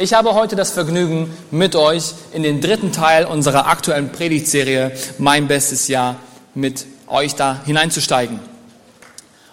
Ich 0.00 0.14
habe 0.14 0.34
heute 0.34 0.54
das 0.54 0.70
Vergnügen, 0.70 1.36
mit 1.50 1.74
euch 1.74 2.14
in 2.32 2.44
den 2.44 2.60
dritten 2.60 2.92
Teil 2.92 3.24
unserer 3.24 3.66
aktuellen 3.66 4.12
Predigtserie 4.12 4.92
Mein 5.18 5.48
bestes 5.48 5.88
Jahr 5.88 6.14
mit 6.54 6.86
euch 7.08 7.34
da 7.34 7.60
hineinzusteigen. 7.64 8.38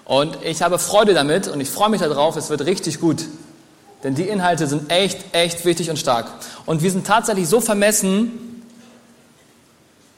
Und 0.03 0.37
ich 0.43 0.61
habe 0.61 0.77
Freude 0.77 1.15
damit 1.15 1.47
und 1.47 1.61
ich 1.61 1.69
freue 1.71 1.89
mich 1.89 2.01
darauf, 2.01 2.35
es 2.35 2.51
wird 2.51 2.61
richtig 2.67 2.99
gut. 2.99 3.25
Denn 4.03 4.13
die 4.13 4.21
Inhalte 4.21 4.67
sind 4.67 4.91
echt, 4.91 5.17
echt 5.31 5.65
wichtig 5.65 5.89
und 5.89 5.97
stark. 5.97 6.27
Und 6.67 6.83
wir 6.83 6.91
sind 6.91 7.07
tatsächlich 7.07 7.47
so 7.47 7.59
vermessen, 7.59 8.61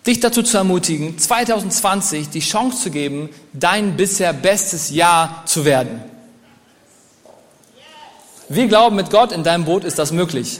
dich 0.06 0.20
dazu 0.20 0.44
zu 0.44 0.58
ermutigen, 0.58 1.18
2020 1.18 2.28
die 2.28 2.42
Chance 2.42 2.84
zu 2.84 2.92
geben, 2.92 3.30
dein 3.54 3.96
bisher 3.96 4.34
bestes 4.34 4.90
Jahr 4.90 5.44
zu 5.46 5.64
werden. 5.64 6.17
Wir 8.50 8.68
glauben, 8.68 8.96
mit 8.96 9.10
Gott 9.10 9.32
in 9.32 9.44
deinem 9.44 9.66
Boot 9.66 9.84
ist 9.84 10.00
das 10.00 10.12
möglich. 10.12 10.60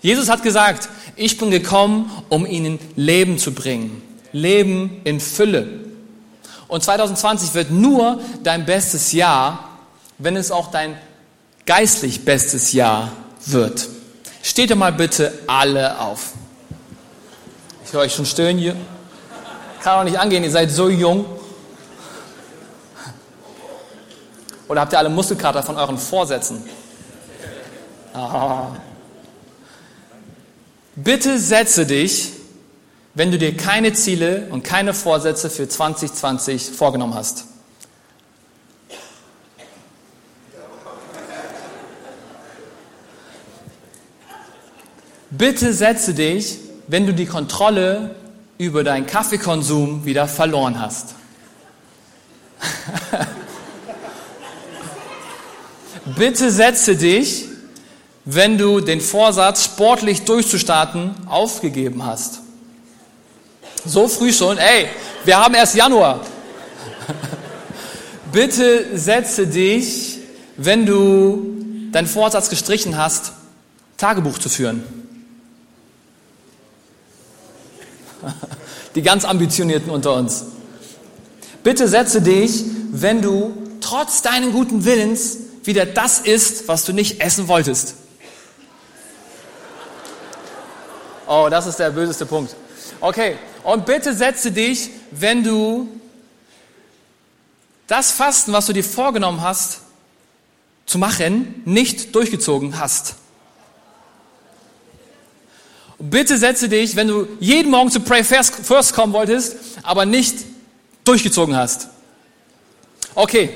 Jesus 0.00 0.28
hat 0.28 0.42
gesagt, 0.42 0.88
ich 1.14 1.38
bin 1.38 1.50
gekommen, 1.50 2.10
um 2.28 2.46
ihnen 2.46 2.78
Leben 2.96 3.38
zu 3.38 3.52
bringen. 3.52 4.02
Leben 4.32 5.00
in 5.04 5.20
Fülle. 5.20 5.68
Und 6.68 6.82
2020 6.82 7.54
wird 7.54 7.70
nur 7.70 8.20
dein 8.42 8.64
bestes 8.64 9.12
Jahr, 9.12 9.68
wenn 10.18 10.36
es 10.36 10.50
auch 10.50 10.70
dein 10.70 10.96
geistlich 11.66 12.24
bestes 12.24 12.72
Jahr 12.72 13.12
wird. 13.44 13.88
Steht 14.42 14.70
doch 14.70 14.76
mal 14.76 14.92
bitte 14.92 15.32
alle 15.46 16.00
auf. 16.00 16.32
Ich 17.84 17.92
höre 17.92 18.00
euch 18.00 18.14
schon 18.14 18.26
stöhnen 18.26 18.58
hier. 18.58 18.74
Kann 19.82 20.00
auch 20.00 20.04
nicht 20.04 20.18
angehen, 20.18 20.42
ihr 20.44 20.50
seid 20.50 20.70
so 20.70 20.88
jung. 20.88 21.26
Oder 24.66 24.80
habt 24.80 24.92
ihr 24.92 24.98
alle 24.98 25.10
Muskelkater 25.10 25.62
von 25.62 25.76
euren 25.76 25.98
Vorsätzen? 25.98 26.64
Ah. 28.14 28.76
Bitte 30.94 31.38
setze 31.38 31.86
dich, 31.86 32.32
wenn 33.14 33.30
du 33.30 33.38
dir 33.38 33.56
keine 33.56 33.92
Ziele 33.94 34.48
und 34.50 34.62
keine 34.62 34.92
Vorsätze 34.92 35.48
für 35.48 35.68
2020 35.68 36.70
vorgenommen 36.70 37.14
hast. 37.14 37.44
Bitte 45.30 45.72
setze 45.72 46.12
dich, 46.12 46.58
wenn 46.88 47.06
du 47.06 47.14
die 47.14 47.24
Kontrolle 47.24 48.14
über 48.58 48.84
deinen 48.84 49.06
Kaffeekonsum 49.06 50.04
wieder 50.04 50.28
verloren 50.28 50.78
hast. 50.78 51.14
Bitte 56.16 56.50
setze 56.50 56.96
dich, 56.96 57.46
wenn 58.24 58.56
du 58.58 58.80
den 58.80 59.00
Vorsatz, 59.00 59.64
sportlich 59.64 60.22
durchzustarten, 60.22 61.14
aufgegeben 61.26 62.04
hast. 62.04 62.40
So 63.84 64.06
früh 64.06 64.32
schon, 64.32 64.58
ey, 64.58 64.86
wir 65.24 65.38
haben 65.38 65.54
erst 65.54 65.74
Januar. 65.74 66.20
Bitte 68.32 68.96
setze 68.96 69.46
dich, 69.46 70.18
wenn 70.56 70.86
du 70.86 71.90
deinen 71.90 72.06
Vorsatz 72.06 72.48
gestrichen 72.48 72.96
hast, 72.96 73.32
Tagebuch 73.96 74.38
zu 74.38 74.48
führen. 74.48 74.84
Die 78.94 79.02
ganz 79.02 79.24
ambitionierten 79.24 79.90
unter 79.90 80.14
uns. 80.14 80.44
Bitte 81.64 81.88
setze 81.88 82.22
dich, 82.22 82.64
wenn 82.90 83.22
du 83.22 83.56
trotz 83.80 84.22
deinen 84.22 84.52
guten 84.52 84.84
Willens 84.84 85.38
wieder 85.64 85.86
das 85.86 86.20
isst, 86.20 86.68
was 86.68 86.84
du 86.84 86.92
nicht 86.92 87.20
essen 87.20 87.48
wolltest. 87.48 87.94
Oh, 91.26 91.48
das 91.50 91.66
ist 91.66 91.78
der 91.78 91.90
böseste 91.90 92.26
Punkt. 92.26 92.54
Okay, 93.00 93.36
und 93.64 93.86
bitte 93.86 94.14
setze 94.14 94.52
dich, 94.52 94.90
wenn 95.10 95.42
du 95.42 95.88
das 97.86 98.12
Fasten, 98.12 98.52
was 98.52 98.66
du 98.66 98.72
dir 98.72 98.84
vorgenommen 98.84 99.42
hast, 99.42 99.80
zu 100.86 100.98
machen, 100.98 101.62
nicht 101.64 102.14
durchgezogen 102.14 102.78
hast. 102.78 103.14
Bitte 105.98 106.36
setze 106.36 106.68
dich, 106.68 106.96
wenn 106.96 107.08
du 107.08 107.28
jeden 107.38 107.70
Morgen 107.70 107.90
zu 107.90 108.00
Pray 108.00 108.24
First 108.24 108.92
kommen 108.94 109.12
wolltest, 109.12 109.56
aber 109.82 110.04
nicht 110.04 110.36
durchgezogen 111.04 111.56
hast. 111.56 111.88
Okay. 113.14 113.50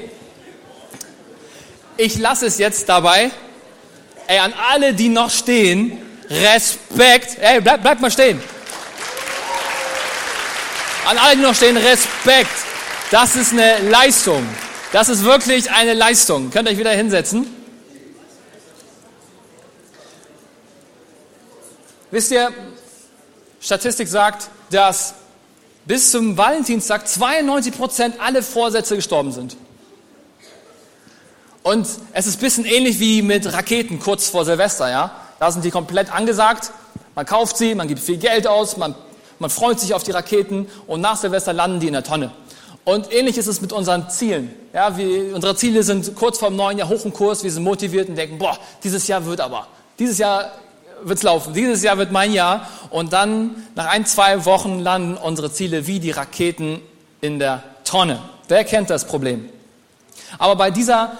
Ich 1.96 2.18
lasse 2.18 2.46
es 2.46 2.58
jetzt 2.58 2.88
dabei. 2.88 3.30
Ey, 4.28 4.38
an 4.38 4.52
alle, 4.70 4.94
die 4.94 5.08
noch 5.08 5.30
stehen, 5.30 5.98
Respekt. 6.30 7.38
Ey, 7.40 7.60
bleib, 7.60 7.82
bleib 7.82 8.00
mal 8.00 8.10
stehen. 8.10 8.40
An 11.06 11.18
alle, 11.18 11.36
die 11.36 11.42
noch 11.42 11.54
stehen, 11.54 11.76
Respekt. 11.76 12.50
Das 13.10 13.36
ist 13.36 13.52
eine 13.52 13.78
Leistung. 13.88 14.46
Das 14.92 15.08
ist 15.08 15.24
wirklich 15.24 15.70
eine 15.70 15.94
Leistung. 15.94 16.50
Könnt 16.50 16.68
ihr 16.68 16.72
euch 16.72 16.78
wieder 16.78 16.90
hinsetzen? 16.90 17.46
Wisst 22.10 22.30
ihr, 22.32 22.52
Statistik 23.60 24.08
sagt, 24.08 24.48
dass 24.70 25.14
bis 25.84 26.10
zum 26.10 26.36
Valentinstag 26.36 27.06
92 27.06 27.76
Prozent 27.76 28.20
alle 28.20 28.42
Vorsätze 28.42 28.96
gestorben 28.96 29.32
sind. 29.32 29.56
Und 31.62 31.86
es 32.12 32.26
ist 32.26 32.38
ein 32.38 32.40
bisschen 32.40 32.64
ähnlich 32.64 33.00
wie 33.00 33.22
mit 33.22 33.52
Raketen 33.52 33.98
kurz 33.98 34.28
vor 34.28 34.44
Silvester, 34.44 34.88
ja? 34.88 35.25
Da 35.38 35.50
sind 35.50 35.64
die 35.64 35.70
komplett 35.70 36.12
angesagt. 36.12 36.72
Man 37.14 37.26
kauft 37.26 37.56
sie, 37.56 37.74
man 37.74 37.88
gibt 37.88 38.00
viel 38.00 38.18
Geld 38.18 38.46
aus, 38.46 38.76
man, 38.76 38.94
man 39.38 39.50
freut 39.50 39.80
sich 39.80 39.94
auf 39.94 40.02
die 40.02 40.10
Raketen 40.10 40.68
und 40.86 41.00
nach 41.00 41.16
Silvester 41.16 41.52
landen 41.52 41.80
die 41.80 41.86
in 41.86 41.94
der 41.94 42.04
Tonne. 42.04 42.30
Und 42.84 43.12
ähnlich 43.12 43.36
ist 43.36 43.48
es 43.48 43.60
mit 43.60 43.72
unseren 43.72 44.08
Zielen. 44.10 44.54
Ja, 44.72 44.96
wir, 44.96 45.34
unsere 45.34 45.56
Ziele 45.56 45.82
sind 45.82 46.14
kurz 46.14 46.38
vor 46.38 46.50
dem 46.50 46.56
neuen 46.56 46.78
Jahr 46.78 46.88
hoch 46.88 47.04
im 47.04 47.12
Kurs, 47.12 47.42
wir 47.42 47.50
sind 47.50 47.64
motiviert 47.64 48.08
und 48.08 48.14
denken, 48.14 48.38
boah, 48.38 48.56
dieses 48.84 49.08
Jahr 49.08 49.24
wird 49.26 49.40
aber, 49.40 49.66
dieses 49.98 50.18
Jahr 50.18 50.52
wird's 51.02 51.22
laufen, 51.22 51.52
dieses 51.52 51.82
Jahr 51.82 51.98
wird 51.98 52.12
mein 52.12 52.32
Jahr. 52.32 52.68
Und 52.90 53.12
dann 53.12 53.56
nach 53.74 53.86
ein, 53.86 54.06
zwei 54.06 54.44
Wochen 54.44 54.78
landen 54.78 55.16
unsere 55.16 55.52
Ziele 55.52 55.86
wie 55.86 56.00
die 56.00 56.10
Raketen 56.10 56.80
in 57.20 57.38
der 57.38 57.62
Tonne. 57.84 58.20
Wer 58.48 58.64
kennt 58.64 58.90
das 58.90 59.06
Problem? 59.06 59.48
Aber 60.38 60.56
bei 60.56 60.70
dieser 60.70 61.12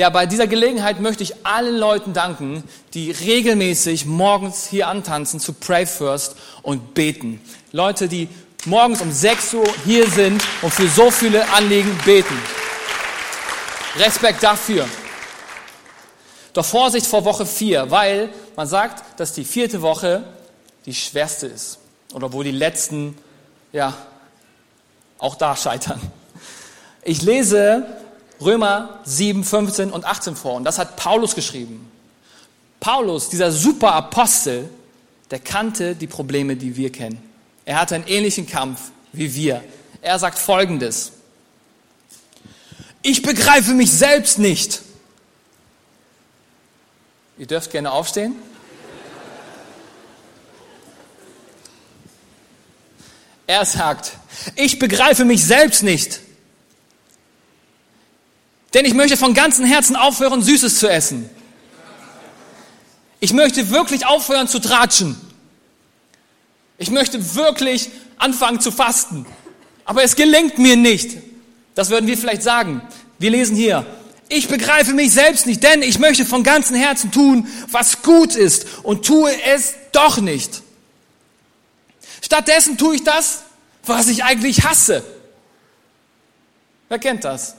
ja, 0.00 0.08
bei 0.08 0.24
dieser 0.24 0.46
Gelegenheit 0.46 0.98
möchte 0.98 1.22
ich 1.22 1.44
allen 1.44 1.76
Leuten 1.76 2.14
danken, 2.14 2.64
die 2.94 3.10
regelmäßig 3.10 4.06
morgens 4.06 4.66
hier 4.66 4.88
antanzen 4.88 5.40
zu 5.40 5.52
Pray 5.52 5.84
First 5.84 6.36
und 6.62 6.94
beten. 6.94 7.38
Leute, 7.70 8.08
die 8.08 8.30
morgens 8.64 9.02
um 9.02 9.12
6 9.12 9.52
Uhr 9.52 9.68
hier 9.84 10.08
sind 10.08 10.42
und 10.62 10.72
für 10.72 10.88
so 10.88 11.10
viele 11.10 11.46
Anliegen 11.50 11.94
beten. 12.06 12.34
Respekt 13.98 14.42
dafür. 14.42 14.88
Doch 16.54 16.64
Vorsicht 16.64 17.06
vor 17.06 17.26
Woche 17.26 17.44
4, 17.44 17.90
weil 17.90 18.30
man 18.56 18.66
sagt, 18.66 19.20
dass 19.20 19.34
die 19.34 19.44
vierte 19.44 19.82
Woche 19.82 20.24
die 20.86 20.94
schwerste 20.94 21.46
ist. 21.46 21.78
Oder 22.14 22.32
wo 22.32 22.42
die 22.42 22.52
letzten, 22.52 23.18
ja, 23.70 23.92
auch 25.18 25.34
da 25.34 25.54
scheitern. 25.54 26.00
Ich 27.02 27.20
lese 27.20 27.84
Römer 28.40 29.00
7, 29.04 29.44
15 29.44 29.90
und 29.90 30.04
18 30.04 30.36
vor. 30.36 30.54
Und 30.54 30.64
das 30.64 30.78
hat 30.78 30.96
Paulus 30.96 31.34
geschrieben. 31.34 31.90
Paulus, 32.80 33.28
dieser 33.28 33.52
super 33.52 33.92
Apostel, 33.92 34.68
der 35.30 35.38
kannte 35.38 35.94
die 35.94 36.06
Probleme, 36.06 36.56
die 36.56 36.76
wir 36.76 36.90
kennen. 36.90 37.22
Er 37.64 37.80
hatte 37.80 37.94
einen 37.94 38.06
ähnlichen 38.06 38.46
Kampf 38.46 38.90
wie 39.12 39.34
wir. 39.34 39.62
Er 40.02 40.18
sagt 40.18 40.38
Folgendes. 40.38 41.12
Ich 43.02 43.22
begreife 43.22 43.74
mich 43.74 43.90
selbst 43.90 44.38
nicht. 44.38 44.82
Ihr 47.38 47.46
dürft 47.46 47.70
gerne 47.70 47.90
aufstehen. 47.90 48.36
Er 53.46 53.64
sagt, 53.64 54.12
ich 54.54 54.78
begreife 54.78 55.24
mich 55.24 55.44
selbst 55.44 55.82
nicht. 55.82 56.20
Denn 58.74 58.84
ich 58.84 58.94
möchte 58.94 59.16
von 59.16 59.34
ganzem 59.34 59.64
Herzen 59.64 59.96
aufhören, 59.96 60.42
Süßes 60.42 60.78
zu 60.78 60.88
essen. 60.88 61.28
Ich 63.18 63.32
möchte 63.32 63.70
wirklich 63.70 64.06
aufhören 64.06 64.48
zu 64.48 64.60
tratschen. 64.60 65.20
Ich 66.78 66.90
möchte 66.90 67.34
wirklich 67.34 67.90
anfangen 68.16 68.60
zu 68.60 68.70
fasten. 68.70 69.26
Aber 69.84 70.02
es 70.02 70.16
gelingt 70.16 70.58
mir 70.58 70.76
nicht. 70.76 71.18
Das 71.74 71.90
würden 71.90 72.06
wir 72.06 72.16
vielleicht 72.16 72.42
sagen. 72.42 72.80
Wir 73.18 73.30
lesen 73.30 73.56
hier, 73.56 73.84
ich 74.28 74.48
begreife 74.48 74.94
mich 74.94 75.12
selbst 75.12 75.46
nicht, 75.46 75.62
denn 75.62 75.82
ich 75.82 75.98
möchte 75.98 76.24
von 76.24 76.44
ganzem 76.44 76.76
Herzen 76.76 77.10
tun, 77.10 77.48
was 77.70 78.02
gut 78.02 78.36
ist 78.36 78.66
und 78.84 79.04
tue 79.04 79.30
es 79.44 79.74
doch 79.92 80.18
nicht. 80.18 80.62
Stattdessen 82.22 82.78
tue 82.78 82.94
ich 82.94 83.04
das, 83.04 83.42
was 83.84 84.06
ich 84.08 84.24
eigentlich 84.24 84.64
hasse. 84.64 85.02
Wer 86.88 86.98
kennt 86.98 87.24
das? 87.24 87.56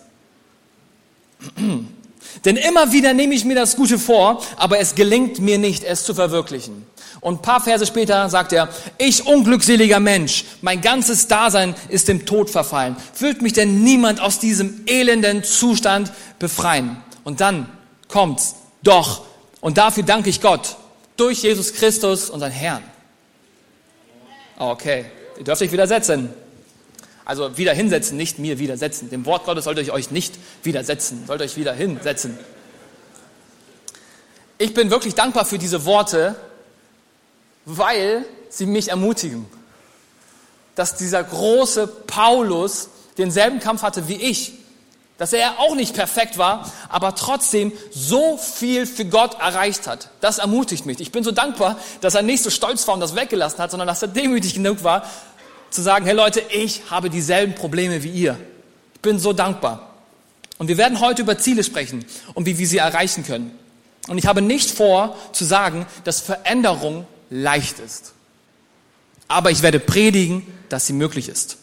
Denn 2.46 2.58
immer 2.58 2.92
wieder 2.92 3.14
nehme 3.14 3.36
ich 3.36 3.46
mir 3.46 3.56
das 3.56 3.76
Gute 3.76 4.00
vor, 4.00 4.42
aber 4.56 4.80
es 4.80 4.96
gelingt 4.96 5.40
mir 5.40 5.58
nicht, 5.58 5.84
es 5.84 6.04
zu 6.04 6.14
verwirklichen. 6.14 6.86
Und 7.20 7.36
ein 7.36 7.42
paar 7.42 7.62
Verse 7.62 7.86
später 7.86 8.30
sagt 8.30 8.52
er, 8.52 8.70
ich 8.98 9.28
unglückseliger 9.28 10.00
Mensch, 10.00 10.46
mein 10.62 10.82
ganzes 10.82 11.28
Dasein 11.28 11.76
ist 11.90 12.08
dem 12.08 12.26
Tod 12.26 12.50
verfallen. 12.50 12.96
Fühlt 13.14 13.44
mich 13.44 13.54
denn 13.54 13.84
niemand 13.84 14.20
aus 14.20 14.40
diesem 14.40 14.84
elenden 14.88 15.44
Zustand 15.44 16.12
befreien? 16.40 16.98
Und 17.24 17.40
dann 17.42 17.70
kommt's. 18.08 18.56
Doch. 18.82 19.26
Und 19.60 19.78
dafür 19.78 20.04
danke 20.04 20.32
ich 20.32 20.42
Gott. 20.42 20.78
Durch 21.16 21.44
Jesus 21.44 21.74
Christus, 21.74 22.32
unseren 22.32 22.52
Herrn. 22.52 22.82
Okay. 24.58 25.06
Ihr 25.38 25.44
dürft 25.44 25.62
euch 25.62 25.72
widersetzen. 25.72 26.30
Also 27.26 27.58
wieder 27.58 27.74
hinsetzen, 27.74 28.18
nicht 28.18 28.40
mir 28.40 28.60
widersetzen. 28.60 29.10
Dem 29.10 29.26
Wort 29.26 29.46
Gottes 29.46 29.66
sollt 29.66 29.78
ihr 29.78 29.94
euch 29.94 30.12
nicht 30.12 30.34
widersetzen, 30.64 31.24
sollt 31.28 31.42
euch 31.42 31.56
wieder 31.56 31.74
hinsetzen. 31.74 32.38
Ich 34.58 34.74
bin 34.74 34.92
wirklich 34.92 35.16
dankbar 35.16 35.46
für 35.46 35.58
diese 35.58 35.86
Worte, 35.86 36.36
weil 37.66 38.26
sie 38.50 38.66
mich 38.66 38.90
ermutigen. 38.90 39.46
Dass 40.76 40.96
dieser 40.96 41.24
große 41.24 41.88
Paulus 41.88 42.90
denselben 43.18 43.60
Kampf 43.60 43.82
hatte 43.82 44.08
wie 44.08 44.16
ich. 44.16 44.54
Dass 45.18 45.34
er 45.34 45.60
auch 45.60 45.76
nicht 45.76 45.94
perfekt 45.94 46.40
war, 46.40 46.72
aber 46.90 47.14
trotzdem 47.14 47.72
so 47.92 48.38
viel 48.38 48.88
für 48.88 49.06
Gott 49.06 49.40
erreicht 49.40 49.86
hat. 49.86 50.10
Das 50.20 50.40
ermutigt 50.40 50.86
mich. 50.88 51.00
Ich 51.00 51.12
bin 51.12 51.24
so 51.24 51.32
dankbar, 51.32 51.78
dass 52.02 52.16
er 52.16 52.24
nicht 52.24 52.42
so 52.42 52.50
stolz 52.50 52.88
war 52.88 52.96
und 52.96 53.02
das 53.02 53.16
weggelassen 53.16 53.60
hat, 53.60 53.70
sondern 53.70 53.88
dass 53.88 54.02
er 54.02 54.08
demütig 54.08 54.56
genug 54.56 54.84
war, 54.84 55.06
zu 55.72 55.82
sagen, 55.82 56.06
hey 56.06 56.14
Leute, 56.14 56.44
ich 56.54 56.84
habe 56.92 57.10
dieselben 57.10 57.56
Probleme 57.56 58.04
wie 58.04 58.12
ihr. 58.12 58.38
Ich 58.94 59.02
bin 59.02 59.18
so 59.18 59.34
dankbar. 59.34 59.96
Und 60.58 60.68
wir 60.68 60.78
werden 60.78 61.00
heute 61.00 61.24
über 61.24 61.38
Ziele 61.40 61.64
sprechen 61.64 62.06
und 62.36 62.46
wie 62.46 62.60
wir 62.60 62.68
sie 62.68 62.78
erreichen 62.78 63.26
können. 63.26 63.58
Und 64.08 64.18
ich 64.18 64.28
habe 64.28 64.42
nicht 64.42 64.70
vor 64.70 65.18
zu 65.32 65.44
sagen, 65.44 65.88
dass 66.04 66.20
Veränderung 66.22 67.08
leicht 67.30 67.80
ist. 67.80 68.14
Aber 69.28 69.50
ich 69.50 69.64
werde 69.64 69.80
predigen, 69.80 70.46
dass 70.70 70.86
sie 70.86 70.94
möglich 70.94 71.30
ist. 71.30 71.58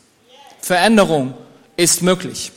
Veränderung 0.61 1.35
ist 1.77 2.03
möglich. 2.03 2.51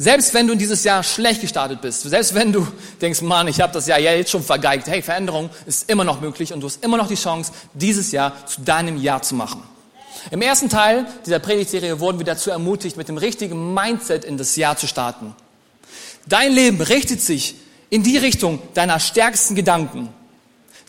Selbst 0.00 0.32
wenn 0.32 0.46
du 0.46 0.52
in 0.52 0.60
dieses 0.60 0.84
Jahr 0.84 1.02
schlecht 1.02 1.40
gestartet 1.40 1.80
bist, 1.80 2.02
selbst 2.02 2.32
wenn 2.32 2.52
du 2.52 2.66
denkst, 3.00 3.20
Mann, 3.20 3.48
ich 3.48 3.60
habe 3.60 3.72
das 3.72 3.88
Jahr 3.88 3.98
ja 3.98 4.12
jetzt 4.12 4.30
schon 4.30 4.44
vergeigt, 4.44 4.86
hey, 4.86 5.02
Veränderung 5.02 5.50
ist 5.66 5.90
immer 5.90 6.04
noch 6.04 6.20
möglich 6.20 6.52
und 6.52 6.60
du 6.60 6.68
hast 6.68 6.84
immer 6.84 6.96
noch 6.96 7.08
die 7.08 7.16
Chance, 7.16 7.50
dieses 7.74 8.12
Jahr 8.12 8.46
zu 8.46 8.60
deinem 8.60 8.96
Jahr 8.96 9.22
zu 9.22 9.34
machen. 9.34 9.60
Im 10.30 10.40
ersten 10.40 10.68
Teil 10.68 11.04
dieser 11.26 11.40
Predigtserie 11.40 11.98
wurden 11.98 12.18
wir 12.18 12.26
dazu 12.26 12.50
ermutigt, 12.50 12.96
mit 12.96 13.08
dem 13.08 13.18
richtigen 13.18 13.74
Mindset 13.74 14.24
in 14.24 14.38
das 14.38 14.54
Jahr 14.54 14.76
zu 14.76 14.86
starten. 14.86 15.34
Dein 16.26 16.52
Leben 16.52 16.80
richtet 16.80 17.20
sich 17.20 17.56
in 17.90 18.04
die 18.04 18.18
Richtung 18.18 18.60
deiner 18.74 19.00
stärksten 19.00 19.56
Gedanken. 19.56 20.10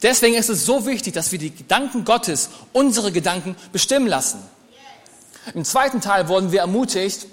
Deswegen 0.04 0.36
ist 0.36 0.50
es 0.50 0.66
so 0.66 0.86
wichtig, 0.86 1.14
dass 1.14 1.32
wir 1.32 1.40
die 1.40 1.56
Gedanken 1.56 2.06
Gottes 2.06 2.50
unsere 2.74 3.12
Gedanken 3.12 3.56
bestimmen 3.72 4.08
lassen. 4.08 4.40
Im 5.56 5.66
zweiten 5.66 6.00
Teil 6.00 6.28
wurden 6.28 6.52
wir 6.52 6.60
ermutigt, 6.62 7.26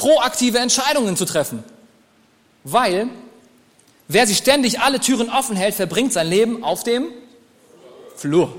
proaktive 0.00 0.58
Entscheidungen 0.58 1.14
zu 1.14 1.26
treffen. 1.26 1.62
Weil 2.64 3.08
wer 4.08 4.26
sich 4.26 4.38
ständig 4.38 4.80
alle 4.80 4.98
Türen 4.98 5.28
offen 5.28 5.56
hält, 5.56 5.74
verbringt 5.74 6.14
sein 6.14 6.26
Leben 6.26 6.64
auf 6.64 6.84
dem 6.84 7.08
Flur. 8.16 8.50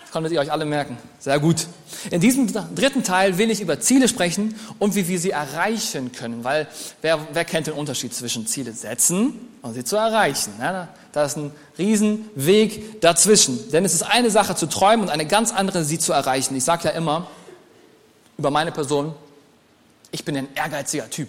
Das 0.00 0.10
konntet 0.10 0.32
ihr 0.32 0.40
euch 0.40 0.50
alle 0.50 0.64
merken. 0.64 0.98
Sehr 1.20 1.38
gut. 1.38 1.68
In 2.10 2.20
diesem 2.20 2.52
dritten 2.74 3.04
Teil 3.04 3.38
will 3.38 3.52
ich 3.52 3.60
über 3.60 3.78
Ziele 3.78 4.08
sprechen 4.08 4.56
und 4.80 4.96
wie 4.96 5.06
wir 5.06 5.20
sie 5.20 5.30
erreichen 5.30 6.10
können. 6.10 6.42
Weil 6.42 6.66
wer, 7.02 7.20
wer 7.32 7.44
kennt 7.44 7.68
den 7.68 7.74
Unterschied 7.74 8.12
zwischen 8.12 8.48
Ziele 8.48 8.72
setzen 8.72 9.38
und 9.62 9.74
sie 9.74 9.84
zu 9.84 9.94
erreichen? 9.94 10.54
Ja, 10.58 10.88
da 11.12 11.24
ist 11.24 11.36
ein 11.36 11.52
Riesenweg 11.78 13.00
dazwischen. 13.00 13.70
Denn 13.70 13.84
es 13.84 13.94
ist 13.94 14.02
eine 14.02 14.30
Sache 14.30 14.56
zu 14.56 14.66
träumen 14.66 15.02
und 15.02 15.10
eine 15.10 15.26
ganz 15.26 15.52
andere, 15.52 15.84
sie 15.84 16.00
zu 16.00 16.12
erreichen. 16.12 16.56
Ich 16.56 16.64
sage 16.64 16.88
ja 16.88 16.90
immer 16.90 17.28
über 18.38 18.50
meine 18.50 18.72
Person, 18.72 19.14
ich 20.10 20.24
bin 20.24 20.36
ein 20.36 20.48
ehrgeiziger 20.54 21.10
Typ, 21.10 21.28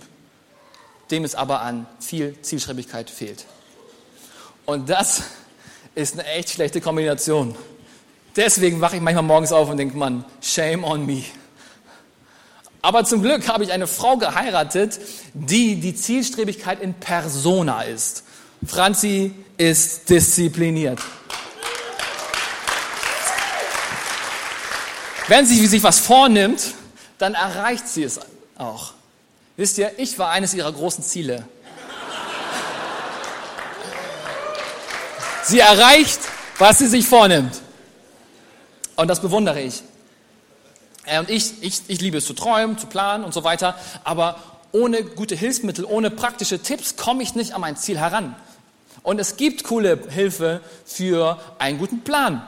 dem 1.12 1.24
es 1.24 1.36
aber 1.36 1.62
an 1.62 1.86
viel 2.00 2.36
Zielstrebigkeit 2.42 3.10
fehlt. 3.10 3.46
Und 4.66 4.90
das 4.90 5.24
ist 5.96 6.14
eine 6.14 6.26
echt 6.26 6.50
schlechte 6.52 6.82
Kombination. 6.82 7.56
Deswegen 8.36 8.80
wache 8.82 8.98
ich 8.98 9.02
manchmal 9.02 9.24
morgens 9.24 9.52
auf 9.52 9.70
und 9.70 9.78
denke, 9.78 9.98
Mann, 9.98 10.24
shame 10.42 10.84
on 10.84 11.06
me. 11.06 11.24
Aber 12.82 13.04
zum 13.04 13.22
Glück 13.22 13.48
habe 13.50 13.64
ich 13.64 13.72
eine 13.72 13.88
Frau 13.88 14.18
geheiratet, 14.18 15.00
die 15.34 15.76
die 15.76 15.96
Zielstrebigkeit 15.96 16.80
in 16.80 16.94
Persona 16.94 17.82
ist. 17.82 18.24
Franzi 18.66 19.34
ist 19.58 20.10
diszipliniert. 20.10 21.00
Wenn 25.28 25.46
sie 25.46 25.68
sich 25.68 25.84
was 25.84 26.00
vornimmt, 26.00 26.74
dann 27.18 27.34
erreicht 27.34 27.88
sie 27.88 28.04
es 28.04 28.20
auch. 28.60 28.94
Wisst 29.58 29.78
ihr, 29.78 29.92
ich 29.98 30.18
war 30.20 30.30
eines 30.30 30.54
ihrer 30.54 30.72
großen 30.72 31.04
Ziele. 31.04 31.46
Sie 35.44 35.60
erreicht, 35.60 36.20
was 36.60 36.78
sie 36.78 36.88
sich 36.88 37.08
vornimmt. 37.08 37.60
Und 38.96 39.08
das 39.08 39.22
bewundere 39.22 39.62
ich. 39.62 39.82
Äh, 41.06 41.20
und 41.20 41.30
ich, 41.30 41.64
ich, 41.64 41.82
ich 41.88 42.02
liebe 42.02 42.18
es 42.18 42.26
zu 42.26 42.34
träumen, 42.34 42.78
zu 42.78 42.88
planen 42.88 43.24
und 43.24 43.34
so 43.34 43.44
weiter. 43.44 43.76
Aber 44.04 44.38
ohne 44.72 45.04
gute 45.04 45.36
Hilfsmittel, 45.36 45.86
ohne 45.86 46.12
praktische 46.12 46.60
Tipps 46.60 46.96
komme 46.96 47.24
ich 47.24 47.34
nicht 47.34 47.54
an 47.54 47.62
mein 47.62 47.78
Ziel 47.78 47.98
heran. 47.98 48.36
Und 49.02 49.20
es 49.20 49.38
gibt 49.38 49.64
coole 49.64 50.00
Hilfe 50.10 50.62
für 50.86 51.40
einen 51.58 51.80
guten 51.80 52.02
Plan. 52.02 52.46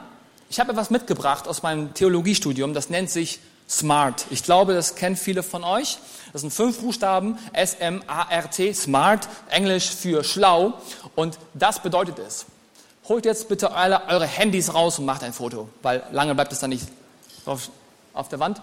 Ich 0.48 0.60
habe 0.60 0.72
etwas 0.72 0.90
mitgebracht 0.90 1.48
aus 1.48 1.62
meinem 1.62 1.94
Theologiestudium, 1.94 2.74
das 2.74 2.90
nennt 2.90 3.10
sich 3.10 3.40
SMART. 3.72 4.26
Ich 4.28 4.42
glaube, 4.42 4.74
das 4.74 4.96
kennen 4.96 5.16
viele 5.16 5.42
von 5.42 5.64
euch. 5.64 5.98
Das 6.32 6.42
sind 6.42 6.52
fünf 6.52 6.80
Buchstaben, 6.80 7.38
S-M-A-R-T, 7.54 8.74
SMART, 8.74 9.28
Englisch 9.48 9.90
für 9.90 10.22
schlau. 10.24 10.74
Und 11.14 11.38
das 11.54 11.82
bedeutet 11.82 12.18
es. 12.18 12.44
Holt 13.08 13.24
jetzt 13.24 13.48
bitte 13.48 13.72
alle 13.72 14.06
eure 14.08 14.26
Handys 14.26 14.74
raus 14.74 14.98
und 14.98 15.06
macht 15.06 15.24
ein 15.24 15.32
Foto, 15.32 15.70
weil 15.80 16.02
lange 16.12 16.34
bleibt 16.34 16.52
es 16.52 16.60
dann 16.60 16.70
nicht 16.70 16.86
auf, 17.46 17.70
auf 18.12 18.28
der 18.28 18.38
Wand. 18.40 18.60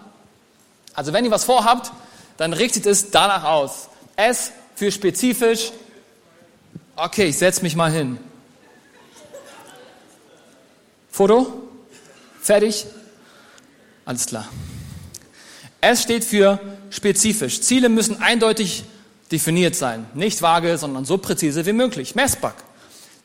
Also 0.94 1.12
wenn 1.12 1.24
ihr 1.24 1.30
was 1.30 1.44
vorhabt, 1.44 1.90
dann 2.36 2.52
richtet 2.52 2.86
es 2.86 3.10
danach 3.10 3.44
aus. 3.44 3.88
S 4.16 4.52
für 4.76 4.92
spezifisch. 4.92 5.72
Okay, 6.94 7.26
ich 7.26 7.38
setze 7.38 7.62
mich 7.62 7.74
mal 7.74 7.90
hin. 7.90 8.18
Foto? 11.10 11.68
Fertig? 12.40 12.86
Alles 14.04 14.26
klar. 14.26 14.48
S 15.80 16.02
steht 16.02 16.24
für 16.24 16.60
spezifisch. 16.90 17.60
Ziele 17.60 17.88
müssen 17.88 18.20
eindeutig 18.20 18.84
definiert 19.32 19.76
sein. 19.76 20.06
Nicht 20.14 20.42
vage, 20.42 20.76
sondern 20.78 21.04
so 21.04 21.18
präzise 21.18 21.64
wie 21.66 21.72
möglich. 21.72 22.14
Messbar. 22.14 22.54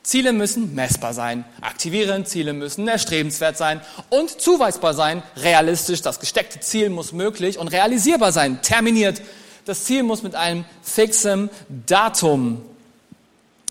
Ziele 0.06 0.32
müssen 0.32 0.72
messbar 0.76 1.12
sein, 1.14 1.44
aktivierend, 1.60 2.28
Ziele 2.28 2.52
müssen 2.52 2.86
erstrebenswert 2.86 3.58
sein 3.58 3.80
und 4.08 4.40
zuweisbar 4.40 4.94
sein, 4.94 5.24
realistisch. 5.36 6.00
Das 6.00 6.20
gesteckte 6.20 6.60
Ziel 6.60 6.90
muss 6.90 7.12
möglich 7.12 7.58
und 7.58 7.66
realisierbar 7.66 8.30
sein, 8.30 8.62
terminiert. 8.62 9.20
Das 9.64 9.82
Ziel 9.82 10.04
muss 10.04 10.22
mit 10.22 10.36
einem 10.36 10.64
fixen 10.80 11.50
Datum 11.86 12.62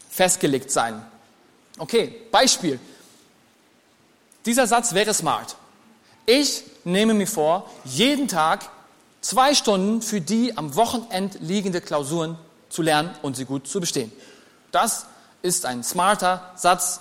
festgelegt 0.10 0.72
sein. 0.72 1.02
Okay, 1.78 2.14
Beispiel. 2.32 2.82
Dieser 4.46 4.68
Satz 4.68 4.94
wäre 4.94 5.14
smart. 5.14 5.56
Ich 6.26 6.64
nehme 6.84 7.14
mir 7.14 7.28
vor, 7.28 7.72
jeden 7.86 8.28
Tag 8.28 8.70
zwei 9.26 9.56
Stunden 9.56 10.04
für 10.04 10.22
die 10.22 10.56
am 10.56 10.76
Wochenend 10.76 11.40
liegende 11.42 11.82
Klausuren 11.82 12.38
zu 12.70 12.84
lernen 12.84 13.10
und 13.24 13.36
sie 13.36 13.46
gut 13.46 13.68
zu 13.68 13.80
bestehen. 13.80 14.12
Das 14.72 15.08
ist 15.42 15.66
ein 15.66 15.84
smarter 15.84 16.52
Satz 16.56 17.00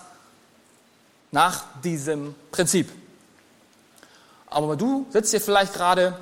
nach 1.33 1.65
diesem 1.83 2.35
Prinzip. 2.51 2.91
Aber 4.47 4.75
du 4.75 5.07
sitzt 5.11 5.33
hier 5.33 5.41
vielleicht 5.41 5.75
gerade 5.75 6.19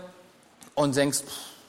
und 0.74 0.96
denkst, 0.96 1.20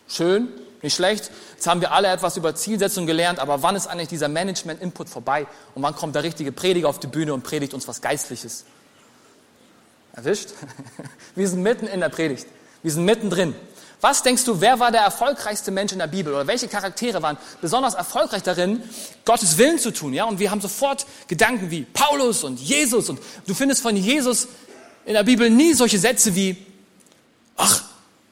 schön, 0.07 0.47
nicht 0.81 0.95
schlecht, 0.95 1.29
jetzt 1.53 1.67
haben 1.67 1.81
wir 1.81 1.91
alle 1.91 2.07
etwas 2.07 2.35
über 2.35 2.55
Zielsetzung 2.55 3.05
gelernt, 3.05 3.37
aber 3.37 3.61
wann 3.61 3.75
ist 3.75 3.85
eigentlich 3.85 4.09
dieser 4.09 4.29
Management-Input 4.29 5.09
vorbei 5.09 5.45
und 5.75 5.83
wann 5.83 5.95
kommt 5.95 6.15
der 6.15 6.23
richtige 6.23 6.51
Prediger 6.51 6.89
auf 6.89 6.99
die 6.99 7.07
Bühne 7.07 7.35
und 7.35 7.43
predigt 7.43 7.75
uns 7.75 7.87
was 7.87 8.01
Geistliches? 8.01 8.65
Erwischt? 10.13 10.49
Wir 11.35 11.47
sind 11.47 11.61
mitten 11.61 11.85
in 11.85 11.99
der 11.99 12.09
Predigt. 12.09 12.47
Wir 12.81 12.91
sind 12.91 13.05
mittendrin. 13.05 13.55
Was 14.03 14.21
denkst 14.21 14.43
du, 14.43 14.59
wer 14.59 14.81
war 14.81 14.91
der 14.91 14.99
erfolgreichste 14.99 15.71
Mensch 15.71 15.93
in 15.93 15.99
der 15.99 16.07
Bibel 16.07 16.33
oder 16.33 16.45
welche 16.45 16.67
Charaktere 16.67 17.21
waren 17.21 17.37
besonders 17.61 17.93
erfolgreich 17.93 18.43
darin, 18.43 18.83
Gottes 19.23 19.57
Willen 19.57 19.79
zu 19.79 19.91
tun? 19.91 20.11
Ja, 20.11 20.25
und 20.25 20.39
wir 20.39 20.51
haben 20.51 20.59
sofort 20.59 21.05
Gedanken 21.29 21.71
wie 21.71 21.83
Paulus 21.83 22.43
und 22.43 22.59
Jesus 22.59 23.07
und 23.07 23.21
du 23.47 23.53
findest 23.53 23.81
von 23.81 23.95
Jesus 23.95 24.49
in 25.05 25.13
der 25.13 25.23
Bibel 25.23 25.49
nie 25.49 25.73
solche 25.73 25.99
Sätze 25.99 26.35
wie, 26.35 26.57
ach, 27.55 27.81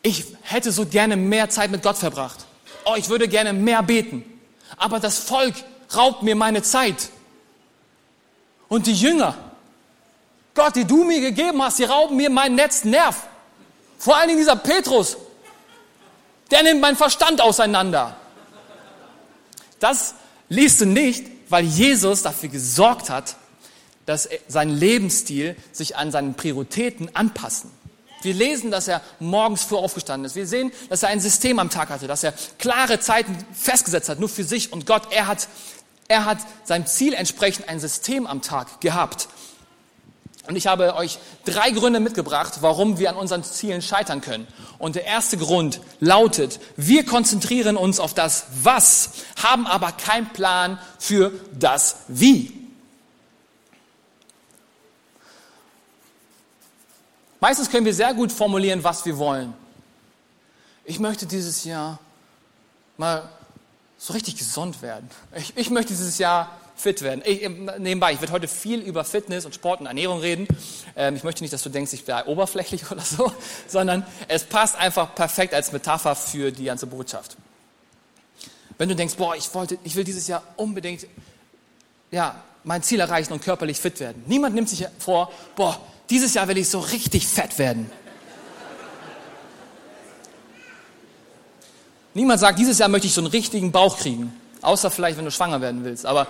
ich 0.02 0.26
hätte 0.42 0.74
so 0.74 0.86
gerne 0.86 1.16
mehr 1.16 1.50
Zeit 1.50 1.72
mit 1.72 1.84
Gott 1.84 1.96
verbracht. 1.96 2.40
Oh, 2.84 2.96
ich 2.98 3.08
würde 3.08 3.30
gerne 3.30 3.54
mehr 3.54 3.82
beten. 3.82 4.26
Aber 4.76 5.00
das 5.00 5.20
Volk 5.20 5.54
raubt 5.96 6.22
mir 6.22 6.36
meine 6.36 6.64
Zeit. 6.64 7.08
Und 8.68 8.88
die 8.88 8.94
Jünger, 8.94 9.38
Gott, 10.54 10.76
die 10.76 10.84
du 10.84 11.06
mir 11.06 11.22
gegeben 11.22 11.64
hast, 11.64 11.80
die 11.80 11.86
rauben 11.86 12.18
mir 12.18 12.30
meinen 12.30 12.58
letzten 12.58 12.90
Nerv. 12.90 13.26
Vor 13.98 14.18
allen 14.18 14.28
Dingen 14.28 14.40
dieser 14.40 14.58
Petrus, 14.58 15.16
der 16.52 16.64
nimmt 16.64 16.82
meinen 16.82 16.98
Verstand 16.98 17.42
auseinander. 17.42 18.16
Das 19.80 20.16
liest 20.50 20.82
du 20.82 20.86
nicht, 20.86 21.26
weil 21.50 21.66
Jesus 21.66 22.22
dafür 22.22 22.50
gesorgt 22.50 23.10
hat, 23.10 23.36
dass 24.06 24.30
sein 24.48 24.70
Lebensstil 24.70 25.56
sich 25.72 25.96
an 25.96 26.12
seinen 26.12 26.34
Prioritäten 26.34 27.16
anpassen. 27.16 27.72
Wir 28.24 28.34
lesen, 28.34 28.70
dass 28.70 28.88
er 28.88 29.02
morgens 29.20 29.64
früh 29.64 29.78
aufgestanden 29.78 30.26
ist. 30.26 30.36
Wir 30.36 30.46
sehen, 30.46 30.72
dass 30.90 31.04
er 31.04 31.10
ein 31.10 31.20
System 31.20 31.58
am 31.60 31.70
Tag 31.70 31.90
hatte, 31.90 32.08
dass 32.08 32.24
er 32.24 32.34
klare 32.60 33.00
Zeiten 33.00 33.36
festgesetzt 33.54 34.10
hat, 34.10 34.20
nur 34.20 34.30
für 34.30 34.44
sich 34.44 34.72
und 34.72 34.86
Gott. 34.86 35.12
Er 35.12 35.28
hat, 35.28 35.48
er 36.08 36.26
hat 36.26 36.38
seinem 36.64 36.86
Ziel 36.86 37.14
entsprechend 37.14 37.68
ein 37.68 37.80
System 37.80 38.28
am 38.28 38.42
Tag 38.42 38.82
gehabt. 38.82 39.28
Und 40.48 40.56
ich 40.56 40.66
habe 40.68 40.96
euch 40.96 41.20
drei 41.46 41.72
Gründe 41.72 42.00
mitgebracht, 42.00 42.58
warum 42.62 42.98
wir 42.98 43.10
an 43.10 43.16
unseren 43.16 43.44
Zielen 43.44 43.82
scheitern 43.82 44.22
können. 44.22 44.48
Und 44.80 44.96
der 44.96 45.06
erste 45.06 45.38
Grund 45.38 45.82
lautet, 46.00 46.60
wir 46.78 47.06
konzentrieren 47.06 47.78
uns 47.78 48.00
auf 48.00 48.14
das 48.14 48.46
Was, 48.64 49.12
haben 49.42 49.68
aber 49.68 49.92
keinen 49.92 50.30
Plan 50.30 50.80
für 50.98 51.32
das 51.54 51.98
Wie. 52.08 52.58
Meistens 57.40 57.70
können 57.70 57.86
wir 57.86 57.94
sehr 57.94 58.14
gut 58.14 58.32
formulieren, 58.32 58.84
was 58.84 59.06
wir 59.06 59.18
wollen. 59.18 59.54
Ich 60.86 61.00
möchte 61.00 61.26
dieses 61.26 61.64
Jahr 61.64 62.00
mal 62.98 63.30
so 63.98 64.14
richtig 64.14 64.36
gesund 64.38 64.82
werden. 64.82 65.10
Ich, 65.36 65.56
ich 65.56 65.70
möchte 65.70 65.94
dieses 65.94 66.18
Jahr 66.18 66.50
fit 66.82 67.02
werden. 67.04 67.22
Ich, 67.26 67.48
nebenbei, 67.78 68.14
ich 68.14 68.22
werde 68.22 68.34
heute 68.34 68.48
viel 68.48 68.80
über 68.80 69.04
Fitness 69.04 69.46
und 69.46 69.54
Sport 69.54 69.82
und 69.82 69.86
Ernährung 69.86 70.20
reden. 70.20 70.48
Ähm, 70.96 71.16
ich 71.16 71.24
möchte 71.24 71.44
nicht, 71.44 71.54
dass 71.54 71.62
du 71.62 71.70
denkst, 71.70 71.94
ich 71.94 72.08
wäre 72.08 72.28
oberflächlich 72.28 72.90
oder 72.92 73.02
so, 73.02 73.32
sondern 73.68 74.06
es 74.28 74.44
passt 74.44 74.76
einfach 74.76 75.14
perfekt 75.14 75.54
als 75.54 75.72
Metapher 75.72 76.16
für 76.16 76.52
die 76.52 76.66
ganze 76.66 76.88
Botschaft. 76.88 77.38
Wenn 78.78 78.90
du 78.90 78.96
denkst, 78.96 79.16
boah, 79.16 79.36
ich, 79.36 79.54
wollte, 79.54 79.78
ich 79.84 79.96
will 79.96 80.04
dieses 80.04 80.28
Jahr 80.28 80.42
unbedingt 80.56 81.06
ja, 82.10 82.44
mein 82.64 82.82
Ziel 82.82 83.00
erreichen 83.00 83.32
und 83.32 83.42
körperlich 83.42 83.78
fit 83.78 84.00
werden. 84.00 84.24
Niemand 84.26 84.56
nimmt 84.56 84.70
sich 84.70 84.86
vor, 84.98 85.32
boah, 85.56 85.80
dieses 86.10 86.34
Jahr 86.34 86.48
will 86.48 86.58
ich 86.58 86.68
so 86.68 86.80
richtig 86.80 87.28
fett 87.28 87.60
werden. 87.60 87.90
Niemand 92.14 92.40
sagt, 92.40 92.60
dieses 92.60 92.80
Jahr 92.80 92.90
möchte 92.90 93.08
ich 93.08 93.14
so 93.14 93.22
einen 93.22 93.30
richtigen 93.30 93.72
Bauch 93.72 93.98
kriegen. 93.98 94.34
Außer 94.62 94.92
vielleicht, 94.92 95.18
wenn 95.18 95.26
du 95.26 95.32
schwanger 95.32 95.62
werden 95.62 95.84
willst. 95.86 96.06
Aber 96.06 96.28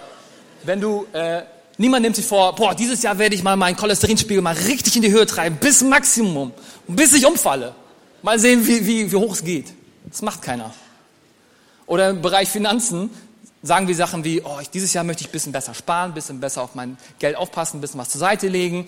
wenn 0.63 0.81
du, 0.81 1.05
äh, 1.13 1.43
niemand 1.77 2.03
nimmt 2.03 2.15
sich 2.15 2.25
vor, 2.25 2.55
boah, 2.55 2.75
dieses 2.75 3.01
Jahr 3.01 3.17
werde 3.17 3.35
ich 3.35 3.43
mal 3.43 3.55
meinen 3.55 3.75
Cholesterinspiegel 3.75 4.41
mal 4.41 4.55
richtig 4.55 4.95
in 4.95 5.01
die 5.01 5.11
Höhe 5.11 5.25
treiben, 5.25 5.57
bis 5.59 5.81
Maximum, 5.81 6.51
bis 6.87 7.13
ich 7.13 7.25
umfalle. 7.25 7.75
Mal 8.21 8.39
sehen, 8.39 8.65
wie, 8.67 8.85
wie, 8.85 9.11
wie 9.11 9.15
hoch 9.15 9.33
es 9.33 9.43
geht. 9.43 9.67
Das 10.05 10.21
macht 10.21 10.41
keiner. 10.41 10.73
Oder 11.87 12.09
im 12.09 12.21
Bereich 12.21 12.49
Finanzen 12.49 13.09
sagen 13.63 13.87
wir 13.87 13.95
Sachen 13.95 14.23
wie, 14.23 14.41
oh, 14.41 14.59
ich, 14.61 14.69
dieses 14.69 14.93
Jahr 14.93 15.03
möchte 15.03 15.23
ich 15.23 15.29
ein 15.29 15.31
bisschen 15.31 15.51
besser 15.51 15.73
sparen, 15.73 16.11
ein 16.11 16.13
bisschen 16.13 16.39
besser 16.39 16.61
auf 16.61 16.75
mein 16.75 16.97
Geld 17.19 17.35
aufpassen, 17.35 17.77
ein 17.77 17.81
bisschen 17.81 17.99
was 17.99 18.09
zur 18.09 18.19
Seite 18.19 18.47
legen 18.47 18.87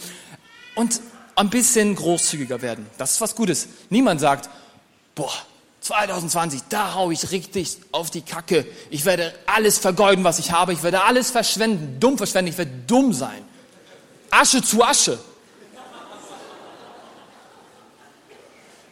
und 0.75 1.01
ein 1.35 1.49
bisschen 1.49 1.95
großzügiger 1.95 2.61
werden. 2.61 2.85
Das 2.97 3.11
ist 3.11 3.21
was 3.21 3.35
Gutes. 3.35 3.67
Niemand 3.89 4.21
sagt, 4.21 4.49
boah, 5.15 5.33
2020, 5.83 6.61
da 6.69 6.93
hau 6.93 7.11
ich 7.11 7.31
richtig 7.31 7.77
auf 7.91 8.09
die 8.09 8.21
Kacke. 8.21 8.65
Ich 8.89 9.03
werde 9.03 9.33
alles 9.45 9.77
vergeuden, 9.77 10.23
was 10.23 10.39
ich 10.39 10.51
habe. 10.51 10.71
Ich 10.71 10.81
werde 10.81 11.03
alles 11.03 11.29
verschwenden, 11.29 11.99
dumm 11.99 12.17
verschwenden. 12.17 12.51
Ich 12.51 12.57
werde 12.57 12.71
dumm 12.87 13.13
sein. 13.13 13.43
Asche 14.31 14.63
zu 14.63 14.81
Asche. 14.81 15.19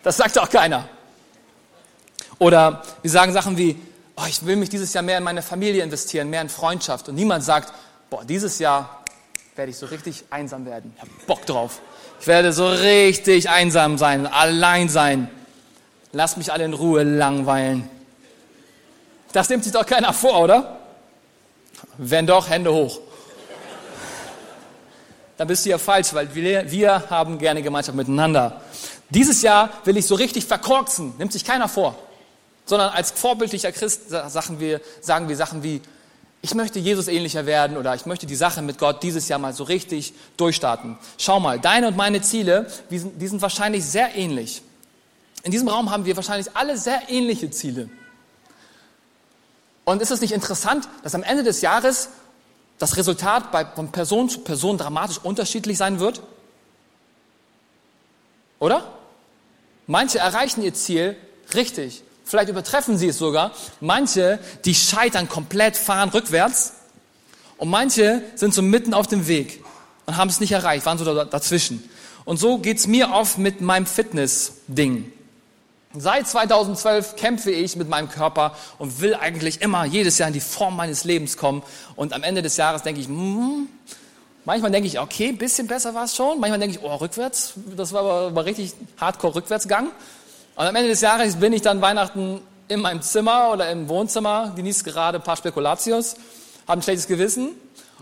Das 0.03 0.17
sagt 0.17 0.37
auch 0.37 0.49
keiner. 0.49 0.89
Oder 2.39 2.83
wir 3.01 3.11
sagen 3.11 3.31
Sachen 3.31 3.57
wie, 3.57 3.79
oh, 4.17 4.25
ich 4.27 4.45
will 4.45 4.57
mich 4.57 4.69
dieses 4.69 4.93
Jahr 4.93 5.03
mehr 5.03 5.17
in 5.17 5.23
meine 5.23 5.41
Familie 5.41 5.83
investieren, 5.83 6.29
mehr 6.29 6.41
in 6.41 6.49
Freundschaft. 6.49 7.07
Und 7.07 7.15
niemand 7.15 7.45
sagt, 7.45 7.73
boah, 8.09 8.25
dieses 8.25 8.59
Jahr 8.59 9.03
werde 9.55 9.71
ich 9.71 9.77
so 9.77 9.85
richtig 9.85 10.25
einsam 10.29 10.65
werden. 10.65 10.91
Ich 10.95 11.01
habe 11.01 11.11
Bock 11.25 11.45
drauf. 11.45 11.79
Ich 12.19 12.27
werde 12.27 12.51
so 12.51 12.67
richtig 12.67 13.49
einsam 13.49 13.97
sein, 13.97 14.27
allein 14.27 14.89
sein. 14.89 15.29
Lass 16.13 16.37
mich 16.37 16.51
alle 16.51 16.65
in 16.65 16.73
Ruhe 16.73 17.03
langweilen. 17.03 17.89
Das 19.31 19.49
nimmt 19.49 19.63
sich 19.63 19.73
doch 19.73 19.85
keiner 19.85 20.13
vor, 20.13 20.39
oder? 20.41 20.77
Wenn 21.97 22.27
doch, 22.27 22.49
Hände 22.49 22.73
hoch. 22.73 22.99
Dann 25.37 25.47
bist 25.47 25.65
du 25.65 25.69
ja 25.69 25.77
falsch, 25.77 26.13
weil 26.13 26.33
wir, 26.35 26.69
wir 26.69 27.09
haben 27.09 27.39
gerne 27.39 27.61
Gemeinschaft 27.63 27.95
miteinander. 27.95 28.61
Dieses 29.09 29.41
Jahr 29.41 29.69
will 29.85 29.97
ich 29.97 30.05
so 30.05 30.15
richtig 30.15 30.45
verkorksen, 30.45 31.13
nimmt 31.17 31.33
sich 31.33 31.43
keiner 31.43 31.67
vor. 31.67 31.95
Sondern 32.65 32.89
als 32.89 33.11
vorbildlicher 33.11 33.71
Christ 33.71 34.09
sagen 34.09 34.59
wir, 34.59 34.81
sagen 35.01 35.29
wir 35.29 35.35
Sachen 35.35 35.63
wie, 35.63 35.81
ich 36.43 36.53
möchte 36.55 36.79
Jesus 36.79 37.07
ähnlicher 37.07 37.45
werden 37.45 37.77
oder 37.77 37.93
ich 37.95 38.05
möchte 38.05 38.25
die 38.25 38.35
Sache 38.35 38.61
mit 38.61 38.77
Gott 38.77 39.03
dieses 39.03 39.27
Jahr 39.27 39.39
mal 39.39 39.53
so 39.53 39.63
richtig 39.63 40.13
durchstarten. 40.37 40.97
Schau 41.17 41.39
mal, 41.39 41.59
deine 41.59 41.87
und 41.87 41.97
meine 41.97 42.21
Ziele, 42.21 42.67
die 42.89 42.99
sind, 42.99 43.21
die 43.21 43.27
sind 43.27 43.41
wahrscheinlich 43.41 43.85
sehr 43.85 44.15
ähnlich. 44.15 44.63
In 45.43 45.51
diesem 45.51 45.67
Raum 45.67 45.89
haben 45.89 46.05
wir 46.05 46.15
wahrscheinlich 46.15 46.55
alle 46.55 46.77
sehr 46.77 47.09
ähnliche 47.09 47.49
Ziele. 47.49 47.89
Und 49.85 50.01
ist 50.01 50.11
es 50.11 50.21
nicht 50.21 50.33
interessant, 50.33 50.87
dass 51.03 51.15
am 51.15 51.23
Ende 51.23 51.43
des 51.43 51.61
Jahres 51.61 52.09
das 52.77 52.97
Resultat 52.97 53.51
bei, 53.51 53.65
von 53.65 53.91
Person 53.91 54.29
zu 54.29 54.39
Person 54.39 54.77
dramatisch 54.77 55.17
unterschiedlich 55.17 55.77
sein 55.77 55.99
wird? 55.99 56.21
Oder? 58.59 58.87
Manche 59.87 60.19
erreichen 60.19 60.61
ihr 60.61 60.73
Ziel 60.73 61.17
richtig. 61.53 62.03
Vielleicht 62.23 62.49
übertreffen 62.49 62.97
sie 62.97 63.07
es 63.07 63.17
sogar. 63.17 63.51
Manche, 63.81 64.39
die 64.65 64.75
scheitern 64.75 65.27
komplett, 65.27 65.75
fahren 65.75 66.09
rückwärts. 66.09 66.73
Und 67.57 67.69
manche 67.69 68.23
sind 68.35 68.53
so 68.53 68.61
mitten 68.61 68.93
auf 68.93 69.07
dem 69.07 69.27
Weg 69.27 69.63
und 70.05 70.17
haben 70.17 70.29
es 70.29 70.39
nicht 70.39 70.51
erreicht, 70.51 70.85
waren 70.85 70.97
so 70.97 71.23
dazwischen. 71.25 71.87
Und 72.23 72.37
so 72.37 72.59
geht's 72.59 72.87
mir 72.87 73.11
oft 73.11 73.37
mit 73.37 73.61
meinem 73.61 73.85
Fitness-Ding. 73.85 75.11
Seit 75.93 76.25
2012 76.25 77.17
kämpfe 77.17 77.51
ich 77.51 77.75
mit 77.75 77.89
meinem 77.89 78.09
Körper 78.09 78.55
und 78.77 79.01
will 79.01 79.13
eigentlich 79.13 79.61
immer 79.61 79.83
jedes 79.83 80.17
Jahr 80.17 80.27
in 80.27 80.33
die 80.33 80.39
Form 80.39 80.77
meines 80.77 81.03
Lebens 81.03 81.35
kommen. 81.35 81.63
Und 81.97 82.13
am 82.13 82.23
Ende 82.23 82.41
des 82.41 82.55
Jahres 82.55 82.81
denke 82.83 83.01
ich, 83.01 83.09
mm, 83.09 83.67
manchmal 84.45 84.71
denke 84.71 84.87
ich, 84.87 84.99
okay, 84.99 85.33
bisschen 85.33 85.67
besser 85.67 85.93
war 85.93 86.05
es 86.05 86.15
schon. 86.15 86.39
Manchmal 86.39 86.59
denke 86.59 86.77
ich, 86.77 86.83
oh, 86.83 86.95
rückwärts, 86.95 87.53
das 87.75 87.91
war 87.91 88.01
aber, 88.01 88.27
aber 88.27 88.45
richtig 88.45 88.73
hardcore 89.01 89.35
Rückwärtsgang. 89.35 89.87
Und 90.55 90.65
am 90.65 90.75
Ende 90.75 90.89
des 90.89 91.01
Jahres 91.01 91.35
bin 91.35 91.51
ich 91.51 91.61
dann 91.61 91.81
Weihnachten 91.81 92.41
in 92.69 92.79
meinem 92.79 93.01
Zimmer 93.01 93.51
oder 93.51 93.69
im 93.69 93.89
Wohnzimmer, 93.89 94.53
genieße 94.55 94.85
gerade 94.85 95.17
ein 95.17 95.23
paar 95.23 95.35
Spekulatius, 95.35 96.15
habe 96.67 96.79
ein 96.79 96.83
schlechtes 96.83 97.07
Gewissen 97.07 97.49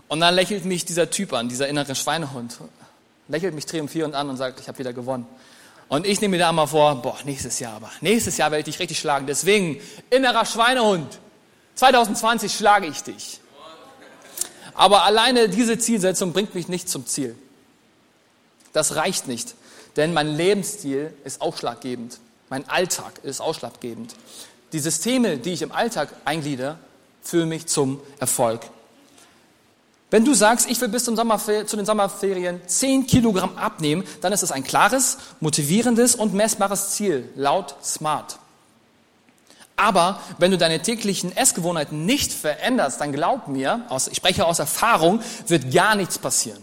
und 0.06 0.20
dann 0.20 0.34
lächelt 0.36 0.64
mich 0.64 0.84
dieser 0.84 1.10
Typ 1.10 1.32
an, 1.32 1.48
dieser 1.48 1.66
innere 1.66 1.96
Schweinehund. 1.96 2.58
Lächelt 3.26 3.54
mich 3.54 3.66
triumphierend 3.66 4.14
an 4.14 4.28
und 4.28 4.36
sagt, 4.36 4.60
ich 4.60 4.68
habe 4.68 4.78
wieder 4.78 4.92
gewonnen. 4.92 5.26
Und 5.90 6.06
ich 6.06 6.20
nehme 6.20 6.36
mir 6.36 6.44
da 6.44 6.52
mal 6.52 6.68
vor, 6.68 6.94
boah, 7.02 7.18
nächstes 7.24 7.58
Jahr 7.58 7.74
aber. 7.74 7.90
Nächstes 8.00 8.36
Jahr 8.36 8.52
werde 8.52 8.60
ich 8.60 8.66
dich 8.66 8.78
richtig 8.78 9.00
schlagen. 9.00 9.26
Deswegen, 9.26 9.80
innerer 10.08 10.46
Schweinehund, 10.46 11.18
2020 11.74 12.54
schlage 12.54 12.86
ich 12.86 13.02
dich. 13.02 13.40
Aber 14.72 15.02
alleine 15.02 15.48
diese 15.48 15.78
Zielsetzung 15.78 16.32
bringt 16.32 16.54
mich 16.54 16.68
nicht 16.68 16.88
zum 16.88 17.06
Ziel. 17.06 17.36
Das 18.72 18.94
reicht 18.94 19.26
nicht, 19.26 19.56
denn 19.96 20.14
mein 20.14 20.28
Lebensstil 20.28 21.12
ist 21.24 21.40
ausschlaggebend. 21.40 22.20
Mein 22.50 22.68
Alltag 22.68 23.18
ist 23.24 23.40
ausschlaggebend. 23.40 24.14
Die 24.72 24.78
Systeme, 24.78 25.38
die 25.38 25.54
ich 25.54 25.62
im 25.62 25.72
Alltag 25.72 26.14
einglieder, 26.24 26.78
führen 27.20 27.48
mich 27.48 27.66
zum 27.66 28.00
Erfolg. 28.20 28.60
Wenn 30.10 30.24
du 30.24 30.34
sagst, 30.34 30.68
ich 30.68 30.80
will 30.80 30.88
bis 30.88 31.04
zum 31.04 31.14
Sommerfer 31.14 31.66
zu 31.66 31.76
den 31.76 31.86
Sommerferien 31.86 32.60
10 32.66 33.06
Kilogramm 33.06 33.56
abnehmen, 33.56 34.04
dann 34.20 34.32
ist 34.32 34.42
es 34.42 34.50
ein 34.50 34.64
klares, 34.64 35.18
motivierendes 35.38 36.16
und 36.16 36.34
messbares 36.34 36.90
Ziel, 36.90 37.28
laut 37.36 37.76
SMART. 37.82 38.38
Aber 39.76 40.20
wenn 40.38 40.50
du 40.50 40.58
deine 40.58 40.82
täglichen 40.82 41.34
Essgewohnheiten 41.34 42.04
nicht 42.04 42.32
veränderst, 42.32 43.00
dann 43.00 43.12
glaub 43.12 43.48
mir, 43.48 43.86
ich 44.10 44.16
spreche 44.16 44.44
aus 44.44 44.58
Erfahrung, 44.58 45.22
wird 45.46 45.72
gar 45.72 45.94
nichts 45.94 46.18
passieren. 46.18 46.62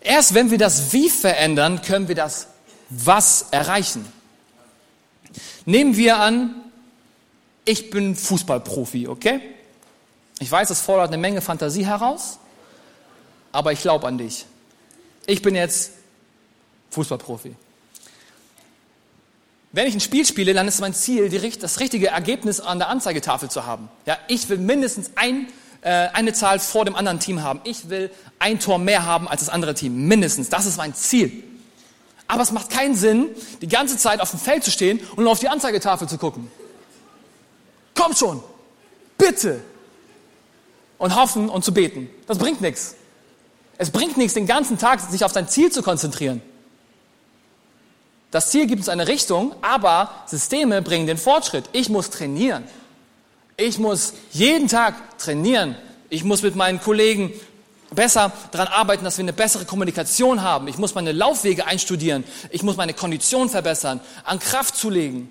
Erst 0.00 0.34
wenn 0.34 0.50
wir 0.50 0.58
das 0.58 0.92
Wie 0.92 1.10
verändern, 1.10 1.82
können 1.82 2.08
wir 2.08 2.14
das 2.14 2.46
Was 2.90 3.46
erreichen. 3.50 4.10
Nehmen 5.66 5.96
wir 5.96 6.18
an, 6.18 6.54
ich 7.64 7.90
bin 7.90 8.14
Fußballprofi, 8.14 9.08
okay? 9.08 9.40
Ich 10.44 10.52
weiß, 10.52 10.68
es 10.68 10.82
fordert 10.82 11.08
eine 11.08 11.16
Menge 11.16 11.40
Fantasie 11.40 11.86
heraus, 11.86 12.38
aber 13.50 13.72
ich 13.72 13.80
glaube 13.80 14.06
an 14.06 14.18
dich. 14.18 14.44
Ich 15.24 15.40
bin 15.40 15.54
jetzt 15.54 15.92
Fußballprofi. 16.90 17.56
Wenn 19.72 19.86
ich 19.86 19.94
ein 19.94 20.00
Spiel 20.00 20.26
spiele, 20.26 20.52
dann 20.52 20.68
ist 20.68 20.82
mein 20.82 20.92
Ziel, 20.92 21.30
die, 21.30 21.58
das 21.58 21.80
richtige 21.80 22.08
Ergebnis 22.08 22.60
an 22.60 22.78
der 22.78 22.90
Anzeigetafel 22.90 23.48
zu 23.48 23.64
haben. 23.64 23.88
Ja, 24.04 24.18
ich 24.28 24.46
will 24.50 24.58
mindestens 24.58 25.12
ein, 25.14 25.48
äh, 25.80 26.08
eine 26.12 26.34
Zahl 26.34 26.60
vor 26.60 26.84
dem 26.84 26.94
anderen 26.94 27.20
Team 27.20 27.42
haben. 27.42 27.62
Ich 27.64 27.88
will 27.88 28.10
ein 28.38 28.60
Tor 28.60 28.78
mehr 28.78 29.06
haben 29.06 29.26
als 29.26 29.40
das 29.40 29.48
andere 29.48 29.72
Team. 29.72 30.06
Mindestens. 30.06 30.50
Das 30.50 30.66
ist 30.66 30.76
mein 30.76 30.94
Ziel. 30.94 31.42
Aber 32.28 32.42
es 32.42 32.52
macht 32.52 32.68
keinen 32.68 32.96
Sinn, 32.96 33.30
die 33.62 33.68
ganze 33.68 33.96
Zeit 33.96 34.20
auf 34.20 34.28
dem 34.28 34.38
Feld 34.38 34.62
zu 34.62 34.70
stehen 34.70 35.00
und 35.16 35.24
nur 35.24 35.32
auf 35.32 35.40
die 35.40 35.48
Anzeigetafel 35.48 36.06
zu 36.06 36.18
gucken. 36.18 36.50
Komm 37.94 38.14
schon. 38.14 38.42
Bitte. 39.16 39.62
Und 40.98 41.16
hoffen 41.16 41.48
und 41.48 41.64
zu 41.64 41.74
beten. 41.74 42.08
Das 42.26 42.38
bringt 42.38 42.60
nichts. 42.60 42.94
Es 43.78 43.90
bringt 43.90 44.16
nichts, 44.16 44.34
den 44.34 44.46
ganzen 44.46 44.78
Tag 44.78 45.00
sich 45.00 45.24
auf 45.24 45.32
sein 45.32 45.48
Ziel 45.48 45.70
zu 45.72 45.82
konzentrieren. 45.82 46.40
Das 48.30 48.50
Ziel 48.50 48.66
gibt 48.66 48.80
uns 48.80 48.88
eine 48.88 49.06
Richtung, 49.06 49.54
aber 49.62 50.10
Systeme 50.26 50.82
bringen 50.82 51.06
den 51.06 51.18
Fortschritt. 51.18 51.64
Ich 51.72 51.88
muss 51.88 52.10
trainieren. 52.10 52.64
Ich 53.56 53.78
muss 53.78 54.14
jeden 54.32 54.68
Tag 54.68 55.18
trainieren. 55.18 55.76
Ich 56.10 56.24
muss 56.24 56.42
mit 56.42 56.56
meinen 56.56 56.80
Kollegen 56.80 57.32
besser 57.94 58.32
daran 58.50 58.68
arbeiten, 58.68 59.04
dass 59.04 59.18
wir 59.18 59.22
eine 59.22 59.32
bessere 59.32 59.64
Kommunikation 59.64 60.42
haben. 60.42 60.68
Ich 60.68 60.78
muss 60.78 60.94
meine 60.94 61.12
Laufwege 61.12 61.66
einstudieren. 61.66 62.24
Ich 62.50 62.62
muss 62.62 62.76
meine 62.76 62.94
Kondition 62.94 63.48
verbessern, 63.48 64.00
an 64.24 64.38
Kraft 64.38 64.76
zulegen. 64.76 65.28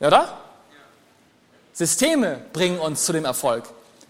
Ja, 0.00 0.08
oder? 0.08 0.38
Systeme 1.76 2.40
bringen 2.54 2.78
uns 2.78 3.04
zu 3.04 3.12
dem 3.12 3.26
Erfolg. 3.26 3.64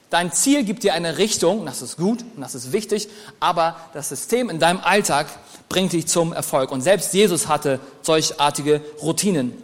Dein 0.08 0.30
Ziel 0.30 0.62
gibt 0.62 0.85
dir 0.85 0.94
eine 0.94 1.18
Richtung, 1.18 1.58
und 1.61 1.66
das 1.66 1.82
ist 1.82 1.96
gut 1.96 2.25
und 2.37 2.40
das 2.40 2.54
ist 2.54 2.70
wichtig, 2.70 3.08
aber 3.40 3.75
das 3.92 4.08
System 4.08 4.50
in 4.50 4.61
deinem 4.61 4.78
Alltag 4.78 5.26
bringt 5.68 5.92
dich 5.92 6.06
zum 6.06 6.32
Erfolg. 6.32 6.70
Und 6.70 6.82
selbst 6.82 7.12
Jesus 7.12 7.49
hatte 7.49 7.80
solchartige 8.02 8.82
Routinen 9.02 9.61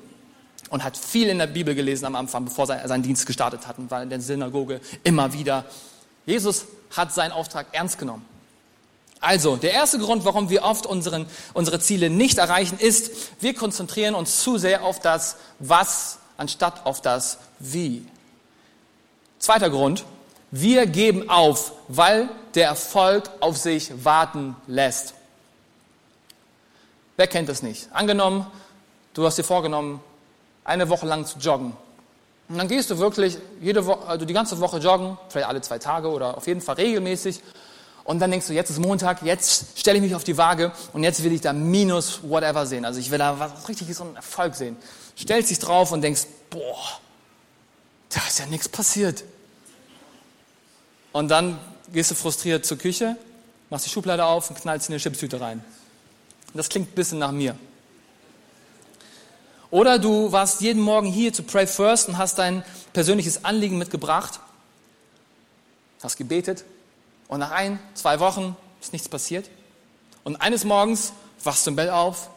und 0.69 0.83
hat 0.83 0.97
viel 0.97 1.29
in 1.29 1.39
der 1.39 1.47
Bibel 1.47 1.77
gelesen 1.77 2.07
am 2.07 2.17
Anfang, 2.17 2.45
bevor 2.45 2.69
er 2.69 2.89
seinen 2.89 3.05
Dienst 3.05 3.25
gestartet 3.25 3.69
hat 3.69 3.79
und 3.79 3.89
war 3.93 4.03
in 4.03 4.11
der 4.11 4.21
Synagoge 4.21 4.81
immer 5.05 5.33
wieder. 5.33 5.65
Jesus 6.27 6.65
hat 6.97 7.15
seinen 7.15 7.31
Auftrag 7.31 7.69
ernst 7.71 8.01
genommen. 8.01 8.25
Also, 9.21 9.55
der 9.55 9.75
erste 9.75 10.01
Grund, 10.01 10.25
warum 10.25 10.51
wir 10.51 10.65
oft 10.65 10.87
unseren, 10.87 11.27
unsere 11.55 11.79
Ziele 11.79 12.11
nicht 12.11 12.39
erreichen, 12.39 12.81
ist, 12.81 13.13
wir 13.41 13.55
konzentrieren 13.55 14.17
uns 14.17 14.43
zu 14.43 14.59
sehr 14.59 14.83
auf 14.83 14.99
das 14.99 15.37
Was 15.61 16.19
anstatt 16.37 16.85
auf 16.87 17.01
das 17.01 17.39
Wie. 17.59 18.07
Zweiter 19.39 19.71
Grund, 19.71 20.05
wir 20.51 20.87
geben 20.87 21.31
auf, 21.31 21.73
weil 21.89 22.29
der 22.55 22.67
Erfolg 22.67 23.31
auf 23.41 23.57
sich 23.57 24.05
warten 24.05 24.55
lässt. 24.67 25.15
Wer 27.17 27.27
kennt 27.27 27.49
das 27.49 27.63
nicht? 27.63 27.89
Angenommen, 27.93 28.47
du 29.15 29.25
hast 29.25 29.39
dir 29.39 29.45
vorgenommen, 29.45 30.01
eine 30.65 30.89
Woche 30.89 31.07
lang 31.07 31.27
zu 31.27 31.39
joggen. 31.39 31.77
Und 32.49 32.59
dann 32.59 32.69
gehst 32.69 32.91
du 32.91 32.99
wirklich 32.99 33.39
jede 33.61 33.87
Woche, 33.87 34.07
also 34.07 34.27
die 34.27 34.35
ganze 34.35 34.61
Woche 34.61 34.79
joggen, 34.79 35.17
vielleicht 35.29 35.49
alle 35.49 35.61
zwei 35.63 35.79
Tage 35.79 36.11
oder 36.11 36.37
auf 36.37 36.47
jeden 36.47 36.61
Fall 36.61 36.75
regelmäßig. 36.77 37.41
Und 38.05 38.19
dann 38.19 38.31
denkst 38.31 38.49
du, 38.49 38.53
jetzt 38.53 38.71
ist 38.71 38.81
Montag, 38.81 39.23
jetzt 39.23 39.79
stelle 39.79 39.99
ich 39.99 40.03
mich 40.03 40.15
auf 40.15 40.25
die 40.25 40.37
Waage 40.37 40.73
und 40.93 41.05
jetzt 41.05 41.23
will 41.23 41.33
ich 41.33 41.41
da 41.41 41.53
minus 41.53 42.21
whatever 42.23 42.67
sehen. 42.67 42.85
Also 42.85 42.99
ich 42.99 43.11
will 43.11 43.19
da 43.19 43.39
was 43.39 43.69
richtiges 43.69 44.01
einen 44.01 44.17
Erfolg 44.17 44.55
sehen. 44.55 44.77
Stellst 45.17 45.51
dich 45.51 45.59
drauf 45.61 45.93
und 45.93 46.03
denkst, 46.03 46.27
boah, 46.51 47.01
da 48.09 48.21
ist 48.27 48.41
ja 48.41 48.47
nichts 48.47 48.69
passiert. 48.69 49.23
Und 51.13 51.29
dann 51.29 51.59
gehst 51.93 52.11
du 52.11 52.15
frustriert 52.15 52.67
zur 52.67 52.79
Küche, 52.79 53.17
machst 53.71 53.87
die 53.87 53.91
Schublade 53.91 54.25
auf 54.25 54.51
und 54.51 54.59
knallst 54.59 54.89
in 54.89 54.95
eine 54.95 55.01
Chipstüte 55.01 55.41
rein. 55.41 55.65
Das 56.55 56.69
klingt 56.69 56.91
ein 56.91 56.95
bisschen 56.95 57.19
nach 57.19 57.33
mir. 57.33 57.57
Oder 59.71 59.99
du 59.99 60.33
warst 60.33 60.61
jeden 60.61 60.83
Morgen 60.83 61.07
hier 61.07 61.33
zu 61.33 61.45
Pray 61.45 61.67
First 61.67 62.09
und 62.09 62.19
hast 62.19 62.39
dein 62.39 62.65
persönliches 62.93 63.45
Anliegen 63.45 63.79
mitgebracht, 63.79 64.41
hast 66.03 66.17
gebetet 66.17 66.65
und 67.33 67.41
nach 67.41 67.51
ein, 67.51 67.79
zwei 67.95 68.21
Wochen 68.21 68.55
ist 68.83 68.93
nichts 68.93 69.09
passiert. 69.09 69.49
Und 70.23 70.37
eines 70.43 70.65
Morgens 70.65 71.15
wachst 71.43 71.65
du 71.65 71.71
im 71.71 71.77
Bett 71.77 71.89
auf 71.89 72.29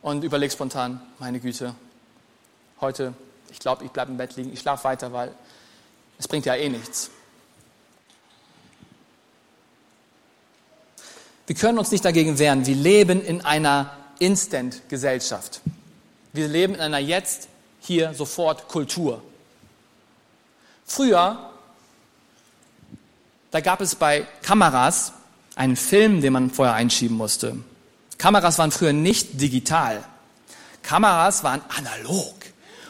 und 0.00 0.24
überlegst 0.24 0.56
spontan, 0.56 1.02
meine 1.18 1.38
Güte, 1.38 1.74
heute, 2.80 3.12
ich 3.50 3.58
glaube, 3.58 3.84
ich 3.84 3.90
bleibe 3.90 4.12
im 4.12 4.16
Bett 4.16 4.34
liegen, 4.36 4.54
ich 4.54 4.60
schlafe 4.60 4.84
weiter, 4.84 5.12
weil 5.12 5.34
es 6.18 6.26
bringt 6.28 6.46
ja 6.46 6.54
eh 6.54 6.70
nichts. 6.70 7.10
Wir 11.46 11.54
können 11.54 11.78
uns 11.78 11.90
nicht 11.90 12.06
dagegen 12.06 12.38
wehren. 12.38 12.64
Wir 12.64 12.74
leben 12.74 13.22
in 13.22 13.44
einer 13.44 13.94
Instant-Gesellschaft. 14.18 15.60
Wir 16.32 16.48
leben 16.48 16.74
in 16.74 16.80
einer 16.80 17.00
jetzt, 17.00 17.48
hier, 17.82 18.14
sofort 18.14 18.66
Kultur. 18.66 19.22
Früher, 20.86 21.50
da 23.56 23.60
gab 23.60 23.80
es 23.80 23.94
bei 23.94 24.26
Kameras 24.42 25.14
einen 25.54 25.76
Film, 25.76 26.20
den 26.20 26.34
man 26.34 26.50
vorher 26.50 26.74
einschieben 26.74 27.16
musste. 27.16 27.56
Kameras 28.18 28.58
waren 28.58 28.70
früher 28.70 28.92
nicht 28.92 29.40
digital. 29.40 30.04
Kameras 30.82 31.42
waren 31.42 31.62
analog. 31.74 32.34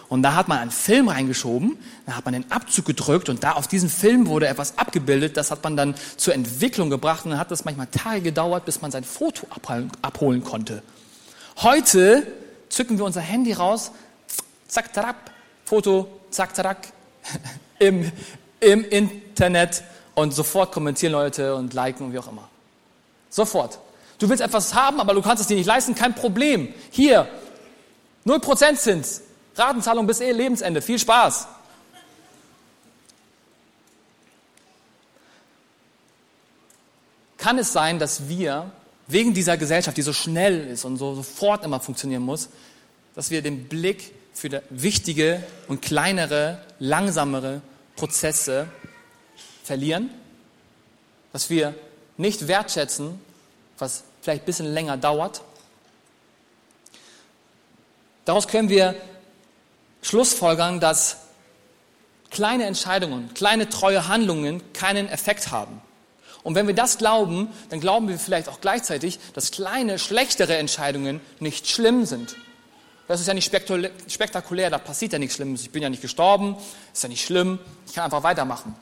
Und 0.08 0.24
da 0.24 0.34
hat 0.34 0.48
man 0.48 0.58
einen 0.58 0.72
Film 0.72 1.06
reingeschoben, 1.06 1.78
da 2.04 2.16
hat 2.16 2.24
man 2.24 2.34
den 2.34 2.50
Abzug 2.50 2.84
gedrückt 2.84 3.28
und 3.28 3.44
da 3.44 3.52
auf 3.52 3.68
diesem 3.68 3.88
Film 3.88 4.26
wurde 4.26 4.48
etwas 4.48 4.76
abgebildet. 4.76 5.36
Das 5.36 5.52
hat 5.52 5.62
man 5.62 5.76
dann 5.76 5.94
zur 6.16 6.34
Entwicklung 6.34 6.90
gebracht 6.90 7.24
und 7.24 7.30
dann 7.30 7.38
hat 7.38 7.52
das 7.52 7.64
manchmal 7.64 7.86
Tage 7.86 8.22
gedauert, 8.22 8.64
bis 8.64 8.82
man 8.82 8.90
sein 8.90 9.04
Foto 9.04 9.46
abholen, 9.50 9.92
abholen 10.02 10.42
konnte. 10.42 10.82
Heute 11.58 12.26
zücken 12.70 12.98
wir 12.98 13.04
unser 13.04 13.20
Handy 13.20 13.52
raus, 13.52 13.92
zack, 14.66 14.92
tarak, 14.92 15.14
Foto, 15.64 16.08
zack, 16.30 16.54
tarak, 16.54 16.88
im, 17.78 18.10
im 18.58 18.84
Internet 18.84 19.84
und 20.16 20.32
sofort 20.32 20.72
kommentieren 20.72 21.12
Leute 21.12 21.54
und 21.54 21.74
liken 21.74 22.06
und 22.06 22.12
wie 22.12 22.18
auch 22.18 22.26
immer. 22.26 22.48
Sofort. 23.30 23.78
Du 24.18 24.28
willst 24.28 24.42
etwas 24.42 24.74
haben, 24.74 24.98
aber 24.98 25.12
du 25.12 25.20
kannst 25.20 25.42
es 25.42 25.46
dir 25.46 25.56
nicht 25.56 25.66
leisten, 25.66 25.94
kein 25.94 26.14
Problem. 26.14 26.72
Hier, 26.90 27.28
0% 28.24 28.76
Zins, 28.76 29.20
Ratenzahlung 29.54 30.06
bis 30.06 30.20
Lebensende. 30.20 30.80
Viel 30.80 30.98
Spaß. 30.98 31.46
Kann 37.36 37.58
es 37.58 37.74
sein, 37.74 37.98
dass 37.98 38.26
wir 38.26 38.70
wegen 39.08 39.34
dieser 39.34 39.58
Gesellschaft, 39.58 39.98
die 39.98 40.02
so 40.02 40.14
schnell 40.14 40.66
ist 40.66 40.86
und 40.86 40.96
so 40.96 41.14
sofort 41.14 41.62
immer 41.62 41.78
funktionieren 41.78 42.22
muss, 42.22 42.48
dass 43.14 43.30
wir 43.30 43.42
den 43.42 43.68
Blick 43.68 44.14
für 44.32 44.62
wichtige 44.70 45.44
und 45.68 45.82
kleinere, 45.82 46.62
langsamere 46.78 47.60
Prozesse 47.96 48.66
verlieren? 49.66 50.10
Dass 51.32 51.50
wir 51.50 51.74
nicht 52.16 52.48
wertschätzen, 52.48 53.20
was 53.78 54.04
vielleicht 54.22 54.44
ein 54.44 54.46
bisschen 54.46 54.72
länger 54.72 54.96
dauert? 54.96 55.42
Daraus 58.24 58.48
können 58.48 58.68
wir 58.68 58.94
schlussfolgern, 60.02 60.80
dass 60.80 61.16
kleine 62.30 62.64
Entscheidungen, 62.64 63.32
kleine 63.34 63.68
treue 63.68 64.08
Handlungen 64.08 64.62
keinen 64.72 65.08
Effekt 65.08 65.50
haben. 65.50 65.80
Und 66.42 66.54
wenn 66.54 66.68
wir 66.68 66.74
das 66.74 66.98
glauben, 66.98 67.48
dann 67.70 67.80
glauben 67.80 68.08
wir 68.08 68.18
vielleicht 68.18 68.48
auch 68.48 68.60
gleichzeitig, 68.60 69.18
dass 69.34 69.50
kleine, 69.50 69.98
schlechtere 69.98 70.56
Entscheidungen 70.56 71.20
nicht 71.40 71.68
schlimm 71.68 72.06
sind. 72.06 72.36
Das 73.08 73.20
ist 73.20 73.26
ja 73.26 73.34
nicht 73.34 73.52
spektakulär, 74.08 74.70
da 74.70 74.78
passiert 74.78 75.12
ja 75.12 75.18
nichts 75.18 75.36
Schlimmes. 75.36 75.62
Ich 75.62 75.70
bin 75.70 75.82
ja 75.82 75.90
nicht 75.90 76.02
gestorben, 76.02 76.56
ist 76.92 77.02
ja 77.02 77.08
nicht 77.08 77.24
schlimm, 77.24 77.58
ich 77.86 77.94
kann 77.94 78.04
einfach 78.04 78.22
weitermachen. 78.22 78.74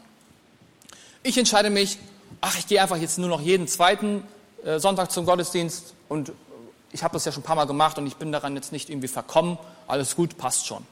Ich 1.24 1.36
entscheide 1.36 1.70
mich, 1.70 1.98
ach, 2.40 2.56
ich 2.56 2.68
gehe 2.68 2.80
einfach 2.80 2.98
jetzt 2.98 3.18
nur 3.18 3.28
noch 3.28 3.40
jeden 3.40 3.66
zweiten 3.66 4.22
äh, 4.64 4.78
Sonntag 4.78 5.10
zum 5.10 5.26
Gottesdienst 5.26 5.94
und 6.08 6.30
ich 6.92 7.02
habe 7.02 7.14
das 7.14 7.24
ja 7.24 7.32
schon 7.32 7.42
ein 7.42 7.46
paar 7.46 7.56
Mal 7.56 7.66
gemacht 7.66 7.98
und 7.98 8.06
ich 8.06 8.14
bin 8.14 8.30
daran 8.30 8.54
jetzt 8.54 8.70
nicht 8.70 8.88
irgendwie 8.88 9.08
verkommen, 9.08 9.58
alles 9.88 10.14
gut, 10.14 10.38
passt 10.38 10.66
schon 10.66 10.86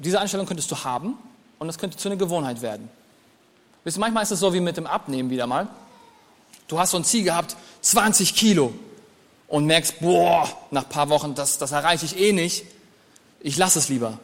diese 0.00 0.20
Einstellung 0.20 0.46
könntest 0.46 0.70
du 0.70 0.76
haben 0.76 1.18
und 1.58 1.66
das 1.66 1.78
könnte 1.78 1.96
zu 1.96 2.08
einer 2.08 2.16
Gewohnheit 2.16 2.62
werden. 2.62 2.88
Wisst 3.84 3.98
ihr, 3.98 4.00
manchmal 4.00 4.22
ist 4.22 4.30
es 4.30 4.40
so 4.40 4.52
wie 4.52 4.60
mit 4.60 4.76
dem 4.76 4.86
Abnehmen 4.86 5.30
wieder 5.30 5.46
mal. 5.46 5.68
Du 6.68 6.78
hast 6.78 6.92
so 6.92 6.96
ein 6.96 7.04
Ziel 7.04 7.24
gehabt, 7.24 7.56
20 7.82 8.34
Kilo 8.34 8.72
und 9.48 9.66
merkst, 9.66 10.00
boah, 10.00 10.48
nach 10.70 10.84
ein 10.84 10.88
paar 10.88 11.08
Wochen, 11.08 11.34
das, 11.34 11.58
das 11.58 11.72
erreiche 11.72 12.06
ich 12.06 12.18
eh 12.18 12.32
nicht. 12.32 12.64
Ich 13.40 13.56
lasse 13.56 13.78
es 13.78 13.88
lieber. 13.88 14.18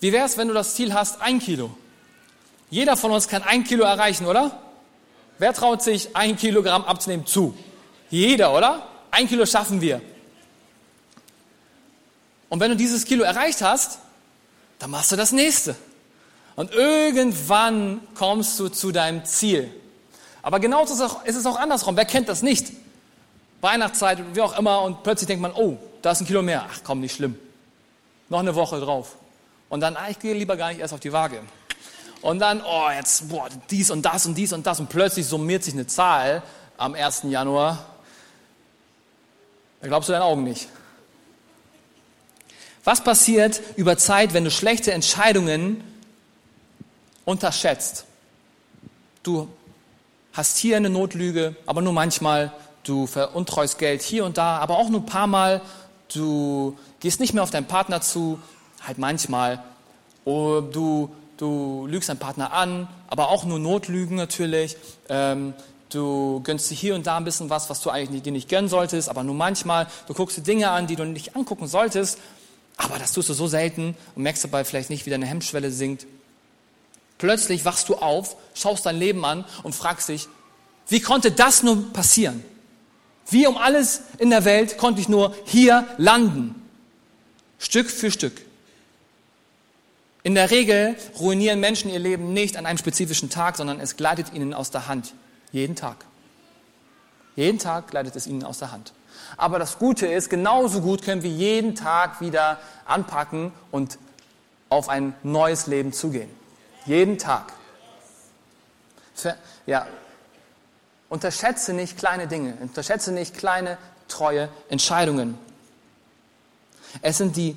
Wie 0.00 0.12
wäre 0.12 0.26
es, 0.26 0.36
wenn 0.36 0.48
du 0.48 0.54
das 0.54 0.74
Ziel 0.74 0.92
hast, 0.92 1.20
ein 1.20 1.38
Kilo? 1.38 1.70
Jeder 2.72 2.96
von 2.96 3.10
uns 3.10 3.28
kann 3.28 3.42
ein 3.42 3.64
Kilo 3.64 3.84
erreichen, 3.84 4.24
oder? 4.24 4.58
Wer 5.36 5.52
traut 5.52 5.82
sich, 5.82 6.16
ein 6.16 6.38
Kilogramm 6.38 6.86
abzunehmen 6.86 7.26
zu? 7.26 7.54
Jeder, 8.08 8.54
oder? 8.54 8.88
Ein 9.10 9.28
Kilo 9.28 9.44
schaffen 9.44 9.82
wir. 9.82 10.00
Und 12.48 12.60
wenn 12.60 12.70
du 12.70 12.76
dieses 12.78 13.04
Kilo 13.04 13.24
erreicht 13.24 13.60
hast, 13.60 13.98
dann 14.78 14.90
machst 14.90 15.12
du 15.12 15.16
das 15.16 15.32
nächste. 15.32 15.76
Und 16.56 16.72
irgendwann 16.72 18.00
kommst 18.14 18.58
du 18.58 18.70
zu 18.70 18.90
deinem 18.90 19.26
Ziel. 19.26 19.70
Aber 20.40 20.58
genauso 20.58 20.94
ist 21.24 21.36
es 21.36 21.44
auch 21.44 21.60
andersrum. 21.60 21.94
Wer 21.94 22.06
kennt 22.06 22.30
das 22.30 22.40
nicht? 22.40 22.72
Weihnachtszeit, 23.60 24.34
wie 24.34 24.40
auch 24.40 24.58
immer, 24.58 24.80
und 24.80 25.02
plötzlich 25.02 25.26
denkt 25.26 25.42
man, 25.42 25.52
oh, 25.52 25.76
da 26.00 26.12
ist 26.12 26.22
ein 26.22 26.26
Kilo 26.26 26.40
mehr. 26.40 26.64
Ach 26.72 26.80
komm, 26.82 27.00
nicht 27.00 27.16
schlimm. 27.16 27.38
Noch 28.30 28.38
eine 28.38 28.54
Woche 28.54 28.80
drauf. 28.80 29.16
Und 29.68 29.80
dann, 29.82 29.94
ah, 29.94 30.08
ich 30.08 30.18
gehe 30.18 30.32
lieber 30.32 30.56
gar 30.56 30.70
nicht 30.70 30.80
erst 30.80 30.94
auf 30.94 31.00
die 31.00 31.12
Waage. 31.12 31.42
Und 32.22 32.38
dann, 32.38 32.62
oh, 32.62 32.88
jetzt, 32.94 33.28
boah, 33.28 33.48
dies 33.68 33.90
und 33.90 34.02
das 34.02 34.26
und 34.26 34.36
dies 34.36 34.52
und 34.52 34.66
das. 34.66 34.78
Und 34.78 34.88
plötzlich 34.88 35.26
summiert 35.26 35.64
sich 35.64 35.74
eine 35.74 35.88
Zahl 35.88 36.42
am 36.78 36.94
1. 36.94 37.24
Januar. 37.24 37.84
Da 39.80 39.88
glaubst 39.88 40.08
du 40.08 40.12
deinen 40.12 40.22
Augen 40.22 40.44
nicht. 40.44 40.68
Was 42.84 43.02
passiert 43.02 43.60
über 43.76 43.98
Zeit, 43.98 44.34
wenn 44.34 44.44
du 44.44 44.50
schlechte 44.50 44.92
Entscheidungen 44.92 45.82
unterschätzt? 47.24 48.04
Du 49.24 49.48
hast 50.32 50.58
hier 50.58 50.76
eine 50.76 50.90
Notlüge, 50.90 51.56
aber 51.66 51.82
nur 51.82 51.92
manchmal. 51.92 52.52
Du 52.84 53.06
veruntreust 53.06 53.78
Geld 53.78 54.02
hier 54.02 54.24
und 54.24 54.38
da, 54.38 54.58
aber 54.58 54.78
auch 54.78 54.88
nur 54.88 55.00
ein 55.00 55.06
paar 55.06 55.28
Mal. 55.28 55.60
Du 56.12 56.76
gehst 57.00 57.20
nicht 57.20 57.34
mehr 57.34 57.42
auf 57.42 57.50
deinen 57.50 57.66
Partner 57.66 58.00
zu, 58.00 58.40
halt 58.84 58.98
manchmal. 58.98 59.62
Oder 60.24 60.62
du, 60.62 61.14
du 61.42 61.88
lügst 61.88 62.08
deinen 62.08 62.18
Partner 62.18 62.52
an, 62.52 62.86
aber 63.08 63.28
auch 63.28 63.44
nur 63.44 63.58
Notlügen 63.58 64.16
natürlich. 64.16 64.76
Ähm, 65.08 65.54
du 65.90 66.40
gönnst 66.44 66.70
dir 66.70 66.76
hier 66.76 66.94
und 66.94 67.06
da 67.06 67.16
ein 67.16 67.24
bisschen 67.24 67.50
was, 67.50 67.68
was 67.68 67.80
du 67.80 67.90
eigentlich 67.90 68.22
dir 68.22 68.30
nicht 68.30 68.48
gönnen 68.48 68.68
solltest, 68.68 69.08
aber 69.08 69.24
nur 69.24 69.34
manchmal. 69.34 69.88
Du 70.06 70.14
guckst 70.14 70.38
dir 70.38 70.42
Dinge 70.42 70.70
an, 70.70 70.86
die 70.86 70.94
du 70.94 71.04
nicht 71.04 71.34
angucken 71.34 71.66
solltest, 71.66 72.18
aber 72.76 72.98
das 72.98 73.12
tust 73.12 73.28
du 73.28 73.34
so 73.34 73.48
selten 73.48 73.96
und 74.14 74.22
merkst 74.22 74.44
dabei 74.44 74.64
vielleicht 74.64 74.88
nicht, 74.88 75.04
wie 75.04 75.10
deine 75.10 75.26
Hemmschwelle 75.26 75.72
sinkt. 75.72 76.06
Plötzlich 77.18 77.64
wachst 77.64 77.88
du 77.88 77.96
auf, 77.96 78.36
schaust 78.54 78.86
dein 78.86 78.96
Leben 78.96 79.24
an 79.24 79.44
und 79.64 79.74
fragst 79.74 80.08
dich, 80.08 80.28
wie 80.88 81.00
konnte 81.00 81.32
das 81.32 81.64
nur 81.64 81.92
passieren? 81.92 82.44
Wie 83.28 83.48
um 83.48 83.56
alles 83.56 84.02
in 84.18 84.30
der 84.30 84.44
Welt 84.44 84.78
konnte 84.78 85.00
ich 85.00 85.08
nur 85.08 85.34
hier 85.44 85.88
landen? 85.98 86.54
Stück 87.58 87.90
für 87.90 88.12
Stück. 88.12 88.42
In 90.22 90.34
der 90.34 90.50
Regel 90.50 90.96
ruinieren 91.18 91.58
Menschen 91.58 91.90
ihr 91.90 91.98
Leben 91.98 92.32
nicht 92.32 92.56
an 92.56 92.66
einem 92.66 92.78
spezifischen 92.78 93.28
Tag, 93.28 93.56
sondern 93.56 93.80
es 93.80 93.96
gleitet 93.96 94.32
ihnen 94.32 94.54
aus 94.54 94.70
der 94.70 94.86
Hand. 94.86 95.14
Jeden 95.50 95.74
Tag. 95.74 96.04
Jeden 97.34 97.58
Tag 97.58 97.88
gleitet 97.88 98.14
es 98.14 98.26
ihnen 98.26 98.44
aus 98.44 98.58
der 98.58 98.70
Hand. 98.70 98.92
Aber 99.36 99.58
das 99.58 99.78
Gute 99.78 100.06
ist, 100.06 100.30
genauso 100.30 100.80
gut 100.80 101.02
können 101.02 101.22
wir 101.22 101.30
jeden 101.30 101.74
Tag 101.74 102.20
wieder 102.20 102.60
anpacken 102.84 103.52
und 103.70 103.98
auf 104.68 104.88
ein 104.88 105.14
neues 105.22 105.66
Leben 105.66 105.92
zugehen. 105.92 106.30
Jeden 106.86 107.18
Tag. 107.18 107.52
Ja, 109.66 109.86
unterschätze 111.08 111.72
nicht 111.72 111.98
kleine 111.98 112.26
Dinge, 112.26 112.56
unterschätze 112.60 113.12
nicht 113.12 113.36
kleine, 113.36 113.78
treue 114.08 114.48
Entscheidungen. 114.68 115.38
Es 117.02 117.18
sind 117.18 117.36
die 117.36 117.56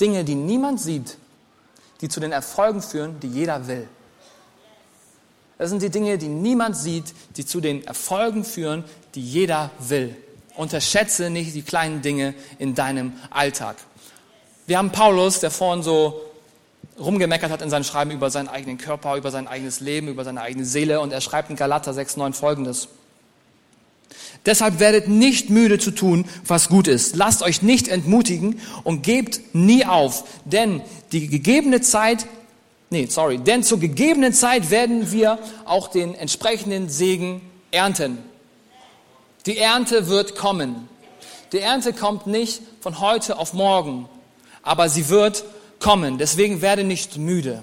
Dinge, 0.00 0.24
die 0.24 0.34
niemand 0.34 0.80
sieht, 0.80 1.16
die 2.00 2.08
zu 2.08 2.20
den 2.20 2.32
Erfolgen 2.32 2.82
führen, 2.82 3.20
die 3.20 3.28
jeder 3.28 3.66
will. 3.66 3.88
Es 5.58 5.70
sind 5.70 5.82
die 5.82 5.90
Dinge, 5.90 6.18
die 6.18 6.28
niemand 6.28 6.76
sieht, 6.76 7.14
die 7.36 7.46
zu 7.46 7.60
den 7.60 7.86
Erfolgen 7.86 8.44
führen, 8.44 8.84
die 9.14 9.22
jeder 9.22 9.70
will. 9.78 10.14
Unterschätze 10.54 11.30
nicht 11.30 11.54
die 11.54 11.62
kleinen 11.62 12.02
Dinge 12.02 12.34
in 12.58 12.74
deinem 12.74 13.14
Alltag. 13.30 13.76
Wir 14.66 14.78
haben 14.78 14.90
Paulus, 14.90 15.40
der 15.40 15.50
vorhin 15.50 15.82
so 15.82 16.20
rumgemeckert 16.98 17.50
hat 17.50 17.62
in 17.62 17.70
seinem 17.70 17.84
Schreiben 17.84 18.10
über 18.10 18.30
seinen 18.30 18.48
eigenen 18.48 18.78
Körper, 18.78 19.16
über 19.16 19.30
sein 19.30 19.48
eigenes 19.48 19.80
Leben, 19.80 20.08
über 20.08 20.24
seine 20.24 20.40
eigene 20.40 20.64
Seele 20.64 21.00
und 21.00 21.12
er 21.12 21.20
schreibt 21.20 21.50
in 21.50 21.56
Galater 21.56 21.92
6,9 21.92 22.32
folgendes. 22.32 22.88
Deshalb 24.46 24.78
werdet 24.78 25.08
nicht 25.08 25.50
müde 25.50 25.78
zu 25.78 25.90
tun, 25.90 26.24
was 26.46 26.68
gut 26.68 26.86
ist. 26.86 27.16
Lasst 27.16 27.42
euch 27.42 27.62
nicht 27.62 27.88
entmutigen 27.88 28.60
und 28.84 29.02
gebt 29.02 29.40
nie 29.54 29.84
auf, 29.84 30.24
denn 30.44 30.80
die 31.12 31.26
gegebene 31.26 31.80
Zeit, 31.80 32.26
nee, 32.90 33.06
sorry, 33.06 33.38
denn 33.38 33.64
zur 33.64 33.80
gegebenen 33.80 34.32
Zeit 34.32 34.70
werden 34.70 35.10
wir 35.10 35.38
auch 35.64 35.88
den 35.88 36.14
entsprechenden 36.14 36.88
Segen 36.88 37.42
ernten. 37.72 38.18
Die 39.46 39.58
Ernte 39.58 40.08
wird 40.08 40.36
kommen. 40.36 40.88
Die 41.52 41.60
Ernte 41.60 41.92
kommt 41.92 42.26
nicht 42.26 42.62
von 42.80 43.00
heute 43.00 43.38
auf 43.38 43.52
morgen, 43.52 44.08
aber 44.62 44.88
sie 44.88 45.08
wird 45.08 45.44
kommen. 45.80 46.18
Deswegen 46.18 46.62
werde 46.62 46.84
nicht 46.84 47.16
müde. 47.16 47.62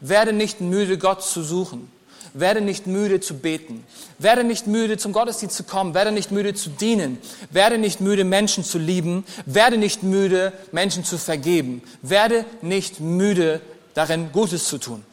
Werde 0.00 0.32
nicht 0.32 0.60
müde, 0.60 0.98
Gott 0.98 1.22
zu 1.22 1.42
suchen. 1.42 1.90
Werde 2.34 2.60
nicht 2.60 2.86
müde 2.86 3.20
zu 3.20 3.34
beten. 3.34 3.84
Werde 4.18 4.44
nicht 4.44 4.66
müde, 4.66 4.96
zum 4.96 5.12
Gottesdienst 5.12 5.56
zu 5.56 5.64
kommen. 5.64 5.94
Werde 5.94 6.12
nicht 6.12 6.30
müde 6.30 6.54
zu 6.54 6.70
dienen. 6.70 7.18
Werde 7.50 7.78
nicht 7.78 8.00
müde, 8.00 8.24
Menschen 8.24 8.64
zu 8.64 8.78
lieben. 8.78 9.24
Werde 9.44 9.76
nicht 9.76 10.02
müde, 10.02 10.52
Menschen 10.72 11.04
zu 11.04 11.18
vergeben. 11.18 11.82
Werde 12.00 12.44
nicht 12.62 13.00
müde, 13.00 13.60
darin 13.94 14.32
Gutes 14.32 14.66
zu 14.66 14.78
tun. 14.78 15.04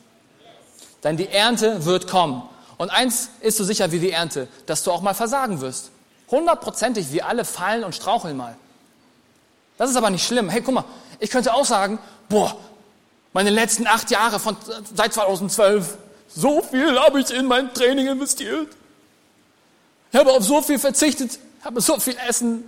Denn 1.03 1.17
die 1.17 1.27
Ernte 1.27 1.85
wird 1.85 2.07
kommen. 2.07 2.43
Und 2.77 2.89
eins 2.89 3.29
ist 3.41 3.57
so 3.57 3.63
sicher 3.63 3.91
wie 3.91 3.99
die 3.99 4.11
Ernte, 4.11 4.47
dass 4.65 4.83
du 4.83 4.91
auch 4.91 5.01
mal 5.01 5.13
versagen 5.13 5.59
wirst. 5.59 5.91
Hundertprozentig, 6.31 7.11
wir 7.11 7.27
alle 7.27 7.43
fallen 7.43 7.83
und 7.83 7.93
straucheln 7.93 8.37
mal. 8.37 8.55
Das 9.77 9.89
ist 9.89 9.95
aber 9.95 10.09
nicht 10.09 10.25
schlimm. 10.25 10.49
Hey, 10.49 10.61
guck 10.61 10.75
mal, 10.75 10.85
ich 11.19 11.29
könnte 11.29 11.53
auch 11.53 11.65
sagen, 11.65 11.99
boah, 12.29 12.55
meine 13.33 13.49
letzten 13.49 13.87
acht 13.87 14.11
Jahre 14.11 14.39
von 14.39 14.55
seit 14.93 15.13
2012, 15.13 15.97
so 16.35 16.61
viel 16.61 16.99
habe 16.99 17.19
ich 17.19 17.31
in 17.31 17.45
mein 17.45 17.73
Training 17.73 18.07
investiert. 18.07 18.69
Ich 20.11 20.19
habe 20.19 20.31
auf 20.31 20.43
so 20.43 20.61
viel 20.61 20.79
verzichtet, 20.79 21.39
habe 21.63 21.81
so 21.81 21.99
viel 21.99 22.15
Essen 22.27 22.63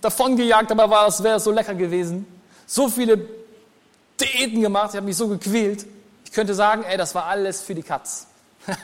davongejagt, 0.00 0.70
aber 0.70 0.90
war 0.90 1.06
es 1.06 1.22
wäre 1.22 1.40
so 1.40 1.50
lecker 1.50 1.74
gewesen. 1.74 2.26
So 2.66 2.88
viele 2.88 3.20
Diäten 4.20 4.60
gemacht, 4.60 4.90
ich 4.90 4.96
habe 4.96 5.06
mich 5.06 5.16
so 5.16 5.28
gequält. 5.28 5.86
Ich 6.24 6.32
könnte 6.32 6.54
sagen, 6.54 6.84
ey, 6.84 6.96
das 6.96 7.14
war 7.14 7.26
alles 7.26 7.60
für 7.60 7.74
die 7.74 7.82
Katz. 7.82 8.26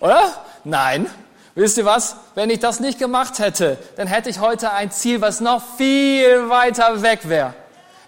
Oder? 0.00 0.44
Nein. 0.64 1.10
Wisst 1.54 1.78
ihr 1.78 1.84
was? 1.84 2.16
Wenn 2.34 2.50
ich 2.50 2.58
das 2.58 2.80
nicht 2.80 2.98
gemacht 2.98 3.38
hätte, 3.38 3.78
dann 3.96 4.08
hätte 4.08 4.28
ich 4.28 4.40
heute 4.40 4.72
ein 4.72 4.90
Ziel, 4.90 5.20
was 5.20 5.40
noch 5.40 5.62
viel 5.76 6.48
weiter 6.48 7.02
weg 7.02 7.28
wäre. 7.28 7.54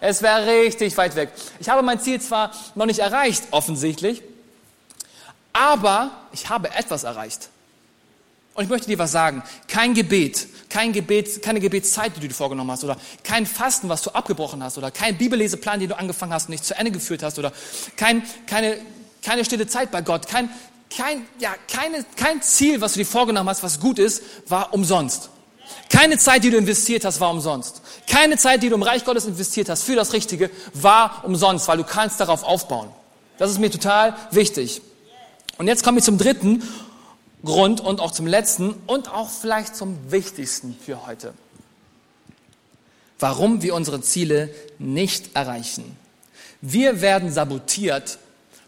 Es 0.01 0.21
wäre 0.21 0.47
richtig 0.47 0.97
weit 0.97 1.15
weg. 1.15 1.31
Ich 1.61 1.69
habe 1.69 1.83
mein 1.83 2.01
Ziel 2.01 2.21
zwar 2.21 2.51
noch 2.75 2.87
nicht 2.87 2.99
erreicht, 2.99 3.45
offensichtlich, 3.53 4.23
aber 5.57 6.11
ich 6.33 6.51
habe 6.51 6.71
etwas 6.71 7.05
erreicht. 7.05 7.49
Und 8.53 8.65
ich 8.65 8.71
möchte 8.71 8.89
dir 8.89 8.99
was 8.99 9.13
sagen. 9.13 9.43
Kein 9.69 9.95
Gebet, 9.95 10.47
kein 10.69 10.93
Gebet, 10.93 11.43
keine 11.43 11.61
Gebetszeit, 11.61 12.15
die 12.17 12.21
du 12.21 12.29
dir 12.29 12.35
vorgenommen 12.35 12.71
hast, 12.71 12.85
oder 12.85 12.97
kein 13.23 13.47
Fasten, 13.47 13.89
was 13.89 14.03
du 14.03 14.11
abgebrochen 14.11 14.63
hast, 14.63 14.77
oder 14.77 14.91
kein 14.91 15.17
Bibelleseplan, 15.17 15.81
den 15.81 15.89
du 15.91 15.99
angefangen 15.99 16.33
hast 16.33 16.45
und 16.45 16.51
nicht 16.51 16.65
zu 16.65 16.77
Ende 16.77 16.91
geführt 16.91 17.23
hast, 17.23 17.39
oder 17.39 17.53
kein, 17.97 18.23
keine, 18.47 18.79
keine 19.23 19.45
stille 19.45 19.67
Zeit 19.67 19.91
bei 19.91 20.03
Gott, 20.03 20.27
kein, 20.27 20.51
kein, 20.95 21.27
ja, 21.39 21.55
keine, 21.73 22.05
kein 22.17 22.43
Ziel, 22.43 22.81
was 22.81 22.93
du 22.93 23.01
dir 23.01 23.07
vorgenommen 23.07 23.49
hast, 23.49 23.63
was 23.63 23.81
gut 23.81 23.99
ist, 23.99 24.23
war 24.49 24.75
umsonst. 24.75 25.31
Keine 25.89 26.19
Zeit, 26.19 26.45
die 26.45 26.51
du 26.51 26.59
investiert 26.59 27.05
hast, 27.05 27.21
war 27.21 27.31
umsonst. 27.31 27.81
Keine 28.11 28.37
Zeit, 28.37 28.63
die 28.63 28.69
du 28.69 28.75
im 28.75 28.83
Reich 28.83 29.05
Gottes 29.05 29.25
investiert 29.25 29.69
hast 29.69 29.85
für 29.85 29.97
das 29.97 30.13
Richtige, 30.13 30.51
war 30.75 31.25
umsonst, 31.25 31.67
weil 31.69 31.79
du 31.79 31.85
kannst 31.85 32.21
darauf 32.21 32.43
aufbauen. 32.43 32.89
Das 33.39 33.51
ist 33.51 33.59
mir 33.59 33.71
total 33.71 34.17
wichtig. 34.31 34.81
Und 35.59 35.69
jetzt 35.69 35.85
komme 35.85 35.99
ich 35.99 36.05
zum 36.05 36.19
dritten 36.19 36.63
Grund 37.45 37.81
und 37.81 38.01
auch 38.01 38.11
zum 38.11 38.27
letzten 38.27 38.75
und 38.87 39.11
auch 39.13 39.31
vielleicht 39.31 39.77
zum 39.77 40.11
wichtigsten 40.11 40.77
für 40.85 41.07
heute. 41.07 41.33
Warum 43.19 43.63
wir 43.63 43.75
unsere 43.75 44.01
Ziele 44.03 44.55
nicht 44.79 45.35
erreichen. 45.35 45.97
Wir 46.61 47.01
werden 47.01 47.33
sabotiert 47.33 48.19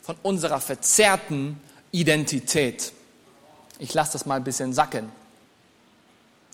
von 0.00 0.16
unserer 0.22 0.60
verzerrten 0.60 1.60
Identität. 1.90 2.92
Ich 3.78 3.92
lasse 3.92 4.12
das 4.12 4.24
mal 4.24 4.36
ein 4.36 4.44
bisschen 4.44 4.72
sacken. 4.72 5.10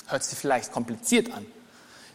Hört 0.06 0.24
sich 0.24 0.38
vielleicht 0.38 0.72
kompliziert 0.72 1.32
an. 1.32 1.46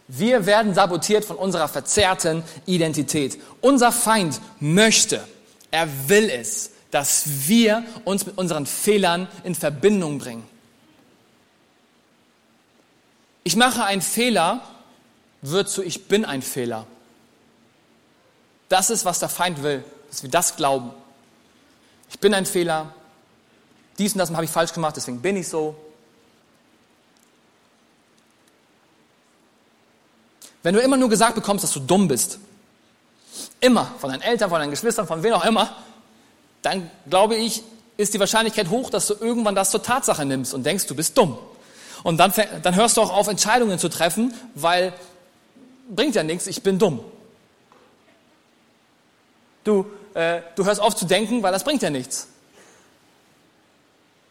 Wir 0.08 0.44
werden 0.44 0.74
sabotiert 0.74 1.24
von 1.24 1.36
unserer 1.36 1.68
verzerrten 1.68 2.42
Identität. 2.66 3.38
Unser 3.60 3.92
Feind 3.92 4.40
möchte, 4.58 5.26
er 5.70 5.88
will 6.08 6.28
es, 6.28 6.72
dass 6.90 7.48
wir 7.48 7.84
uns 8.04 8.26
mit 8.26 8.36
unseren 8.36 8.66
Fehlern 8.66 9.28
in 9.44 9.54
Verbindung 9.54 10.18
bringen. 10.18 10.46
Ich 13.44 13.56
mache 13.56 13.84
einen 13.84 14.02
Fehler, 14.02 14.62
wird 15.42 15.68
zu 15.68 15.82
ich 15.82 16.08
bin 16.08 16.24
ein 16.24 16.42
Fehler. 16.42 16.86
Das 18.68 18.90
ist, 18.90 19.04
was 19.04 19.18
der 19.18 19.28
Feind 19.28 19.62
will, 19.62 19.84
dass 20.10 20.22
wir 20.22 20.30
das 20.30 20.56
glauben. 20.56 20.90
Ich 22.10 22.18
bin 22.18 22.34
ein 22.34 22.46
Fehler, 22.46 22.92
dies 23.98 24.12
und 24.12 24.18
das 24.18 24.30
habe 24.30 24.44
ich 24.44 24.50
falsch 24.50 24.72
gemacht, 24.72 24.96
deswegen 24.96 25.20
bin 25.20 25.36
ich 25.36 25.48
so. 25.48 25.76
Wenn 30.62 30.74
du 30.74 30.80
immer 30.80 30.96
nur 30.96 31.08
gesagt 31.08 31.34
bekommst, 31.34 31.64
dass 31.64 31.72
du 31.72 31.80
dumm 31.80 32.08
bist, 32.08 32.38
immer, 33.60 33.86
von 33.98 34.10
deinen 34.10 34.22
Eltern, 34.22 34.50
von 34.50 34.60
deinen 34.60 34.70
Geschwistern, 34.70 35.06
von 35.06 35.22
wem 35.22 35.32
auch 35.34 35.44
immer, 35.44 35.74
dann 36.62 36.90
glaube 37.08 37.36
ich, 37.36 37.62
ist 37.96 38.14
die 38.14 38.20
Wahrscheinlichkeit 38.20 38.70
hoch, 38.70 38.90
dass 38.90 39.06
du 39.06 39.14
irgendwann 39.14 39.54
das 39.54 39.70
zur 39.70 39.82
Tatsache 39.82 40.24
nimmst 40.24 40.54
und 40.54 40.64
denkst, 40.64 40.86
du 40.86 40.94
bist 40.94 41.16
dumm. 41.16 41.38
Und 42.02 42.16
dann, 42.18 42.32
dann 42.62 42.74
hörst 42.74 42.96
du 42.96 43.02
auch 43.02 43.12
auf, 43.14 43.28
Entscheidungen 43.28 43.78
zu 43.78 43.88
treffen, 43.88 44.34
weil 44.54 44.92
bringt 45.88 46.14
ja 46.14 46.22
nichts, 46.22 46.46
ich 46.46 46.62
bin 46.62 46.78
dumm. 46.78 47.00
Du, 49.64 49.86
äh, 50.14 50.40
du 50.56 50.64
hörst 50.64 50.80
auf 50.80 50.96
zu 50.96 51.04
denken, 51.04 51.42
weil 51.42 51.52
das 51.52 51.64
bringt 51.64 51.82
ja 51.82 51.90
nichts. 51.90 52.28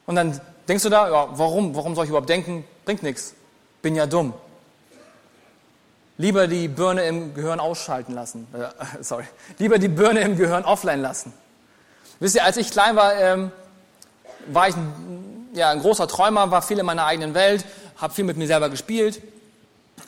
Und 0.08 0.16
dann 0.16 0.42
denkst 0.68 0.84
du 0.84 0.90
da, 0.90 1.10
ja, 1.10 1.30
warum, 1.38 1.76
warum 1.76 1.94
soll 1.94 2.06
ich 2.06 2.10
überhaupt 2.10 2.30
denken? 2.30 2.64
Bringt 2.86 3.04
nichts. 3.04 3.36
Bin 3.84 3.96
ja 3.96 4.08
dumm. 4.08 4.34
Lieber 6.18 6.48
die 6.48 6.68
Birne 6.68 7.04
im 7.04 7.34
Gehirn 7.36 7.60
ausschalten 7.60 8.14
lassen. 8.14 8.48
Äh, 8.54 8.70
sorry. 9.04 9.26
Lieber 9.60 9.78
die 9.78 9.88
Birne 9.88 10.22
im 10.22 10.36
Gehirn 10.36 10.66
offline 10.66 11.02
lassen. 11.02 11.32
Wisst 12.20 12.36
ihr, 12.36 12.44
als 12.44 12.58
ich 12.58 12.72
klein 12.72 12.96
war, 12.96 13.16
ähm, 13.16 13.52
war 14.48 14.68
ich 14.68 14.76
ein, 14.76 15.50
ja, 15.54 15.70
ein 15.70 15.80
großer 15.80 16.08
Träumer, 16.08 16.52
war 16.52 16.62
viel 16.62 16.78
in 16.80 16.86
meiner 16.86 17.06
eigenen 17.06 17.34
Welt, 17.34 17.66
habe 17.98 18.14
viel 18.14 18.26
mit 18.26 18.38
mir 18.38 18.48
selber 18.48 18.70
gespielt. 18.70 19.22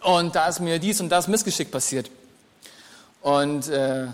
Und 0.02 0.36
da 0.36 0.48
ist 0.48 0.60
mir 0.60 0.80
dies 0.80 1.00
und 1.00 1.10
das 1.10 1.28
Missgeschick 1.28 1.72
passiert. 1.72 2.10
Und 3.22 3.68
äh, 3.70 4.08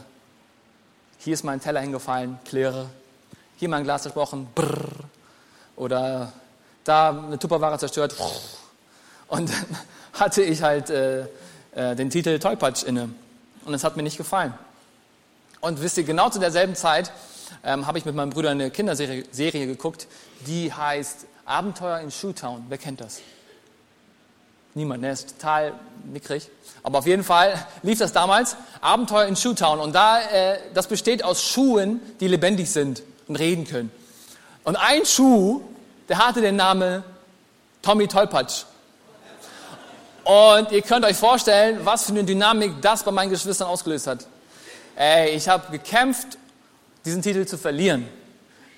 hier 1.19 1.33
ist 1.33 1.43
mein 1.43 1.61
Teller 1.61 1.81
hingefallen, 1.81 2.39
kläre. 2.45 2.89
Hier 3.57 3.69
mein 3.69 3.83
Glas 3.83 4.03
zerbrochen, 4.03 4.47
brrr. 4.53 4.89
Oder 5.75 6.33
da 6.83 7.09
eine 7.09 7.39
Tupperware 7.39 7.79
zerstört. 7.79 8.15
Und 9.27 9.49
dann 9.49 9.77
hatte 10.13 10.43
ich 10.43 10.61
halt 10.61 10.89
äh, 10.89 11.21
äh, 11.71 11.95
den 11.95 12.09
Titel 12.09 12.37
Tollpatsch 12.37 12.83
inne. 12.83 13.09
Und 13.65 13.73
es 13.73 13.83
hat 13.83 13.97
mir 13.97 14.03
nicht 14.03 14.17
gefallen. 14.17 14.53
Und 15.61 15.81
wisst 15.81 15.97
ihr, 15.97 16.03
genau 16.03 16.29
zu 16.29 16.39
derselben 16.39 16.75
Zeit 16.75 17.11
ähm, 17.63 17.87
habe 17.87 17.97
ich 17.97 18.05
mit 18.05 18.15
meinem 18.15 18.29
Bruder 18.29 18.51
eine 18.51 18.71
Kinderserie 18.71 19.25
Serie 19.31 19.67
geguckt, 19.67 20.07
die 20.45 20.71
heißt 20.71 21.25
Abenteuer 21.45 21.99
in 21.99 22.11
Shoetown. 22.11 22.65
Wer 22.69 22.77
kennt 22.77 23.01
das? 23.01 23.21
Niemand, 24.73 25.03
der 25.03 25.13
ist 25.13 25.39
total 25.39 25.73
mickrig. 26.05 26.49
Aber 26.83 26.99
auf 26.99 27.07
jeden 27.07 27.23
Fall 27.23 27.55
lief 27.81 27.99
das 27.99 28.13
damals, 28.13 28.55
Abenteuer 28.79 29.25
in 29.25 29.35
Shoetown. 29.35 29.79
Und 29.79 29.95
da, 29.95 30.21
äh, 30.21 30.59
das 30.73 30.87
besteht 30.87 31.23
aus 31.23 31.41
Schuhen, 31.41 31.99
die 32.19 32.27
lebendig 32.27 32.69
sind 32.69 33.01
und 33.27 33.37
reden 33.37 33.65
können. 33.65 33.91
Und 34.63 34.75
ein 34.75 35.05
Schuh, 35.05 35.61
der 36.09 36.19
hatte 36.19 36.41
den 36.41 36.57
Namen 36.57 37.03
Tommy 37.81 38.07
Tollpatsch. 38.07 38.65
Und 40.23 40.71
ihr 40.73 40.81
könnt 40.81 41.05
euch 41.05 41.15
vorstellen, 41.15 41.79
was 41.85 42.03
für 42.03 42.11
eine 42.11 42.25
Dynamik 42.25 42.81
das 42.81 43.01
bei 43.03 43.11
meinen 43.11 43.29
Geschwistern 43.29 43.69
ausgelöst 43.69 44.07
hat. 44.07 44.27
Ey, 44.97 45.29
ich 45.29 45.47
habe 45.47 45.71
gekämpft, 45.71 46.37
diesen 47.07 47.21
Titel 47.21 47.45
zu 47.45 47.57
verlieren. 47.57 48.07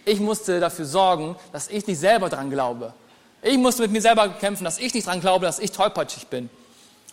Ich 0.06 0.20
musste 0.20 0.60
dafür 0.60 0.86
sorgen, 0.86 1.36
dass 1.52 1.68
ich 1.68 1.86
nicht 1.88 2.00
selber 2.00 2.30
dran 2.30 2.50
glaube. 2.50 2.94
Ich 3.42 3.58
musste 3.58 3.82
mit 3.82 3.92
mir 3.92 4.02
selber 4.02 4.30
kämpfen, 4.30 4.63
dass 4.63 4.80
ich 4.80 4.94
nicht 4.94 5.08
dran 5.08 5.20
glaube, 5.20 5.46
dass 5.46 5.60
ich 5.60 5.72
tollpatschig 5.72 6.28
bin. 6.28 6.50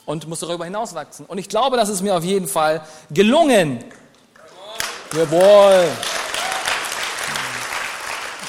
Und 0.05 0.29
musste 0.29 0.47
darüber 0.47 0.65
hinauswachsen. 0.65 1.27
Und 1.27 1.39
ich 1.39 1.49
glaube, 1.49 1.77
das 1.77 1.89
ist 1.89 2.03
mir 2.03 2.15
auf 2.15 2.23
jeden 2.23 2.47
Fall 2.47 2.81
gelungen. 3.11 3.83
Jawohl. 5.13 5.89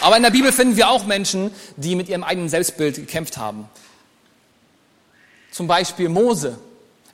Aber 0.02 0.18
in 0.18 0.24
der 0.24 0.30
Bibel 0.30 0.52
finden 0.52 0.76
wir 0.76 0.90
auch 0.90 1.06
Menschen, 1.06 1.52
die 1.76 1.96
mit 1.96 2.10
ihrem 2.10 2.24
eigenen 2.24 2.50
Selbstbild 2.50 2.96
gekämpft 2.96 3.38
haben. 3.38 3.68
Zum 5.52 5.68
Beispiel 5.68 6.10
Mose. 6.10 6.60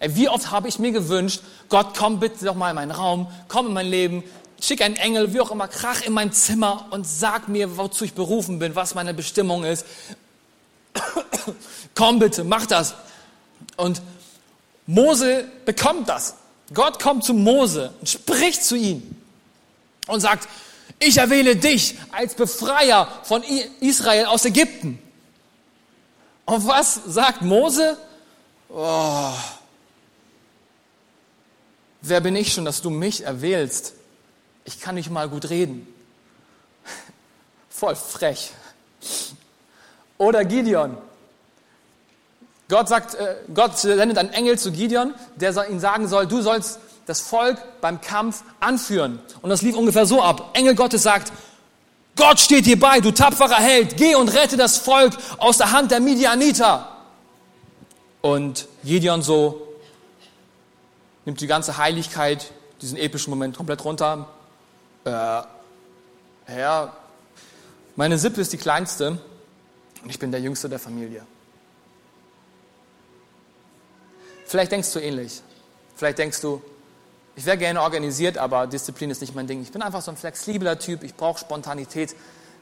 Wie 0.02 0.28
oft 0.28 0.52
habe 0.52 0.68
ich 0.68 0.80
mir 0.80 0.92
gewünscht, 0.92 1.42
Gott, 1.70 1.98
komm 1.98 2.20
bitte 2.20 2.44
doch 2.44 2.56
mal 2.56 2.72
in 2.72 2.76
meinen 2.76 2.92
Raum, 2.92 3.28
komm 3.48 3.68
in 3.68 3.74
mein 3.74 3.88
Leben, 3.88 4.24
schick 4.62 4.82
einen 4.82 4.96
Engel, 4.96 5.34
wie 5.34 5.42
auch 5.42 5.52
immer, 5.52 5.68
krach 5.68 6.02
in 6.02 6.13
mein 6.13 6.32
Zimmer 6.32 6.88
und 6.92 7.06
sag 7.06 7.48
mir, 7.48 7.78
wozu 7.78 8.06
ich 8.06 8.13
berufen 8.13 8.60
bin, 8.60 8.76
was 8.76 8.96
meine 8.96 9.13
Bestimmung 9.13 9.63
ist. 9.63 9.86
komm 11.96 12.20
bitte, 12.20 12.44
mach 12.44 12.66
das. 12.66 12.96
Und 13.78 14.02
Mose 14.86 15.46
bekommt 15.66 16.10
das. 16.10 16.36
Gott 16.74 17.02
kommt 17.02 17.24
zu 17.24 17.34
Mose 17.34 17.94
und 18.00 18.10
spricht 18.10 18.63
zu 18.63 18.76
ihm 18.76 19.16
und 20.08 20.22
sagt, 20.22 20.48
ich 21.00 21.18
erwähle 21.18 21.56
dich 21.56 21.96
als 22.12 22.36
Befreier 22.36 23.08
von 23.24 23.44
Israel 23.80 24.26
aus 24.26 24.46
Ägypten. 24.46 25.00
Und 26.46 26.68
was 26.68 26.96
sagt 27.06 27.42
Mose? 27.42 27.98
Oh, 28.70 29.34
wer 32.02 32.22
bin 32.22 32.36
ich 32.36 32.54
schon, 32.54 32.66
dass 32.66 32.82
du 32.82 32.89
mich 32.89 33.24
erwählst? 33.24 33.94
Ich 34.65 34.80
kann 34.80 34.95
nicht 34.95 35.10
mal 35.10 35.30
gut 35.30 35.49
reden. 35.49 35.88
Voll 37.69 37.95
frech. 37.95 38.52
Oder 40.17 40.45
Gideon. 40.45 40.97
Gott 42.69 42.88
sagt, 42.88 43.15
äh, 43.15 43.36
Gott 43.54 43.78
sendet 43.78 44.17
einen 44.17 44.30
Engel 44.30 44.58
zu 44.58 44.71
Gideon, 44.71 45.13
der 45.36 45.69
ihm 45.69 45.80
sagen 45.80 46.08
soll, 46.08 46.28
du 46.28 46.41
sollst 46.41 46.80
das 47.06 47.19
Volk 47.19 47.62
beim 47.82 47.99
Kampf 47.99 48.43
anführen. 48.60 49.19
Und 49.41 49.49
das 49.49 49.62
lief 49.62 49.76
ungefähr 49.76 50.06
so 50.06 50.21
ab. 50.21 50.52
Engel 50.54 50.76
Gottes 50.76 51.04
sagt, 51.04 51.34
Gott 52.15 52.39
steht 52.39 52.65
dir 52.65 52.80
bei, 52.80 52.99
du 52.99 53.12
tapferer 53.12 53.56
Held, 53.56 53.97
geh 53.97 54.15
und 54.15 54.30
rette 54.30 54.56
das 54.56 54.78
Volk 54.78 55.13
aus 55.39 55.58
der 55.58 55.71
Hand 55.71 55.91
der 55.91 55.99
Midianiter. 55.99 56.88
Und 58.21 58.67
Gideon 58.84 59.21
so 59.21 59.67
nimmt 61.26 61.41
die 61.41 61.47
ganze 61.47 61.78
Heiligkeit, 61.78 62.52
diesen 62.82 62.97
epischen 62.97 63.32
Moment 63.32 63.58
komplett 63.58 63.84
runter. 63.84 64.28
Äh, 65.06 65.42
Herr, 66.46 66.94
meine 67.96 68.18
Sippe 68.18 68.42
ist 68.42 68.54
die 68.54 68.58
kleinste 68.58 69.20
und 70.04 70.10
ich 70.10 70.20
bin 70.20 70.32
der 70.32 70.42
Jüngste 70.42 70.70
der 70.70 70.80
Familie. 70.80 71.26
Vielleicht 74.46 74.72
denkst 74.72 74.92
du 74.94 75.00
ähnlich. 75.00 75.42
Vielleicht 75.96 76.20
denkst 76.20 76.42
du, 76.42 76.62
ich 77.36 77.46
wäre 77.46 77.58
gerne 77.58 77.82
organisiert, 77.82 78.38
aber 78.38 78.68
Disziplin 78.68 79.10
ist 79.10 79.22
nicht 79.22 79.36
mein 79.36 79.48
Ding. 79.48 79.62
Ich 79.62 79.72
bin 79.72 79.82
einfach 79.82 80.02
so 80.02 80.12
ein 80.12 80.18
flexibler 80.18 80.78
Typ, 80.78 81.04
ich 81.04 81.16
brauche 81.16 81.39
Spontanität. 81.39 82.16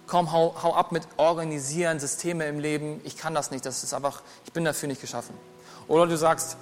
Komm, 0.07 0.31
hau, 0.31 0.55
hau 0.61 0.73
ab 0.73 0.91
mit 0.91 1.03
Organisieren, 1.17 1.99
Systeme 1.99 2.47
im 2.47 2.59
Leben. 2.59 3.01
Ich 3.03 3.17
kann 3.17 3.33
das 3.33 3.51
nicht, 3.51 3.65
das 3.65 3.83
ist 3.83 3.93
einfach, 3.93 4.21
ich 4.45 4.53
bin 4.53 4.65
dafür 4.65 4.87
nicht 4.87 5.01
geschaffen. 5.01 5.35
Oder 5.87 6.07
du 6.07 6.17
sagst, 6.17 6.57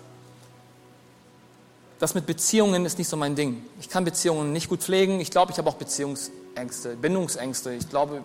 das 2.00 2.16
mit 2.16 2.26
Beziehungen 2.26 2.86
ist 2.86 2.98
nicht 2.98 3.10
so 3.10 3.18
mein 3.18 3.36
Ding. 3.36 3.64
Ich 3.80 3.90
kann 3.90 4.06
Beziehungen 4.06 4.54
nicht 4.54 4.70
gut 4.70 4.82
pflegen. 4.82 5.20
Ich 5.20 5.32
glaube, 5.32 5.52
ich 5.52 5.58
habe 5.58 5.70
auch 5.70 5.76
Beziehungsängste, 5.76 6.96
Bindungsängste. 6.96 7.74
Ich 7.74 7.90
glaube, 7.90 8.22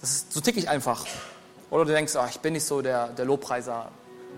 das 0.00 0.10
ist, 0.10 0.32
so 0.32 0.40
tick 0.40 0.56
ich 0.56 0.68
einfach. 0.68 1.06
Oder 1.70 1.84
du 1.84 1.92
denkst, 1.92 2.14
oh, 2.16 2.26
ich 2.28 2.40
bin 2.40 2.54
nicht 2.54 2.64
so 2.64 2.82
der, 2.82 3.08
der 3.08 3.24
Lobpreiser. 3.24 3.90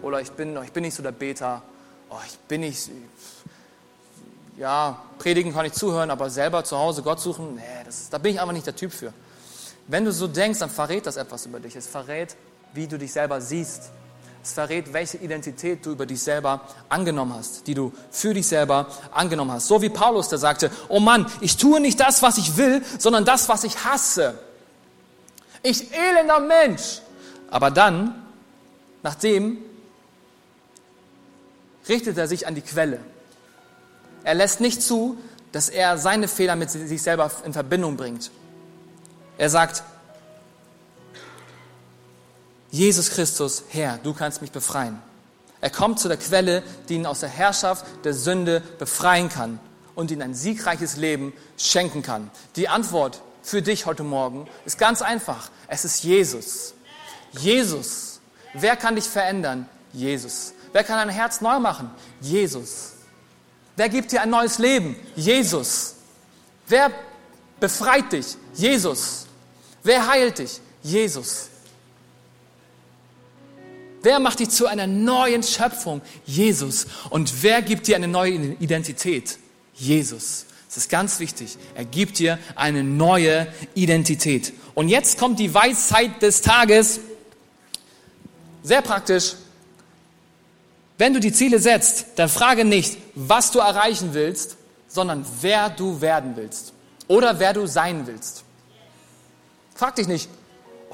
Oder 0.03 0.21
ich 0.21 0.31
bin, 0.33 0.57
ich 0.63 0.73
bin 0.73 0.83
nicht 0.83 0.95
so 0.95 1.03
der 1.03 1.13
Beter. 1.13 1.63
Oh, 2.11 2.19
ich 2.27 2.39
bin 2.41 2.61
nicht, 2.61 2.91
ja, 4.59 5.03
predigen 5.19 5.53
kann 5.53 5.65
ich 5.65 5.73
zuhören, 5.73 6.11
aber 6.11 6.31
selber 6.31 6.65
zu 6.65 6.79
Hause 6.79 7.03
Gott 7.03 7.21
suchen, 7.21 7.57
nee, 7.57 7.63
das, 7.85 8.11
da 8.11 8.19
bin 8.19 8.35
ich 8.35 8.41
einfach 8.41 8.53
nicht 8.53 8.67
der 8.67 8.77
Typ 8.77 8.93
für. 8.93 9.13
Wenn 9.89 10.05
du 10.05 10.13
so 10.13 10.29
denkst, 10.29 10.61
dann 10.61 10.71
verrät 10.71 11.07
das 11.07 11.17
etwas 11.17 11.47
über 11.47 11.61
dich. 11.61 11.77
Es 11.77 11.87
verrät, 11.87 12.37
wie 12.73 12.87
du 12.87 12.99
dich 12.99 13.13
selber 13.13 13.41
siehst. 13.41 13.91
Es 14.45 14.53
verrät, 14.53 14.93
welche 14.93 15.17
Identität 15.17 15.87
du 15.87 15.93
über 15.93 16.05
dich 16.05 16.23
selber 16.23 16.61
angenommen 16.91 17.33
hast, 17.33 17.67
die 17.67 17.73
du 17.73 17.95
für 18.11 18.35
dich 18.35 18.47
selber 18.47 18.89
angenommen 19.11 19.51
hast. 19.53 19.69
So 19.69 19.81
wie 19.81 19.89
Paulus, 19.89 20.29
der 20.29 20.37
sagte, 20.37 20.71
oh 20.89 21.01
Mann, 21.01 21.27
ich 21.41 21.57
tue 21.57 21.81
nicht 21.81 21.99
das, 21.99 22.21
was 22.21 22.37
ich 22.37 22.59
will, 22.59 22.85
sondern 22.99 23.25
das, 23.25 23.49
was 23.49 23.65
ich 23.65 23.85
hasse. 23.87 24.39
Ich 25.63 25.91
elender 25.95 26.41
Mensch. 26.41 27.01
Aber 27.51 27.71
dann, 27.71 28.23
nachdem, 29.03 29.57
richtet 31.89 32.19
er 32.19 32.29
sich 32.29 32.47
an 32.47 32.55
die 32.55 32.61
Quelle. 32.61 33.01
Er 34.25 34.35
lässt 34.35 34.61
nicht 34.61 34.83
zu, 34.83 35.17
dass 35.53 35.71
er 35.71 35.97
seine 35.97 36.29
Fehler 36.29 36.55
mit 36.55 36.71
sich 36.71 37.01
selber 37.01 37.31
in 37.47 37.55
Verbindung 37.55 37.97
bringt. 37.97 38.31
Er 39.39 39.49
sagt, 39.49 39.85
Jesus 42.75 43.11
Christus, 43.11 43.63
Herr, 43.69 43.99
du 43.99 44.15
kannst 44.15 44.43
mich 44.43 44.51
befreien. 44.51 45.01
Er 45.61 45.71
kommt 45.71 46.01
zu 46.01 46.09
der 46.09 46.17
Quelle, 46.17 46.65
die 46.89 46.95
ihn 46.95 47.07
aus 47.07 47.21
der 47.21 47.29
Herrschaft 47.29 47.87
der 48.03 48.15
Sünde 48.15 48.63
befreien 48.81 49.29
kann 49.29 49.61
und 49.95 50.11
ihm 50.11 50.21
ein 50.21 50.35
siegreiches 50.35 50.97
Leben 50.97 51.33
schenken 51.57 52.03
kann. 52.03 52.33
Die 52.57 52.69
Antwort 52.69 53.23
für 53.45 53.63
dich 53.63 53.87
heute 53.87 54.03
Morgen 54.03 54.49
ist 54.65 54.77
ganz 54.77 55.03
einfach. 55.03 55.53
Es 55.69 55.85
ist 55.85 56.03
Jesus. 56.03 56.75
Jesus. 57.39 58.19
Wer 58.55 58.75
kann 58.75 58.97
dich 58.97 59.05
verändern? 59.05 59.69
Jesus. 59.93 60.53
Wer 60.73 60.83
kann 60.83 60.99
dein 60.99 61.15
Herz 61.15 61.41
neu 61.41 61.61
machen? 61.61 61.93
Jesus. 62.21 62.95
Wer 63.77 63.89
gibt 63.89 64.11
dir 64.11 64.21
ein 64.21 64.31
neues 64.31 64.59
Leben? 64.59 64.97
Jesus. 65.15 65.95
Wer 66.67 66.91
befreit 67.61 68.11
dich? 68.11 68.37
Jesus. 68.55 69.27
Wer 69.85 70.09
heilt 70.09 70.41
dich? 70.41 70.61
Jesus. 70.83 71.51
Wer 74.05 74.21
macht 74.21 74.41
dich 74.41 74.51
zu 74.51 74.67
einer 74.67 74.87
neuen 74.87 75.43
Schöpfung? 75.43 76.03
Jesus. 76.27 76.87
Und 77.09 77.43
wer 77.43 77.63
gibt 77.63 77.87
dir 77.87 77.97
eine 77.97 78.07
neue 78.07 78.35
Identität? 78.61 79.39
Jesus. 79.73 80.45
Das 80.69 80.77
ist 80.77 80.91
ganz 80.91 81.21
wichtig. 81.21 81.57
Er 81.75 81.87
gibt 81.87 82.19
dir 82.19 82.39
eine 82.55 82.85
neue 82.85 83.47
Identität. 83.75 84.53
Und 84.75 84.91
jetzt 84.91 85.19
kommt 85.19 85.39
die 85.39 85.55
Weisheit 85.55 86.21
des 86.21 86.43
Tages. 86.43 87.01
Sehr 88.63 88.83
praktisch. 88.83 89.37
Wenn 90.99 91.15
du 91.15 91.21
die 91.21 91.33
Ziele 91.33 91.59
setzt, 91.59 92.07
dann 92.17 92.29
frage 92.29 92.67
nicht, 92.67 92.99
was 93.15 93.53
du 93.53 93.61
erreichen 93.61 94.11
willst, 94.13 94.59
sondern 94.87 95.25
wer 95.41 95.71
du 95.71 96.03
werden 96.03 96.33
willst 96.37 96.75
oder 97.09 97.41
wer 97.41 97.55
du 97.55 97.67
sein 97.67 98.07
willst. 98.07 98.45
Frag 99.75 99.97
dich 99.97 100.09
nicht, 100.09 100.29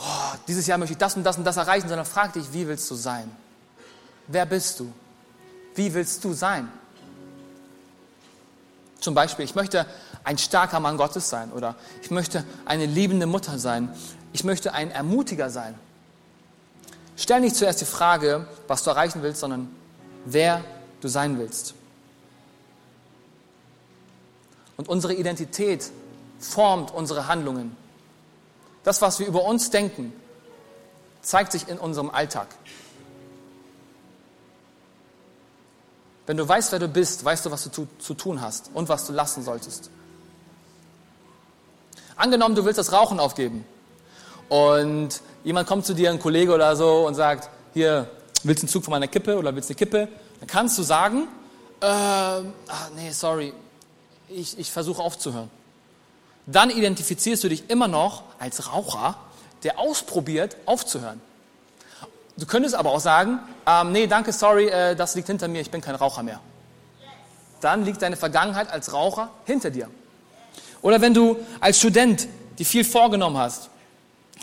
oh, 0.01 0.37
dieses 0.49 0.67
Jahr 0.67 0.79
möchte 0.79 0.93
ich 0.93 0.99
das 0.99 1.17
und 1.17 1.25
das 1.25 1.37
und 1.37 1.45
das 1.45 1.57
erreichen, 1.57 1.89
sondern 1.89 2.07
frag 2.07 2.33
dich, 2.33 2.53
wie 2.53 2.67
willst 2.67 2.91
du 2.91 2.95
sein? 2.95 3.31
Wer 4.27 4.47
bist 4.47 4.81
du? 4.81 4.93
Wie 5.75 5.93
willst 5.93 6.25
du 6.25 6.33
sein? 6.33 6.69
Zum 9.01 9.15
Beispiel, 9.15 9.45
ich 9.45 9.55
möchte 9.55 9.87
ein 10.25 10.39
starker 10.39 10.81
Mann 10.81 10.97
Gottes 10.97 11.31
sein 11.31 11.53
oder 11.53 11.75
ich 12.03 12.11
möchte 12.11 12.45
eine 12.67 12.87
liebende 12.87 13.27
Mutter 13.27 13.59
sein. 13.59 13.89
Ich 14.33 14.45
möchte 14.45 14.75
ein 14.75 14.91
Ermutiger 14.91 15.51
sein. 15.51 15.75
Stell 17.17 17.41
nicht 17.41 17.57
zuerst 17.57 17.81
die 17.81 17.87
Frage, 17.87 18.47
was 18.69 18.83
du 18.85 18.91
erreichen 18.91 19.23
willst, 19.23 19.41
sondern 19.41 19.69
wer 20.25 20.63
du 21.01 21.09
sein 21.09 21.39
willst. 21.39 21.75
Und 24.77 24.89
unsere 24.89 25.15
Identität 25.15 25.91
formt 26.39 26.91
unsere 26.91 27.27
Handlungen. 27.27 27.77
Das, 28.85 29.03
was 29.03 29.19
wir 29.19 29.27
über 29.27 29.45
uns 29.45 29.71
denken, 29.71 30.13
zeigt 31.23 31.53
sich 31.53 31.69
in 31.69 31.79
unserem 31.79 32.11
Alltag. 32.11 32.49
Wenn 36.27 36.37
du 36.37 36.49
weißt, 36.49 36.73
wer 36.73 36.79
du 36.79 36.89
bist, 36.89 37.25
weißt 37.25 37.47
du, 37.47 37.51
was 37.51 37.65
du 37.65 37.71
zu, 37.71 37.89
zu, 37.99 38.15
tun 38.15 38.41
hast 38.41 38.71
und 38.73 38.89
was 38.89 39.07
du 39.07 39.13
lassen 39.13 39.43
solltest. 39.43 39.91
Angenommen, 42.17 42.55
du 42.55 42.65
willst 42.65 42.79
das 42.79 42.93
Rauchen 42.93 43.19
aufgeben 43.19 43.65
und 44.49 45.21
jemand 45.43 45.67
kommt 45.67 45.87
zu 45.87 45.95
dir, 45.95 46.11
ein 46.11 46.21
Kollege 46.21 46.55
oder 46.55 46.77
so, 46.77 47.07
und 47.07 47.15
sagt, 47.15 47.51
hier, 47.75 48.09
willst 48.45 48.63
du 48.63 48.67
einen 48.67 48.73
Zug 48.73 48.85
von 48.85 48.93
meiner 48.93 49.09
Kippe 49.09 49.37
oder 49.37 49.55
willst 49.55 49.71
du 49.71 49.73
eine 49.73 49.79
Kippe? 49.79 50.09
Dann 50.39 50.47
kannst 50.47 50.79
du 50.79 50.83
sagen, 50.83 51.29
äh, 51.81 51.87
ah, 51.87 52.43
nee, 52.95 53.11
sorry, 53.11 53.53
ich, 54.29 54.59
ich 54.59 54.71
versuche 54.71 55.03
aufzuhören. 55.03 55.51
Dann 56.51 56.71
identifizierst 56.71 57.45
du 57.45 57.49
dich 57.49 57.69
immer 57.69 57.89
noch 57.89 58.25
als 58.39 58.73
Raucher, 58.73 59.17
der 59.63 59.79
ausprobiert, 59.79 60.57
aufzuhören. 60.67 61.21
Du 62.37 62.47
könntest 62.47 62.75
aber 62.75 62.91
auch 62.91 63.01
sagen, 63.01 63.39
ähm, 63.67 63.93
nee, 63.93 64.07
danke, 64.07 64.33
sorry, 64.33 64.69
äh, 64.69 64.97
das 64.97 65.15
liegt 65.15 65.27
hinter 65.27 65.47
mir, 65.49 65.61
ich 65.61 65.71
bin 65.71 65.81
kein 65.81 65.95
Raucher 65.95 66.23
mehr. 66.23 66.41
Dann 67.61 67.85
liegt 67.85 68.01
deine 68.01 68.17
Vergangenheit 68.17 68.71
als 68.71 68.93
Raucher 68.93 69.31
hinter 69.45 69.71
dir. 69.71 69.91
Oder 70.83 71.01
wenn 71.03 71.13
du 71.13 71.37
als 71.61 71.79
Student 71.79 72.27
dir 72.59 72.65
viel 72.65 72.85
vorgenommen 72.85 73.37
hast, 73.37 73.69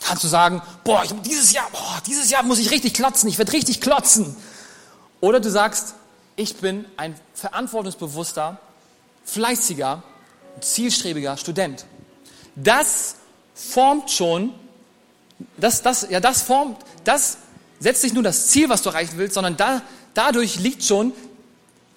kannst 0.02 0.24
du 0.24 0.28
sagen, 0.28 0.62
boah, 0.84 1.04
ich, 1.04 1.12
dieses 1.22 1.52
Jahr, 1.54 1.68
boah, 1.72 2.02
dieses 2.06 2.30
Jahr 2.30 2.44
muss 2.44 2.60
ich 2.60 2.70
richtig 2.70 2.94
klotzen, 2.94 3.28
ich 3.28 3.40
werde 3.40 3.54
richtig 3.54 3.82
klotzen. 3.82 4.36
Oder 5.20 5.40
du 5.40 5.50
sagst, 5.50 5.96
ich 6.36 6.58
bin 6.58 6.86
ein 6.98 7.16
verantwortungsbewusster, 7.34 8.60
fleißiger, 9.26 10.04
zielstrebiger 10.62 11.36
Student. 11.38 11.86
Das 12.58 13.16
formt 13.54 14.10
schon, 14.10 14.54
das, 15.58 15.84
das, 15.84 16.08
ja, 16.10 16.20
das 16.20 16.42
formt, 16.42 16.78
das 17.04 17.38
setzt 17.80 18.04
nicht 18.04 18.14
nur 18.14 18.24
das 18.24 18.48
Ziel, 18.48 18.68
was 18.68 18.82
du 18.82 18.90
erreichen 18.90 19.14
willst, 19.18 19.36
sondern 19.36 19.56
da, 19.56 19.84
dadurch 20.14 20.60
liegt 20.60 20.84
schon 20.84 21.14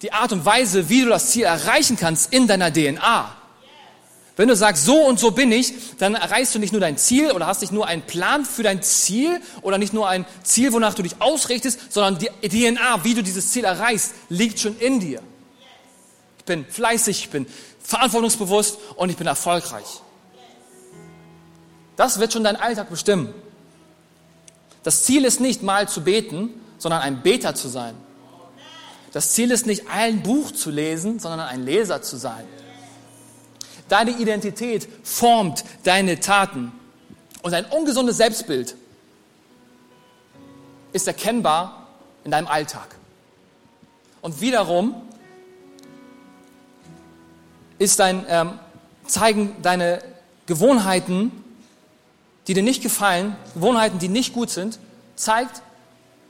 die 0.03 0.13
Art 0.13 0.31
und 0.31 0.45
Weise, 0.45 0.87
wie 0.89 1.01
du 1.01 1.09
das 1.09 1.31
Ziel 1.31 1.43
erreichen 1.43 1.97
kannst 1.97 2.31
in 2.31 2.47
deiner 2.47 2.71
DNA. 2.71 3.35
Wenn 4.37 4.47
du 4.47 4.55
sagst, 4.55 4.85
so 4.85 4.95
und 4.95 5.19
so 5.19 5.31
bin 5.31 5.51
ich, 5.51 5.73
dann 5.97 6.15
erreichst 6.15 6.55
du 6.55 6.59
nicht 6.59 6.71
nur 6.71 6.81
dein 6.81 6.97
Ziel 6.97 7.31
oder 7.31 7.47
hast 7.47 7.61
nicht 7.61 7.73
nur 7.73 7.87
einen 7.87 8.03
Plan 8.03 8.45
für 8.45 8.63
dein 8.63 8.81
Ziel 8.81 9.41
oder 9.61 9.77
nicht 9.77 9.93
nur 9.93 10.07
ein 10.07 10.25
Ziel, 10.43 10.73
wonach 10.73 10.93
du 10.93 11.03
dich 11.03 11.15
ausrichtest, 11.19 11.91
sondern 11.91 12.17
die 12.17 12.29
DNA, 12.47 13.03
wie 13.03 13.13
du 13.13 13.23
dieses 13.23 13.51
Ziel 13.51 13.65
erreichst, 13.65 14.13
liegt 14.29 14.59
schon 14.59 14.79
in 14.79 14.99
dir. 14.99 15.21
Ich 16.39 16.45
bin 16.45 16.65
fleißig, 16.65 17.25
ich 17.25 17.29
bin 17.29 17.45
verantwortungsbewusst 17.83 18.77
und 18.95 19.09
ich 19.09 19.17
bin 19.17 19.27
erfolgreich. 19.27 20.01
Das 21.95 22.19
wird 22.19 22.33
schon 22.33 22.43
deinen 22.43 22.55
Alltag 22.55 22.89
bestimmen. 22.89 23.33
Das 24.83 25.03
Ziel 25.03 25.25
ist 25.25 25.39
nicht 25.39 25.61
mal 25.61 25.87
zu 25.87 26.01
beten, 26.01 26.49
sondern 26.77 27.01
ein 27.01 27.21
Beter 27.21 27.53
zu 27.53 27.67
sein. 27.67 27.95
Das 29.11 29.31
Ziel 29.33 29.51
ist 29.51 29.65
nicht 29.65 29.89
ein 29.89 30.23
Buch 30.23 30.51
zu 30.51 30.71
lesen, 30.71 31.19
sondern 31.19 31.47
ein 31.47 31.65
Leser 31.65 32.01
zu 32.01 32.17
sein. 32.17 32.45
Deine 33.89 34.11
Identität 34.11 34.87
formt 35.03 35.65
deine 35.83 36.19
Taten. 36.19 36.71
Und 37.41 37.53
ein 37.53 37.65
ungesundes 37.65 38.17
Selbstbild 38.17 38.75
ist 40.93 41.07
erkennbar 41.07 41.87
in 42.23 42.31
deinem 42.31 42.47
Alltag. 42.47 42.95
Und 44.21 44.39
wiederum 44.39 44.95
ist 47.79 47.99
dein, 47.99 48.25
ähm, 48.29 48.59
zeigen 49.07 49.55
deine 49.61 50.01
Gewohnheiten, 50.45 51.31
die 52.47 52.53
dir 52.53 52.63
nicht 52.63 52.81
gefallen, 52.81 53.35
Gewohnheiten, 53.53 53.99
die 53.99 54.09
nicht 54.09 54.33
gut 54.33 54.49
sind, 54.49 54.79
zeigt, 55.15 55.61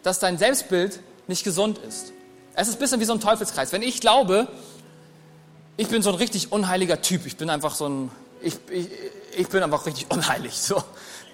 dass 0.04 0.20
dein 0.20 0.38
Selbstbild 0.38 1.00
nicht 1.28 1.44
gesund 1.44 1.78
ist. 1.78 2.12
Es 2.54 2.68
ist 2.68 2.76
ein 2.76 2.80
bisschen 2.80 3.00
wie 3.00 3.06
so 3.06 3.14
ein 3.14 3.20
Teufelskreis. 3.20 3.72
Wenn 3.72 3.82
ich 3.82 4.02
glaube, 4.02 4.48
ich 5.78 5.88
bin 5.88 6.02
so 6.02 6.10
ein 6.10 6.16
richtig 6.16 6.52
unheiliger 6.52 7.02
Typ. 7.02 7.26
Ich 7.26 7.38
bin 7.38 7.50
einfach 7.50 7.76
so 7.76 7.88
ein, 7.88 8.12
ich, 8.42 8.56
ich, 8.70 8.88
ich 9.38 9.48
bin 9.48 9.64
einfach 9.64 9.86
richtig 9.86 10.12
unheilig. 10.12 10.60
So, 10.62 10.84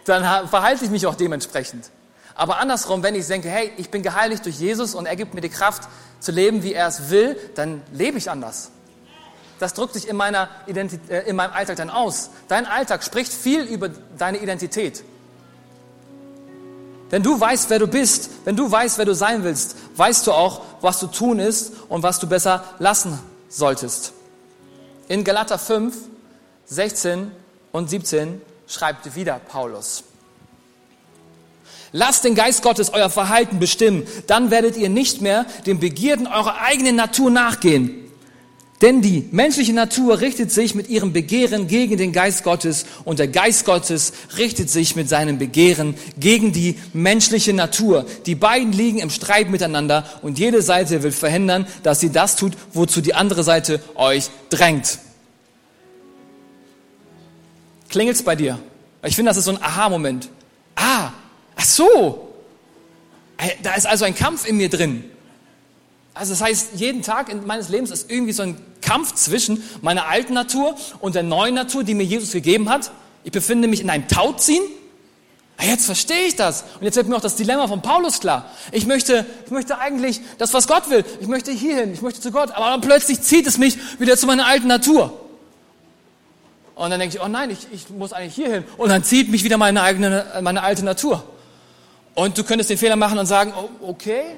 dann 0.06 0.48
verhalte 0.48 0.86
ich 0.86 0.92
mich 0.92 1.06
auch 1.08 1.16
dementsprechend. 1.16 1.90
Aber 2.36 2.60
andersrum, 2.60 3.02
wenn 3.02 3.16
ich 3.16 3.26
denke, 3.26 3.50
hey, 3.50 3.72
ich 3.78 3.90
bin 3.90 4.04
geheiligt 4.04 4.46
durch 4.46 4.60
Jesus 4.60 4.94
und 4.94 5.06
er 5.06 5.16
gibt 5.16 5.34
mir 5.34 5.42
die 5.42 5.50
Kraft 5.50 5.90
zu 6.20 6.32
leben, 6.32 6.64
wie 6.64 6.74
er 6.74 6.88
es 6.88 7.10
will, 7.10 7.38
dann 7.56 7.82
lebe 7.92 8.18
ich 8.18 8.30
anders. 8.30 8.72
Das 9.60 9.74
drückt 9.74 9.94
sich 9.94 10.08
in, 10.08 10.16
meiner 10.16 10.50
äh, 10.68 11.30
in 11.30 11.36
meinem 11.36 11.54
Alltag 11.54 11.78
dann 11.78 11.90
aus. 11.90 12.30
Dein 12.48 12.66
Alltag 12.66 13.04
spricht 13.04 13.34
viel 13.34 13.64
über 13.64 13.90
deine 14.18 14.38
Identität. 14.38 15.04
Wenn 17.10 17.24
du 17.24 17.40
weißt, 17.40 17.70
wer 17.70 17.80
du 17.80 17.88
bist, 17.88 18.30
wenn 18.44 18.56
du 18.56 18.70
weißt, 18.70 18.98
wer 18.98 19.06
du 19.06 19.16
sein 19.16 19.44
willst, 19.44 19.76
weißt 19.96 20.28
du 20.28 20.34
auch, 20.34 20.62
was 20.82 21.00
zu 21.00 21.08
tun 21.08 21.40
ist 21.40 21.72
und 21.88 22.04
was 22.04 22.20
du 22.20 22.28
besser 22.28 22.64
lassen 22.80 23.18
solltest. 23.50 24.14
In 25.08 25.24
Galater 25.24 25.58
5, 25.58 25.96
16 26.66 27.32
und 27.72 27.90
17 27.90 28.42
schreibt 28.68 29.16
wieder 29.16 29.40
Paulus. 29.40 30.04
Lasst 31.94 32.26
den 32.26 32.36
Geist 32.36 32.62
Gottes 32.62 32.94
euer 32.94 33.10
Verhalten 33.10 33.60
bestimmen, 33.60 34.06
dann 34.28 34.52
werdet 34.52 34.76
ihr 34.76 34.90
nicht 34.90 35.22
mehr 35.22 35.46
den 35.66 35.80
Begierden 35.80 36.28
eurer 36.28 36.60
eigenen 36.62 36.98
Natur 36.98 37.32
nachgehen. 37.32 38.07
Denn 38.82 39.02
die 39.02 39.28
menschliche 39.32 39.74
Natur 39.74 40.22
richtet 40.22 40.52
sich 40.52 40.76
mit 40.76 40.88
ihrem 40.88 41.12
Begehren 41.12 41.68
gegen 41.68 41.98
den 41.98 42.14
Geist 42.14 42.44
Gottes 42.44 42.86
und 43.06 43.18
der 43.18 43.28
Geist 43.28 43.66
Gottes 43.66 44.14
richtet 44.38 44.70
sich 44.70 44.96
mit 44.96 45.10
seinem 45.10 45.40
Begehren 45.40 45.96
gegen 46.20 46.52
die 46.52 46.78
menschliche 46.94 47.54
Natur. 47.54 48.06
Die 48.28 48.36
beiden 48.36 48.72
liegen 48.72 49.00
im 49.00 49.10
Streit 49.10 49.50
miteinander 49.50 50.06
und 50.22 50.38
jede 50.38 50.62
Seite 50.62 51.02
will 51.02 51.12
verhindern, 51.12 51.66
dass 51.82 52.00
sie 52.00 52.12
das 52.12 52.36
tut, 52.36 52.54
wozu 52.72 53.02
die 53.02 53.16
andere 53.16 53.44
Seite 53.44 53.82
euch 53.96 54.30
drängt. 54.52 55.00
Klingelt's 57.90 58.22
bei 58.22 58.36
dir? 58.36 58.60
Ich 59.04 59.16
finde, 59.16 59.32
das 59.32 59.38
ist 59.38 59.46
so 59.46 59.52
ein 59.52 59.62
Aha-Moment. 59.62 60.30
Ah, 60.76 61.14
ach 61.56 61.66
so. 61.66 62.34
Da 63.64 63.74
ist 63.74 63.88
also 63.88 64.06
ein 64.06 64.14
Kampf 64.14 64.48
in 64.48 64.58
mir 64.58 64.70
drin. 64.70 65.04
Also 66.14 66.34
das 66.34 66.42
heißt, 66.42 66.70
jeden 66.76 67.02
Tag 67.04 67.30
in 67.30 67.46
meines 67.46 67.70
Lebens 67.70 67.92
ist 67.92 68.10
irgendwie 68.10 68.34
so 68.34 68.44
ein 68.44 68.58
Kampf 68.82 69.14
zwischen 69.16 69.64
meiner 69.82 70.08
alten 70.08 70.34
Natur 70.34 70.76
und 71.00 71.16
der 71.16 71.24
neuen 71.24 71.56
Natur, 71.56 71.84
die 71.84 71.94
mir 71.94 72.04
Jesus 72.04 72.32
gegeben 72.32 72.70
hat. 72.70 72.92
Ich 73.24 73.32
befinde 73.32 73.68
mich 73.68 73.82
in 73.82 73.90
einem 73.90 74.08
Tauziehen. 74.08 74.64
Ah, 75.58 75.66
jetzt 75.66 75.86
verstehe 75.86 76.28
ich 76.28 76.36
das. 76.36 76.64
Und 76.80 76.84
jetzt 76.84 76.96
wird 76.96 77.08
mir 77.08 77.16
auch 77.16 77.22
das 77.22 77.36
Dilemma 77.36 77.68
von 77.68 77.82
Paulus 77.82 78.20
klar. 78.20 78.52
Ich 78.72 78.86
möchte, 78.86 79.26
ich 79.46 79.52
möchte 79.52 79.80
eigentlich 79.80 80.22
das, 80.38 80.54
was 80.54 80.68
Gott 80.68 80.90
will. 80.90 81.04
Ich 81.20 81.28
möchte 81.28 81.52
hierhin, 81.52 81.94
ich 81.94 82.02
möchte 82.02 82.22
zu 82.22 82.32
Gott. 82.32 82.52
Aber 82.52 82.68
dann 82.68 82.82
plötzlich 82.82 83.22
zieht 83.22 83.48
es 83.48 83.58
mich 83.58 83.78
wieder 84.00 84.16
zu 84.18 84.28
meiner 84.28 84.46
alten 84.46 84.68
Natur. 84.68 85.20
Und 86.76 86.92
dann 86.92 87.00
denke 87.00 87.18
ich, 87.18 87.24
oh 87.24 87.28
nein, 87.28 87.50
ich, 87.50 87.68
ich 87.72 87.90
muss 87.90 88.14
eigentlich 88.14 88.36
hierhin. 88.36 88.64
Und 88.78 88.90
dann 88.90 89.04
zieht 89.04 89.32
mich 89.32 89.44
wieder 89.44 89.58
meine 89.58 89.82
eigene, 89.82 90.26
meine 90.42 90.62
alte 90.62 90.86
Natur. 90.86 91.24
Und 92.14 92.38
du 92.38 92.44
könntest 92.44 92.70
den 92.70 92.78
Fehler 92.78 92.96
machen 92.96 93.18
und 93.18 93.26
sagen, 93.26 93.52
oh, 93.58 93.90
okay, 93.90 94.36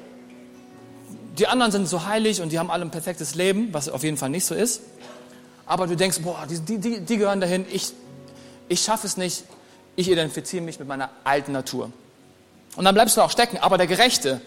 die 1.39 1.47
anderen 1.47 1.71
sind 1.71 1.87
so 1.87 2.05
heilig 2.05 2.41
und 2.41 2.51
die 2.51 2.59
haben 2.59 2.69
alle 2.69 2.83
ein 2.83 2.91
perfektes 2.91 3.35
Leben, 3.35 3.69
was 3.71 3.89
auf 3.89 4.03
jeden 4.03 4.17
Fall 4.17 4.29
nicht 4.29 4.45
so 4.45 4.55
ist. 4.55 4.81
Aber 5.65 5.87
du 5.87 5.95
denkst, 5.95 6.19
boah, 6.21 6.45
die, 6.49 6.77
die, 6.77 6.99
die 7.01 7.17
gehören 7.17 7.39
dahin, 7.39 7.65
ich, 7.71 7.93
ich 8.67 8.81
schaffe 8.81 9.07
es 9.07 9.17
nicht, 9.17 9.43
ich 9.95 10.09
identifiziere 10.09 10.63
mich 10.63 10.79
mit 10.79 10.87
meiner 10.87 11.09
alten 11.23 11.51
Natur. 11.51 11.91
Und 12.75 12.85
dann 12.85 12.93
bleibst 12.93 13.17
du 13.17 13.21
auch 13.21 13.31
stecken. 13.31 13.57
Aber 13.57 13.77
der 13.77 13.87
Gerechte, 13.87 14.41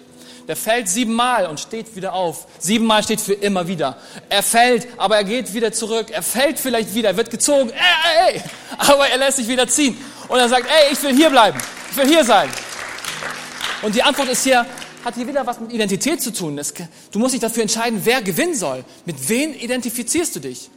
der 0.49 0.57
fällt 0.57 0.89
siebenmal 0.89 1.47
und 1.47 1.61
steht 1.61 1.95
wieder 1.95 2.13
auf. 2.13 2.47
Siebenmal 2.59 3.03
steht 3.03 3.21
für 3.21 3.35
immer 3.35 3.69
wieder. 3.69 3.97
Er 4.29 4.43
fällt, 4.43 4.89
aber 4.99 5.17
er 5.17 5.25
geht 5.25 5.55
wieder 5.55 5.73
zurück. 5.73 6.11
Er 6.11 6.23
fällt 6.23 6.59
vielleicht 6.59 6.95
wieder, 6.95 7.11
er 7.11 7.17
wird 7.17 7.31
gezogen, 7.31 7.71
ey, 7.71 8.29
ey, 8.29 8.35
ey. 8.37 8.43
aber 8.79 9.09
er 9.09 9.19
lässt 9.19 9.37
sich 9.37 9.49
wieder 9.49 9.69
ziehen. 9.69 9.97
Und 10.29 10.39
er 10.39 10.49
sagt, 10.49 10.67
ey, 10.67 10.93
ich 10.93 11.03
will 11.03 11.15
hier 11.15 11.31
bleiben. 11.31 11.59
Ich 11.91 11.97
will 11.97 12.07
hier 12.07 12.25
sein. 12.25 12.49
Und 13.83 13.95
die 13.95 14.03
Antwort 14.03 14.29
ist 14.29 14.45
hier, 14.45 14.65
hat 15.05 15.15
hier 15.15 15.27
wieder 15.27 15.47
was 15.47 15.61
mit 15.61 15.73
Identität 15.73 16.23
zu 16.23 16.33
tun. 16.33 16.57
Das, 16.57 16.73
du 17.11 17.19
musst 17.19 17.35
dich 17.35 17.41
dafür 17.41 17.63
entscheiden, 17.63 18.01
wer 18.05 18.23
gewinnen 18.23 18.55
soll. 18.55 18.85
Mit 19.05 19.29
wem 19.29 19.55
identifizierst 19.55 20.37
du 20.37 20.41
dich? 20.41 20.71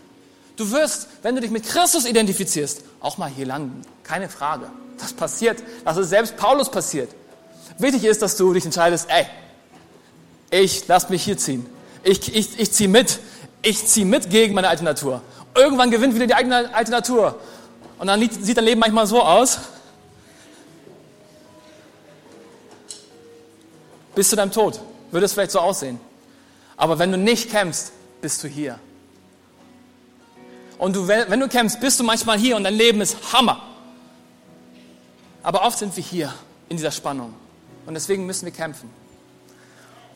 Du 0.57 0.71
wirst, 0.71 1.07
wenn 1.21 1.35
du 1.35 1.41
dich 1.41 1.51
mit 1.51 1.65
Christus 1.65 2.05
identifizierst, 2.05 2.81
auch 3.01 3.17
mal 3.17 3.29
hier 3.29 3.45
landen. 3.45 3.81
Keine 4.03 4.29
Frage. 4.29 4.67
Das 4.97 5.13
passiert. 5.13 5.61
Das 5.83 5.97
ist 5.97 6.09
selbst 6.09 6.37
Paulus 6.37 6.69
passiert. 6.71 7.09
Wichtig 7.77 8.05
ist, 8.05 8.21
dass 8.21 8.37
du 8.37 8.53
dich 8.53 8.63
entscheidest, 8.63 9.07
ey, 9.09 9.25
ich 10.49 10.87
lass 10.87 11.09
mich 11.09 11.23
hier 11.23 11.37
ziehen. 11.37 11.65
Ich, 12.03 12.33
ich, 12.33 12.59
ich 12.59 12.71
ziehe 12.71 12.89
mit. 12.89 13.19
Ich 13.61 13.85
ziehe 13.87 14.05
mit 14.05 14.29
gegen 14.29 14.53
meine 14.53 14.69
alte 14.69 14.83
Natur. 14.83 15.21
Irgendwann 15.55 15.91
gewinnt 15.91 16.15
wieder 16.15 16.27
die 16.27 16.35
eigene 16.35 16.73
alte 16.73 16.91
Natur. 16.91 17.39
Und 17.97 18.07
dann 18.07 18.19
sieht 18.29 18.57
dein 18.57 18.65
Leben 18.65 18.79
manchmal 18.79 19.07
so 19.07 19.21
aus. 19.21 19.59
Bis 24.15 24.29
zu 24.29 24.35
deinem 24.35 24.51
Tod 24.51 24.79
würde 25.11 25.25
es 25.25 25.33
vielleicht 25.33 25.51
so 25.51 25.59
aussehen. 25.59 25.99
Aber 26.77 26.99
wenn 26.99 27.11
du 27.11 27.17
nicht 27.17 27.51
kämpfst, 27.51 27.91
bist 28.21 28.43
du 28.43 28.47
hier. 28.47 28.79
Und 30.77 30.95
du, 30.95 31.07
wenn 31.07 31.39
du 31.39 31.47
kämpfst, 31.47 31.79
bist 31.79 31.99
du 31.99 32.03
manchmal 32.03 32.37
hier 32.37 32.55
und 32.55 32.63
dein 32.63 32.73
Leben 32.73 33.01
ist 33.01 33.33
Hammer. 33.33 33.61
Aber 35.43 35.63
oft 35.63 35.77
sind 35.77 35.95
wir 35.95 36.03
hier 36.03 36.33
in 36.69 36.77
dieser 36.77 36.91
Spannung. 36.91 37.33
Und 37.85 37.93
deswegen 37.93 38.25
müssen 38.25 38.45
wir 38.45 38.51
kämpfen. 38.51 38.89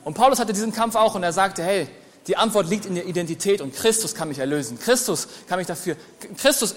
Und 0.03 0.15
Paulus 0.15 0.39
hatte 0.39 0.53
diesen 0.53 0.73
Kampf 0.73 0.95
auch 0.95 1.15
und 1.15 1.23
er 1.23 1.33
sagte, 1.33 1.63
hey, 1.63 1.87
die 2.27 2.35
Antwort 2.35 2.69
liegt 2.69 2.85
in 2.85 2.95
der 2.95 3.05
Identität 3.05 3.61
und 3.61 3.75
Christus 3.75 4.15
kann 4.15 4.27
mich 4.27 4.39
erlösen. 4.39 4.79
Christus 4.79 5.27
kann 5.47 5.59
mich 5.59 5.67
dafür, 5.67 5.95
Christus, 6.37 6.75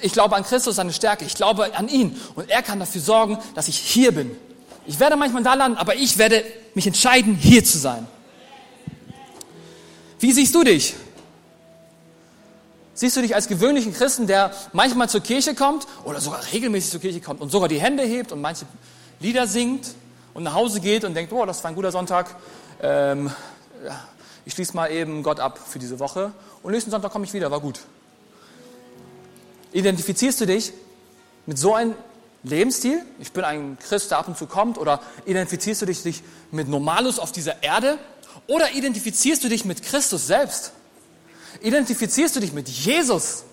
ich 0.00 0.12
glaube 0.12 0.36
an 0.36 0.44
Christus, 0.44 0.76
seine 0.76 0.92
Stärke, 0.92 1.24
ich 1.24 1.34
glaube 1.34 1.76
an 1.76 1.88
ihn 1.88 2.20
und 2.34 2.50
er 2.50 2.62
kann 2.62 2.80
dafür 2.80 3.00
sorgen, 3.00 3.38
dass 3.54 3.68
ich 3.68 3.78
hier 3.78 4.12
bin. 4.12 4.36
Ich 4.86 4.98
werde 4.98 5.16
manchmal 5.16 5.42
da 5.42 5.54
landen, 5.54 5.78
aber 5.78 5.94
ich 5.94 6.18
werde 6.18 6.44
mich 6.74 6.86
entscheiden, 6.86 7.34
hier 7.34 7.64
zu 7.64 7.78
sein. 7.78 8.06
Wie 10.18 10.32
siehst 10.32 10.54
du 10.54 10.64
dich? 10.64 10.94
Siehst 12.94 13.16
du 13.16 13.22
dich 13.22 13.34
als 13.34 13.48
gewöhnlichen 13.48 13.94
Christen, 13.94 14.26
der 14.26 14.52
manchmal 14.72 15.08
zur 15.08 15.20
Kirche 15.20 15.54
kommt 15.54 15.86
oder 16.04 16.20
sogar 16.20 16.40
regelmäßig 16.52 16.90
zur 16.90 17.00
Kirche 17.00 17.20
kommt 17.20 17.40
und 17.40 17.50
sogar 17.50 17.68
die 17.68 17.80
Hände 17.80 18.02
hebt 18.02 18.32
und 18.32 18.40
manche 18.40 18.66
Lieder 19.20 19.46
singt 19.46 19.94
und 20.34 20.42
nach 20.42 20.54
Hause 20.54 20.80
geht 20.80 21.04
und 21.04 21.14
denkt, 21.14 21.32
oh, 21.32 21.46
das 21.46 21.62
war 21.64 21.70
ein 21.70 21.74
guter 21.74 21.90
Sonntag, 21.90 22.34
ähm, 22.80 23.30
ich 24.44 24.52
schließe 24.52 24.76
mal 24.76 24.90
eben 24.90 25.22
Gott 25.22 25.40
ab 25.40 25.58
für 25.58 25.78
diese 25.78 25.98
Woche 25.98 26.32
und 26.62 26.72
nächsten 26.72 26.90
Sonntag 26.90 27.12
komme 27.12 27.24
ich 27.24 27.32
wieder, 27.32 27.50
war 27.50 27.60
gut. 27.60 27.80
Identifizierst 29.72 30.40
du 30.40 30.46
dich 30.46 30.72
mit 31.46 31.58
so 31.58 31.74
einem 31.74 31.94
Lebensstil? 32.42 33.02
Ich 33.18 33.32
bin 33.32 33.44
ein 33.44 33.78
Christ, 33.78 34.10
der 34.10 34.18
ab 34.18 34.28
und 34.28 34.36
zu 34.36 34.46
kommt 34.46 34.78
oder 34.78 35.00
identifizierst 35.26 35.82
du 35.82 35.86
dich 35.86 36.22
mit 36.50 36.68
Normalus 36.68 37.18
auf 37.18 37.32
dieser 37.32 37.62
Erde 37.62 37.98
oder 38.46 38.72
identifizierst 38.72 39.44
du 39.44 39.48
dich 39.48 39.64
mit 39.64 39.82
Christus 39.82 40.26
selbst? 40.26 40.72
identifizierst 41.60 42.36
du 42.36 42.40
dich 42.40 42.52
mit 42.52 42.68
Jesus. 42.68 43.44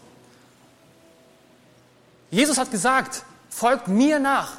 Jesus 2.31 2.57
hat 2.57 2.71
gesagt, 2.71 3.23
folgt 3.49 3.87
mir 3.87 4.19
nach 4.19 4.53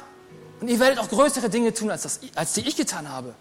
und 0.59 0.67
ihr 0.67 0.79
werdet 0.79 0.99
auch 0.99 1.09
größere 1.09 1.49
Dinge 1.49 1.73
tun, 1.73 1.89
als, 1.89 2.03
das, 2.03 2.19
als 2.35 2.53
die 2.53 2.61
ich 2.61 2.75
getan 2.75 3.09
habe. 3.09 3.33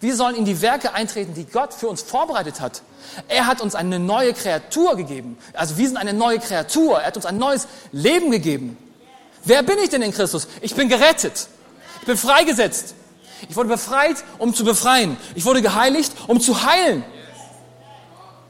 Wir 0.00 0.16
sollen 0.16 0.34
in 0.34 0.44
die 0.44 0.60
Werke 0.62 0.94
eintreten, 0.94 1.34
die 1.34 1.44
Gott 1.44 1.74
für 1.74 1.88
uns 1.88 2.02
vorbereitet 2.02 2.60
hat. 2.60 2.82
Er 3.28 3.46
hat 3.46 3.60
uns 3.60 3.74
eine 3.74 4.00
neue 4.00 4.32
Kreatur 4.32 4.96
gegeben. 4.96 5.38
Also 5.52 5.78
wir 5.78 5.86
sind 5.86 5.96
eine 5.96 6.12
neue 6.12 6.40
Kreatur. 6.40 7.00
Er 7.00 7.06
hat 7.06 7.16
uns 7.16 7.26
ein 7.26 7.38
neues 7.38 7.68
Leben 7.92 8.32
gegeben. 8.32 8.76
Wer 9.44 9.62
bin 9.62 9.78
ich 9.78 9.90
denn 9.90 10.02
in 10.02 10.12
Christus? 10.12 10.46
Ich 10.60 10.74
bin 10.74 10.88
gerettet. 10.88 11.48
Ich 12.00 12.06
bin 12.06 12.16
freigesetzt. 12.16 12.94
Ich 13.48 13.56
wurde 13.56 13.70
befreit, 13.70 14.16
um 14.38 14.54
zu 14.54 14.64
befreien. 14.64 15.16
Ich 15.34 15.44
wurde 15.44 15.62
geheiligt, 15.62 16.12
um 16.28 16.40
zu 16.40 16.62
heilen. 16.64 17.04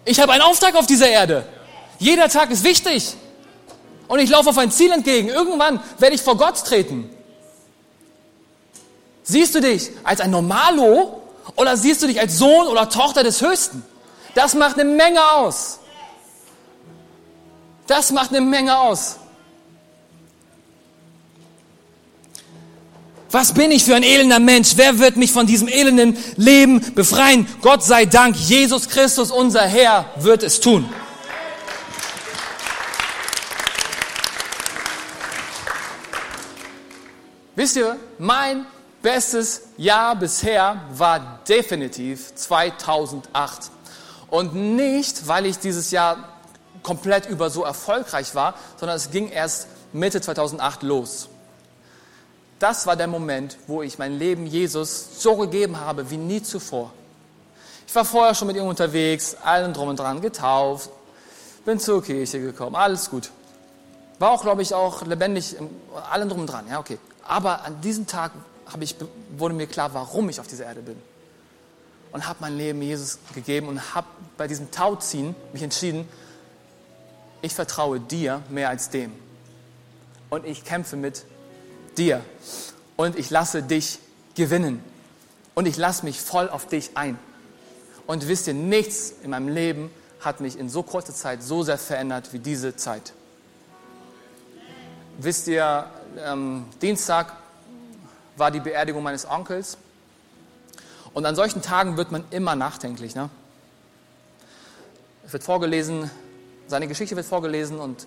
Ich 0.05 0.20
habe 0.20 0.32
einen 0.32 0.43
Auftrag 0.43 0.74
auf 0.74 0.86
dieser 0.86 1.09
Erde. 1.09 1.47
Jeder 1.99 2.28
Tag 2.28 2.51
ist 2.51 2.64
wichtig. 2.64 3.14
Und 4.09 4.18
ich 4.18 4.28
laufe 4.28 4.51
auf 4.51 4.59
ein 4.59 4.70
Ziel 4.70 4.93
entgegen. 4.93 5.28
Irgendwann 5.28 5.80
werde 5.99 6.14
ich 6.14 6.22
vor 6.22 6.36
Gott 6.36 6.62
treten. 6.64 7.09
Siehst 9.22 9.55
du 9.55 9.61
dich 9.61 9.90
als 10.05 10.20
ein 10.20 10.30
Normalo 10.30 11.22
oder 11.57 11.76
siehst 11.76 12.03
du 12.03 12.07
dich 12.07 12.20
als 12.20 12.36
Sohn 12.38 12.66
oder 12.66 12.88
Tochter 12.88 13.22
des 13.22 13.40
Höchsten? 13.40 13.82
Das 14.34 14.55
macht 14.55 14.78
eine 14.78 14.90
Menge 14.90 15.20
aus. 15.32 15.78
Das 17.86 18.11
macht 18.11 18.30
eine 18.30 18.40
Menge 18.40 18.78
aus. 18.78 19.16
Was 23.33 23.55
bin 23.55 23.70
ich 23.70 23.85
für 23.85 23.95
ein 23.95 24.03
elender 24.03 24.41
Mensch? 24.41 24.74
Wer 24.76 24.99
wird 24.99 25.16
mich 25.16 25.33
von 25.33 25.47
diesem 25.47 25.66
elenden 25.66 26.18
Leben 26.37 26.93
befreien? 26.95 27.49
Gott 27.62 27.83
sei 27.83 28.05
Dank, 28.05 28.37
Jesus 28.37 28.91
Christus, 28.91 29.30
unser 29.30 29.62
Herr, 29.62 30.05
wird 30.16 30.43
es 30.43 30.61
tun. 30.61 30.87
Wisst 37.57 37.76
ihr, 37.76 37.97
mein 38.18 38.66
bestes 39.01 39.62
Jahr 39.78 40.14
bisher 40.14 40.83
war 40.93 41.41
definitiv 41.49 42.35
2008. 42.35 43.70
Und 44.28 44.55
nicht, 44.55 45.26
weil 45.26 45.47
ich 45.47 45.59
dieses 45.59 45.91
Jahr 45.91 46.39
komplett 46.83 47.30
über 47.30 47.49
so 47.49 47.64
erfolgreich 47.64 48.35
war, 48.35 48.57
sondern 48.76 48.99
es 48.99 49.11
ging 49.11 49.30
erst 49.30 49.68
Mitte 49.95 50.20
2008 50.20 50.83
los 50.83 51.30
das 52.63 52.87
war 52.87 52.95
der 52.95 53.09
Moment, 53.09 53.59
wo 53.67 53.83
ich 53.83 53.99
mein 53.99 54.19
Leben 54.19 54.47
Jesus 54.47 55.21
so 55.21 55.37
gegeben 55.37 55.81
habe 55.81 56.11
wie 56.11 56.17
nie 56.17 56.43
zuvor. 56.43 56.93
Ich 57.87 57.95
war 57.95 58.05
vorher 58.05 58.35
schon 58.35 58.47
mit 58.47 58.57
ihm 58.57 58.67
unterwegs, 58.67 59.37
allen 59.43 59.73
drum 59.73 59.89
und 59.89 59.99
dran 59.99 60.21
getauft, 60.21 60.91
bin 61.65 61.81
zur 61.81 62.03
Kirche 62.03 62.41
gekommen, 62.41 62.77
alles 62.77 63.11
gut. 63.11 63.31
War 64.19 64.31
auch, 64.31 64.43
glaube 64.43 64.63
ich, 64.63 64.75
auch 64.75 65.05
lebendig, 65.05 65.57
allen 66.11 66.29
drum 66.29 66.43
und 66.43 66.47
dran, 66.47 66.67
ja, 66.69 66.79
okay. 66.79 66.99
Aber 67.25 67.65
an 67.65 67.81
diesem 67.81 68.07
Tag 68.07 68.31
ich, 68.81 68.97
wurde 69.37 69.55
mir 69.55 69.67
klar, 69.67 69.93
warum 69.93 70.29
ich 70.29 70.41
auf 70.41 70.47
dieser 70.47 70.67
Erde 70.67 70.83
bin. 70.83 70.97
Und 72.13 72.29
habe 72.29 72.39
mein 72.41 72.57
Leben 72.57 72.81
Jesus 72.83 73.19
gegeben 73.35 73.69
und 73.69 73.95
habe 73.95 74.07
bei 74.37 74.47
diesem 74.47 74.71
Tauziehen 74.71 75.35
mich 75.53 75.63
entschieden, 75.63 76.09
ich 77.41 77.55
vertraue 77.55 77.99
dir 77.99 78.43
mehr 78.49 78.69
als 78.69 78.91
dem. 78.91 79.13
Und 80.31 80.47
ich 80.47 80.65
kämpfe 80.65 80.97
mit 80.97 81.25
dir 81.99 82.24
und 82.97 83.18
ich 83.18 83.30
lasse 83.30 83.62
dich 83.62 83.99
gewinnen 84.34 84.82
und 85.55 85.66
ich 85.66 85.76
lasse 85.76 86.05
mich 86.05 86.20
voll 86.20 86.49
auf 86.49 86.66
dich 86.66 86.90
ein. 86.95 87.18
Und 88.07 88.28
wisst 88.28 88.47
ihr, 88.47 88.55
nichts 88.55 89.14
in 89.22 89.30
meinem 89.30 89.49
Leben 89.49 89.90
hat 90.20 90.40
mich 90.40 90.59
in 90.59 90.68
so 90.68 90.82
kurzer 90.82 91.14
Zeit 91.14 91.43
so 91.43 91.62
sehr 91.62 91.78
verändert 91.78 92.32
wie 92.32 92.38
diese 92.38 92.76
Zeit. 92.76 93.12
Wisst 95.18 95.49
ihr, 95.49 95.86
ähm, 96.18 96.66
Dienstag 96.80 97.34
war 98.36 98.51
die 98.51 98.61
Beerdigung 98.61 99.03
meines 99.03 99.28
Onkels 99.28 99.76
und 101.14 101.26
an 101.26 101.36
solchen 101.36 101.62
Tagen 101.62 101.97
wird 101.97 102.11
man 102.12 102.24
immer 102.30 102.57
nachdenklich. 102.57 103.14
Ne? 103.14 103.28
Es 105.26 105.32
wird 105.32 105.45
vorgelesen, 105.45 106.11
seine 106.66 106.88
Geschichte 106.88 107.14
wird 107.16 107.26
vorgelesen 107.26 107.78
und 107.78 108.07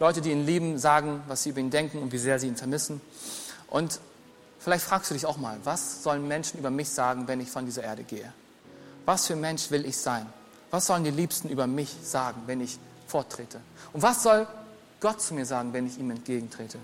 Leute, 0.00 0.22
die 0.22 0.30
ihn 0.30 0.46
lieben, 0.46 0.78
sagen, 0.78 1.22
was 1.28 1.42
sie 1.42 1.50
über 1.50 1.60
ihn 1.60 1.70
denken 1.70 1.98
und 1.98 2.10
wie 2.10 2.18
sehr 2.18 2.38
sie 2.40 2.48
ihn 2.48 2.56
vermissen. 2.56 3.02
Und 3.68 4.00
vielleicht 4.58 4.82
fragst 4.82 5.10
du 5.10 5.14
dich 5.14 5.26
auch 5.26 5.36
mal, 5.36 5.58
was 5.62 6.02
sollen 6.02 6.26
Menschen 6.26 6.58
über 6.58 6.70
mich 6.70 6.88
sagen, 6.88 7.28
wenn 7.28 7.38
ich 7.38 7.50
von 7.50 7.66
dieser 7.66 7.84
Erde 7.84 8.02
gehe? 8.02 8.32
Was 9.04 9.26
für 9.26 9.36
Mensch 9.36 9.70
will 9.70 9.84
ich 9.84 9.98
sein? 9.98 10.24
Was 10.70 10.86
sollen 10.86 11.04
die 11.04 11.10
Liebsten 11.10 11.50
über 11.50 11.66
mich 11.66 11.94
sagen, 12.02 12.42
wenn 12.46 12.62
ich 12.62 12.78
forttrete? 13.06 13.60
Und 13.92 14.02
was 14.02 14.22
soll 14.22 14.46
Gott 15.00 15.20
zu 15.20 15.34
mir 15.34 15.44
sagen, 15.44 15.74
wenn 15.74 15.86
ich 15.86 15.98
ihm 15.98 16.10
entgegentrete? 16.10 16.78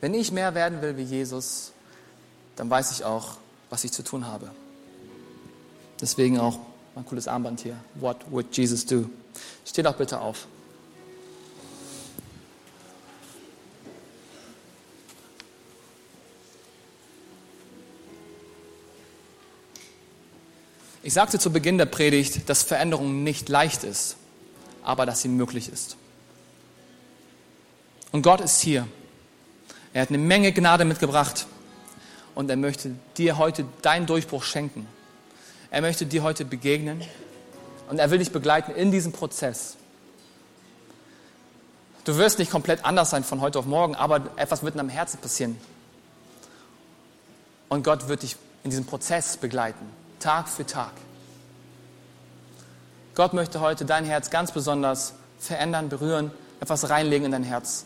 Wenn 0.00 0.14
ich 0.14 0.30
mehr 0.30 0.54
werden 0.54 0.82
will 0.82 0.96
wie 0.96 1.02
Jesus, 1.02 1.72
dann 2.54 2.70
weiß 2.70 2.92
ich 2.92 3.04
auch, 3.04 3.38
was 3.70 3.82
ich 3.82 3.90
zu 3.90 4.04
tun 4.04 4.26
habe. 4.26 4.50
Deswegen 6.00 6.38
auch 6.38 6.60
mein 6.94 7.06
cooles 7.06 7.26
Armband 7.26 7.60
hier. 7.60 7.76
What 7.94 8.18
would 8.30 8.56
Jesus 8.56 8.86
do? 8.86 9.08
Steh 9.64 9.82
doch 9.82 9.96
bitte 9.96 10.20
auf. 10.20 10.46
Ich 21.04 21.14
sagte 21.14 21.38
zu 21.38 21.50
Beginn 21.52 21.78
der 21.78 21.86
Predigt, 21.86 22.48
dass 22.48 22.62
Veränderung 22.62 23.24
nicht 23.24 23.48
leicht 23.48 23.82
ist, 23.82 24.16
aber 24.84 25.04
dass 25.04 25.22
sie 25.22 25.28
möglich 25.28 25.68
ist. 25.68 25.96
Und 28.12 28.22
Gott 28.22 28.40
ist 28.40 28.60
hier. 28.60 28.86
Er 29.92 30.02
hat 30.02 30.10
eine 30.10 30.18
Menge 30.18 30.52
Gnade 30.52 30.84
mitgebracht 30.84 31.46
und 32.34 32.48
er 32.48 32.56
möchte 32.56 32.94
dir 33.16 33.36
heute 33.36 33.64
deinen 33.82 34.06
Durchbruch 34.06 34.44
schenken. 34.44 34.86
Er 35.70 35.80
möchte 35.80 36.06
dir 36.06 36.22
heute 36.22 36.44
begegnen 36.44 37.02
und 37.92 37.98
er 37.98 38.10
will 38.10 38.18
dich 38.18 38.32
begleiten 38.32 38.72
in 38.72 38.90
diesem 38.90 39.12
Prozess. 39.12 39.76
Du 42.04 42.16
wirst 42.16 42.38
nicht 42.38 42.50
komplett 42.50 42.86
anders 42.86 43.10
sein 43.10 43.22
von 43.22 43.42
heute 43.42 43.58
auf 43.58 43.66
morgen, 43.66 43.94
aber 43.94 44.30
etwas 44.36 44.62
wird 44.62 44.72
in 44.72 44.78
deinem 44.78 44.88
Herzen 44.88 45.20
passieren. 45.20 45.58
Und 47.68 47.84
Gott 47.84 48.08
wird 48.08 48.22
dich 48.22 48.38
in 48.64 48.70
diesem 48.70 48.86
Prozess 48.86 49.36
begleiten, 49.36 49.84
Tag 50.20 50.48
für 50.48 50.64
Tag. 50.64 50.92
Gott 53.14 53.34
möchte 53.34 53.60
heute 53.60 53.84
dein 53.84 54.06
Herz 54.06 54.30
ganz 54.30 54.52
besonders 54.52 55.12
verändern, 55.38 55.90
berühren, 55.90 56.30
etwas 56.60 56.88
reinlegen 56.88 57.26
in 57.26 57.32
dein 57.32 57.44
Herz. 57.44 57.84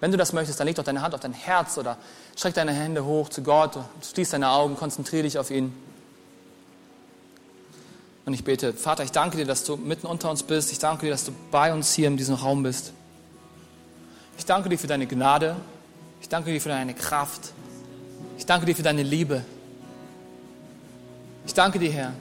Wenn 0.00 0.10
du 0.10 0.16
das 0.16 0.32
möchtest, 0.32 0.58
dann 0.58 0.66
leg 0.66 0.74
doch 0.74 0.82
deine 0.82 1.02
Hand 1.02 1.14
auf 1.14 1.20
dein 1.20 1.32
Herz 1.32 1.78
oder 1.78 1.96
streck 2.34 2.54
deine 2.54 2.72
Hände 2.72 3.04
hoch 3.04 3.28
zu 3.28 3.44
Gott, 3.44 3.78
schließ 4.02 4.30
deine 4.30 4.50
Augen, 4.50 4.76
konzentriere 4.76 5.22
dich 5.22 5.38
auf 5.38 5.52
ihn. 5.52 5.72
Und 8.26 8.34
ich 8.34 8.42
bete, 8.42 8.72
Vater, 8.72 9.04
ich 9.04 9.12
danke 9.12 9.36
dir, 9.36 9.46
dass 9.46 9.62
du 9.62 9.76
mitten 9.76 10.08
unter 10.08 10.28
uns 10.30 10.42
bist. 10.42 10.72
Ich 10.72 10.80
danke 10.80 11.06
dir, 11.06 11.12
dass 11.12 11.24
du 11.24 11.32
bei 11.52 11.72
uns 11.72 11.94
hier 11.94 12.08
in 12.08 12.16
diesem 12.16 12.34
Raum 12.34 12.64
bist. 12.64 12.92
Ich 14.36 14.44
danke 14.44 14.68
dir 14.68 14.78
für 14.78 14.88
deine 14.88 15.06
Gnade. 15.06 15.54
Ich 16.20 16.28
danke 16.28 16.52
dir 16.52 16.60
für 16.60 16.68
deine 16.68 16.92
Kraft. 16.92 17.52
Ich 18.36 18.44
danke 18.44 18.66
dir 18.66 18.74
für 18.74 18.82
deine 18.82 19.04
Liebe. 19.04 19.44
Ich 21.46 21.54
danke 21.54 21.78
dir, 21.78 21.92
Herr. 21.92 22.12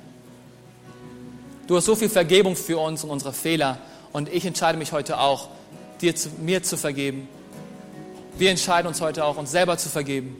Du 1.65 1.75
hast 1.75 1.85
so 1.85 1.95
viel 1.95 2.09
Vergebung 2.09 2.55
für 2.55 2.77
uns 2.77 3.03
und 3.03 3.09
unsere 3.09 3.33
Fehler. 3.33 3.79
Und 4.13 4.29
ich 4.29 4.45
entscheide 4.45 4.77
mich 4.77 4.91
heute 4.91 5.19
auch, 5.19 5.49
dir 6.01 6.15
zu, 6.15 6.29
mir 6.39 6.61
zu 6.61 6.77
vergeben. 6.77 7.27
Wir 8.37 8.51
entscheiden 8.51 8.87
uns 8.87 9.01
heute 9.01 9.25
auch, 9.25 9.37
uns 9.37 9.49
selber 9.49 9.75
zu 9.79 9.89
vergeben. 9.89 10.35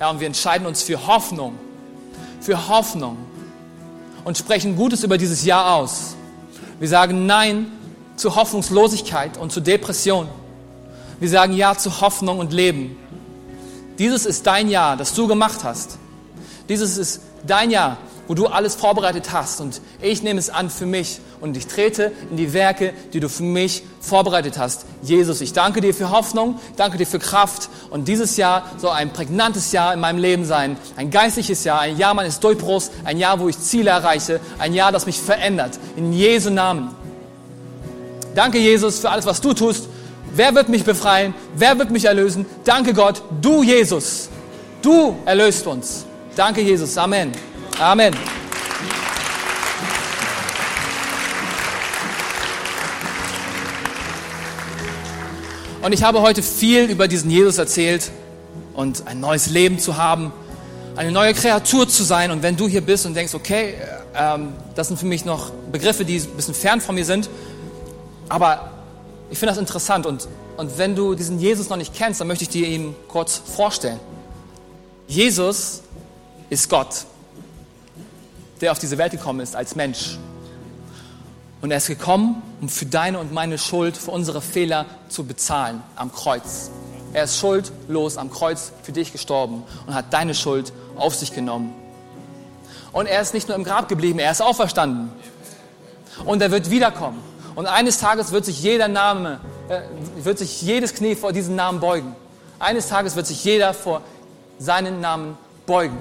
Ja, 0.00 0.08
und 0.08 0.20
wir 0.20 0.26
entscheiden 0.26 0.66
uns 0.66 0.82
für 0.82 1.06
Hoffnung. 1.06 1.58
Für 2.46 2.68
Hoffnung. 2.68 3.16
Und 4.22 4.38
sprechen 4.38 4.76
Gutes 4.76 5.02
über 5.02 5.18
dieses 5.18 5.44
Jahr 5.44 5.74
aus. 5.74 6.14
Wir 6.78 6.86
sagen 6.86 7.26
Nein 7.26 7.66
zu 8.14 8.36
Hoffnungslosigkeit 8.36 9.36
und 9.36 9.50
zu 9.50 9.60
Depression. 9.60 10.28
Wir 11.18 11.28
sagen 11.28 11.54
Ja 11.54 11.76
zu 11.76 12.00
Hoffnung 12.00 12.38
und 12.38 12.52
Leben. 12.52 12.96
Dieses 13.98 14.26
ist 14.26 14.46
dein 14.46 14.68
Jahr, 14.68 14.96
das 14.96 15.12
du 15.12 15.26
gemacht 15.26 15.64
hast. 15.64 15.98
Dieses 16.68 16.96
ist 16.98 17.20
dein 17.44 17.72
Jahr, 17.72 17.98
wo 18.26 18.34
du 18.34 18.46
alles 18.46 18.74
vorbereitet 18.74 19.32
hast. 19.32 19.60
Und 19.60 19.80
ich 20.00 20.22
nehme 20.22 20.38
es 20.38 20.50
an 20.50 20.70
für 20.70 20.86
mich 20.86 21.20
und 21.40 21.56
ich 21.56 21.66
trete 21.66 22.12
in 22.30 22.36
die 22.36 22.52
Werke, 22.52 22.92
die 23.12 23.20
du 23.20 23.28
für 23.28 23.42
mich 23.42 23.82
vorbereitet 24.00 24.58
hast. 24.58 24.86
Jesus, 25.02 25.40
ich 25.40 25.52
danke 25.52 25.80
dir 25.80 25.94
für 25.94 26.10
Hoffnung, 26.10 26.58
danke 26.76 26.98
dir 26.98 27.06
für 27.06 27.18
Kraft. 27.18 27.68
Und 27.90 28.08
dieses 28.08 28.36
Jahr 28.36 28.64
soll 28.78 28.90
ein 28.90 29.12
prägnantes 29.12 29.72
Jahr 29.72 29.94
in 29.94 30.00
meinem 30.00 30.18
Leben 30.18 30.44
sein. 30.44 30.76
Ein 30.96 31.10
geistliches 31.10 31.64
Jahr, 31.64 31.80
ein 31.80 31.96
Jahr 31.98 32.14
meines 32.14 32.40
Durchbruchs, 32.40 32.90
ein 33.04 33.18
Jahr, 33.18 33.40
wo 33.40 33.48
ich 33.48 33.58
Ziele 33.58 33.90
erreiche, 33.90 34.40
ein 34.58 34.74
Jahr, 34.74 34.92
das 34.92 35.06
mich 35.06 35.20
verändert. 35.20 35.78
In 35.96 36.12
Jesu 36.12 36.50
Namen. 36.50 36.94
Danke, 38.34 38.58
Jesus, 38.58 38.98
für 38.98 39.10
alles, 39.10 39.26
was 39.26 39.40
du 39.40 39.54
tust. 39.54 39.88
Wer 40.34 40.54
wird 40.54 40.68
mich 40.68 40.84
befreien? 40.84 41.34
Wer 41.54 41.78
wird 41.78 41.90
mich 41.90 42.04
erlösen? 42.04 42.44
Danke 42.64 42.92
Gott, 42.92 43.22
du 43.40 43.62
Jesus. 43.62 44.28
Du 44.82 45.16
erlöst 45.24 45.66
uns. 45.66 46.04
Danke 46.36 46.60
Jesus. 46.60 46.98
Amen. 46.98 47.32
Amen. 47.78 48.16
Und 55.82 55.92
ich 55.92 56.02
habe 56.02 56.22
heute 56.22 56.42
viel 56.42 56.84
über 56.90 57.06
diesen 57.06 57.30
Jesus 57.30 57.58
erzählt 57.58 58.10
und 58.72 59.06
ein 59.06 59.20
neues 59.20 59.50
Leben 59.50 59.78
zu 59.78 59.98
haben, 59.98 60.32
eine 60.96 61.12
neue 61.12 61.34
Kreatur 61.34 61.86
zu 61.86 62.02
sein. 62.02 62.30
Und 62.30 62.42
wenn 62.42 62.56
du 62.56 62.66
hier 62.66 62.80
bist 62.80 63.04
und 63.04 63.14
denkst, 63.14 63.34
okay, 63.34 63.74
ähm, 64.14 64.54
das 64.74 64.88
sind 64.88 64.98
für 64.98 65.04
mich 65.04 65.26
noch 65.26 65.50
Begriffe, 65.70 66.06
die 66.06 66.16
ein 66.16 66.30
bisschen 66.34 66.54
fern 66.54 66.80
von 66.80 66.94
mir 66.94 67.04
sind, 67.04 67.28
aber 68.30 68.70
ich 69.30 69.38
finde 69.38 69.52
das 69.52 69.58
interessant. 69.58 70.06
Und, 70.06 70.28
und 70.56 70.78
wenn 70.78 70.96
du 70.96 71.14
diesen 71.14 71.38
Jesus 71.38 71.68
noch 71.68 71.76
nicht 71.76 71.92
kennst, 71.92 72.22
dann 72.22 72.28
möchte 72.28 72.44
ich 72.44 72.50
dir 72.50 72.66
ihn 72.66 72.96
kurz 73.06 73.36
vorstellen. 73.36 74.00
Jesus 75.06 75.82
ist 76.48 76.70
Gott, 76.70 77.04
der 78.60 78.72
auf 78.72 78.78
diese 78.78 78.98
Welt 78.98 79.12
gekommen 79.12 79.40
ist 79.40 79.56
als 79.56 79.76
Mensch. 79.76 80.18
Und 81.62 81.70
er 81.70 81.78
ist 81.78 81.86
gekommen, 81.86 82.42
um 82.60 82.68
für 82.68 82.86
deine 82.86 83.18
und 83.18 83.32
meine 83.32 83.58
Schuld, 83.58 83.96
für 83.96 84.10
unsere 84.10 84.40
Fehler 84.40 84.86
zu 85.08 85.24
bezahlen 85.24 85.82
am 85.96 86.12
Kreuz. 86.12 86.70
Er 87.12 87.24
ist 87.24 87.38
schuldlos 87.38 88.18
am 88.18 88.30
Kreuz 88.30 88.72
für 88.82 88.92
dich 88.92 89.12
gestorben 89.12 89.62
und 89.86 89.94
hat 89.94 90.12
deine 90.12 90.34
Schuld 90.34 90.72
auf 90.96 91.14
sich 91.14 91.34
genommen. 91.34 91.74
Und 92.92 93.06
er 93.06 93.20
ist 93.20 93.34
nicht 93.34 93.48
nur 93.48 93.56
im 93.56 93.64
Grab 93.64 93.88
geblieben, 93.88 94.18
er 94.18 94.30
ist 94.30 94.42
auferstanden. 94.42 95.10
Und 96.24 96.40
er 96.42 96.50
wird 96.50 96.70
wiederkommen. 96.70 97.22
Und 97.54 97.66
eines 97.66 97.98
Tages 97.98 98.32
wird 98.32 98.44
sich 98.44 98.62
jeder 98.62 98.88
Name, 98.88 99.40
äh, 99.68 99.80
wird 100.22 100.38
sich 100.38 100.60
jedes 100.62 100.94
Knie 100.94 101.14
vor 101.14 101.32
diesen 101.32 101.56
Namen 101.56 101.80
beugen. 101.80 102.14
Eines 102.58 102.88
Tages 102.88 103.16
wird 103.16 103.26
sich 103.26 103.42
jeder 103.44 103.74
vor 103.74 104.02
seinen 104.58 105.00
Namen 105.00 105.36
beugen. 105.66 105.98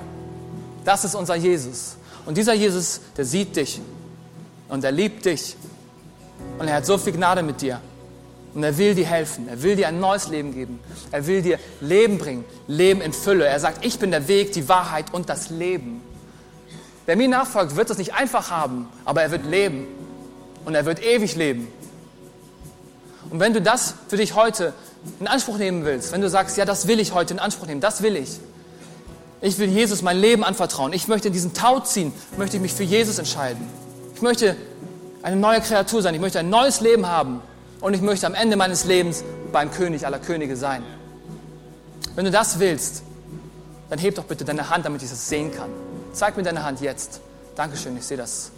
Das 0.84 1.04
ist 1.04 1.16
unser 1.16 1.36
Jesus. 1.36 1.96
Und 2.26 2.38
dieser 2.38 2.54
Jesus, 2.54 3.02
der 3.18 3.26
sieht 3.26 3.56
dich 3.56 3.80
und 4.68 4.84
er 4.84 4.92
liebt 4.92 5.26
dich 5.26 5.56
und 6.58 6.68
er 6.68 6.76
hat 6.76 6.86
so 6.86 6.98
viel 6.98 7.14
Gnade 7.14 7.44
mit 7.44 7.62
dir. 7.62 7.80
Und 8.54 8.64
er 8.64 8.78
will 8.78 8.96
dir 8.96 9.06
helfen. 9.06 9.50
Er 9.50 9.62
will 9.62 9.76
dir 9.76 9.90
ein 9.90 10.00
neues 10.00 10.30
Leben 10.30 10.54
geben. 10.54 10.80
Er 11.12 11.28
will 11.28 11.42
dir 11.42 11.60
Leben 11.82 12.18
bringen. 12.18 12.46
Leben 12.68 13.02
in 13.02 13.12
Fülle. 13.12 13.46
Er 13.46 13.60
sagt, 13.60 13.86
ich 13.86 14.00
bin 14.00 14.12
der 14.12 14.30
Weg, 14.30 14.54
die 14.54 14.70
Wahrheit 14.70 15.14
und 15.14 15.28
das 15.28 15.50
Leben. 15.50 16.02
Wer 17.06 17.18
mir 17.18 17.28
nachfolgt, 17.28 17.76
wird 17.76 17.90
es 17.90 17.98
nicht 17.98 18.14
einfach 18.14 18.50
haben, 18.50 18.88
aber 19.04 19.22
er 19.22 19.32
wird 19.32 19.46
leben. 19.46 19.86
Und 20.64 20.74
er 20.74 20.86
wird 20.86 21.04
ewig 21.06 21.36
leben. 21.36 21.68
Und 23.30 23.40
wenn 23.42 23.54
du 23.54 23.62
das 23.62 23.96
für 24.08 24.18
dich 24.18 24.36
heute 24.36 24.74
in 25.20 25.28
Anspruch 25.28 25.58
nehmen 25.58 25.84
willst, 25.84 26.14
wenn 26.14 26.22
du 26.22 26.30
sagst, 26.30 26.58
ja, 26.58 26.64
das 26.64 26.88
will 26.88 27.00
ich 27.00 27.14
heute 27.14 27.34
in 27.34 27.40
Anspruch 27.40 27.68
nehmen, 27.68 27.82
das 27.82 28.02
will 28.02 28.16
ich, 28.16 28.40
ich 29.46 29.60
will 29.60 29.70
Jesus 29.70 30.02
mein 30.02 30.18
Leben 30.18 30.44
anvertrauen. 30.44 30.94
Ich 30.94 31.08
möchte 31.08 31.28
in 31.28 31.34
diesen 31.34 31.54
Tau 31.54 31.80
ziehen, 31.80 32.12
möchte 32.38 32.58
ich 32.58 32.62
mich 32.62 32.74
für 32.74 32.84
Jesus 32.84 33.20
entscheiden. 33.20 33.68
Ich 34.16 34.22
möchte 34.22 34.56
eine 35.22 35.36
neue 35.36 35.62
Kreatur 35.62 36.02
sein. 36.02 36.14
Ich 36.14 36.22
möchte 36.22 36.40
ein 36.40 36.50
neues 36.50 36.82
Leben 36.82 37.08
haben. 37.08 37.42
Und 37.82 37.94
ich 37.94 38.02
möchte 38.02 38.26
am 38.26 38.34
Ende 38.34 38.56
meines 38.56 38.86
Lebens 38.86 39.24
beim 39.52 39.72
König 39.72 40.06
aller 40.06 40.20
Könige 40.20 40.56
sein. 40.56 40.84
Wenn 42.16 42.26
du 42.26 42.32
das 42.32 42.60
willst, 42.60 43.04
dann 43.90 44.00
heb 44.00 44.16
doch 44.16 44.24
bitte 44.24 44.46
deine 44.46 44.70
Hand, 44.70 44.86
damit 44.86 45.04
ich 45.04 45.10
das 45.10 45.30
sehen 45.30 45.52
kann. 45.54 45.70
Zeig 46.14 46.38
mir 46.38 46.44
deine 46.44 46.64
Hand 46.64 46.82
jetzt. 46.82 47.20
Dankeschön, 47.56 47.96
ich 47.98 48.06
sehe 48.06 48.18
das. 48.18 48.52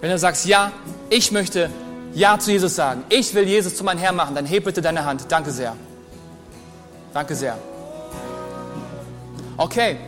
Wenn 0.00 0.10
du 0.10 0.18
sagst, 0.18 0.46
ja, 0.46 0.72
ich 1.08 1.30
möchte 1.30 1.70
Ja 2.14 2.38
zu 2.38 2.50
Jesus 2.50 2.74
sagen, 2.74 3.04
ich 3.10 3.34
will 3.34 3.44
Jesus 3.44 3.76
zu 3.76 3.84
meinem 3.84 3.98
Herrn 3.98 4.16
machen, 4.16 4.34
dann 4.34 4.46
heb 4.46 4.64
bitte 4.64 4.80
deine 4.80 5.04
Hand. 5.04 5.26
Danke 5.28 5.50
sehr. 5.50 5.76
Danke 7.12 7.34
sehr. 7.36 7.56
Okay, 9.60 9.98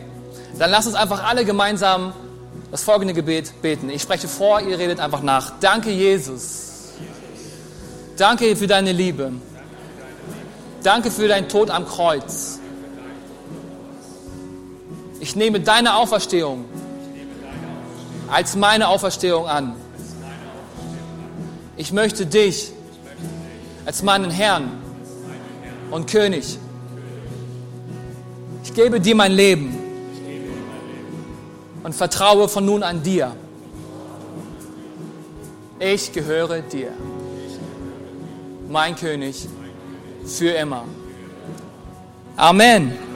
dann 0.57 0.71
lass 0.71 0.87
uns 0.87 0.95
einfach 0.95 1.23
alle 1.23 1.45
gemeinsam 1.45 2.11
das 2.71 2.81
folgende 2.81 3.13
Gebet 3.13 3.61
beten. 3.61 3.87
Ich 3.91 4.01
spreche 4.01 4.27
vor, 4.27 4.59
ihr 4.61 4.79
redet 4.79 4.99
einfach 4.99 5.21
nach. 5.21 5.59
Danke, 5.59 5.91
Jesus. 5.91 6.93
Danke 8.17 8.55
für 8.55 8.65
deine 8.65 8.91
Liebe. 8.91 9.31
Danke 10.81 11.11
für 11.11 11.27
deinen 11.27 11.49
Tod 11.49 11.69
am 11.69 11.87
Kreuz. 11.87 12.61
Ich 15.19 15.35
nehme 15.35 15.59
deine 15.59 15.97
Auferstehung 15.97 16.65
als 18.31 18.55
meine 18.55 18.87
Auferstehung 18.87 19.47
an. 19.47 19.75
Ich 21.77 21.91
möchte 21.91 22.25
dich 22.25 22.71
als 23.85 24.01
meinen 24.01 24.31
Herrn 24.31 24.71
und 25.91 26.09
König 26.09 26.57
ich 28.73 28.81
gebe 28.81 28.99
dir 28.99 29.13
mein 29.13 29.33
Leben 29.33 29.71
und 31.83 31.93
vertraue 31.93 32.49
von 32.49 32.65
nun 32.65 32.81
an 32.81 33.03
dir. 33.03 33.35
Ich 35.77 36.11
gehöre 36.11 36.63
dir, 36.63 36.89
mein 38.67 38.95
König, 38.95 39.47
für 40.25 40.49
immer. 40.49 40.85
Amen. 42.35 43.12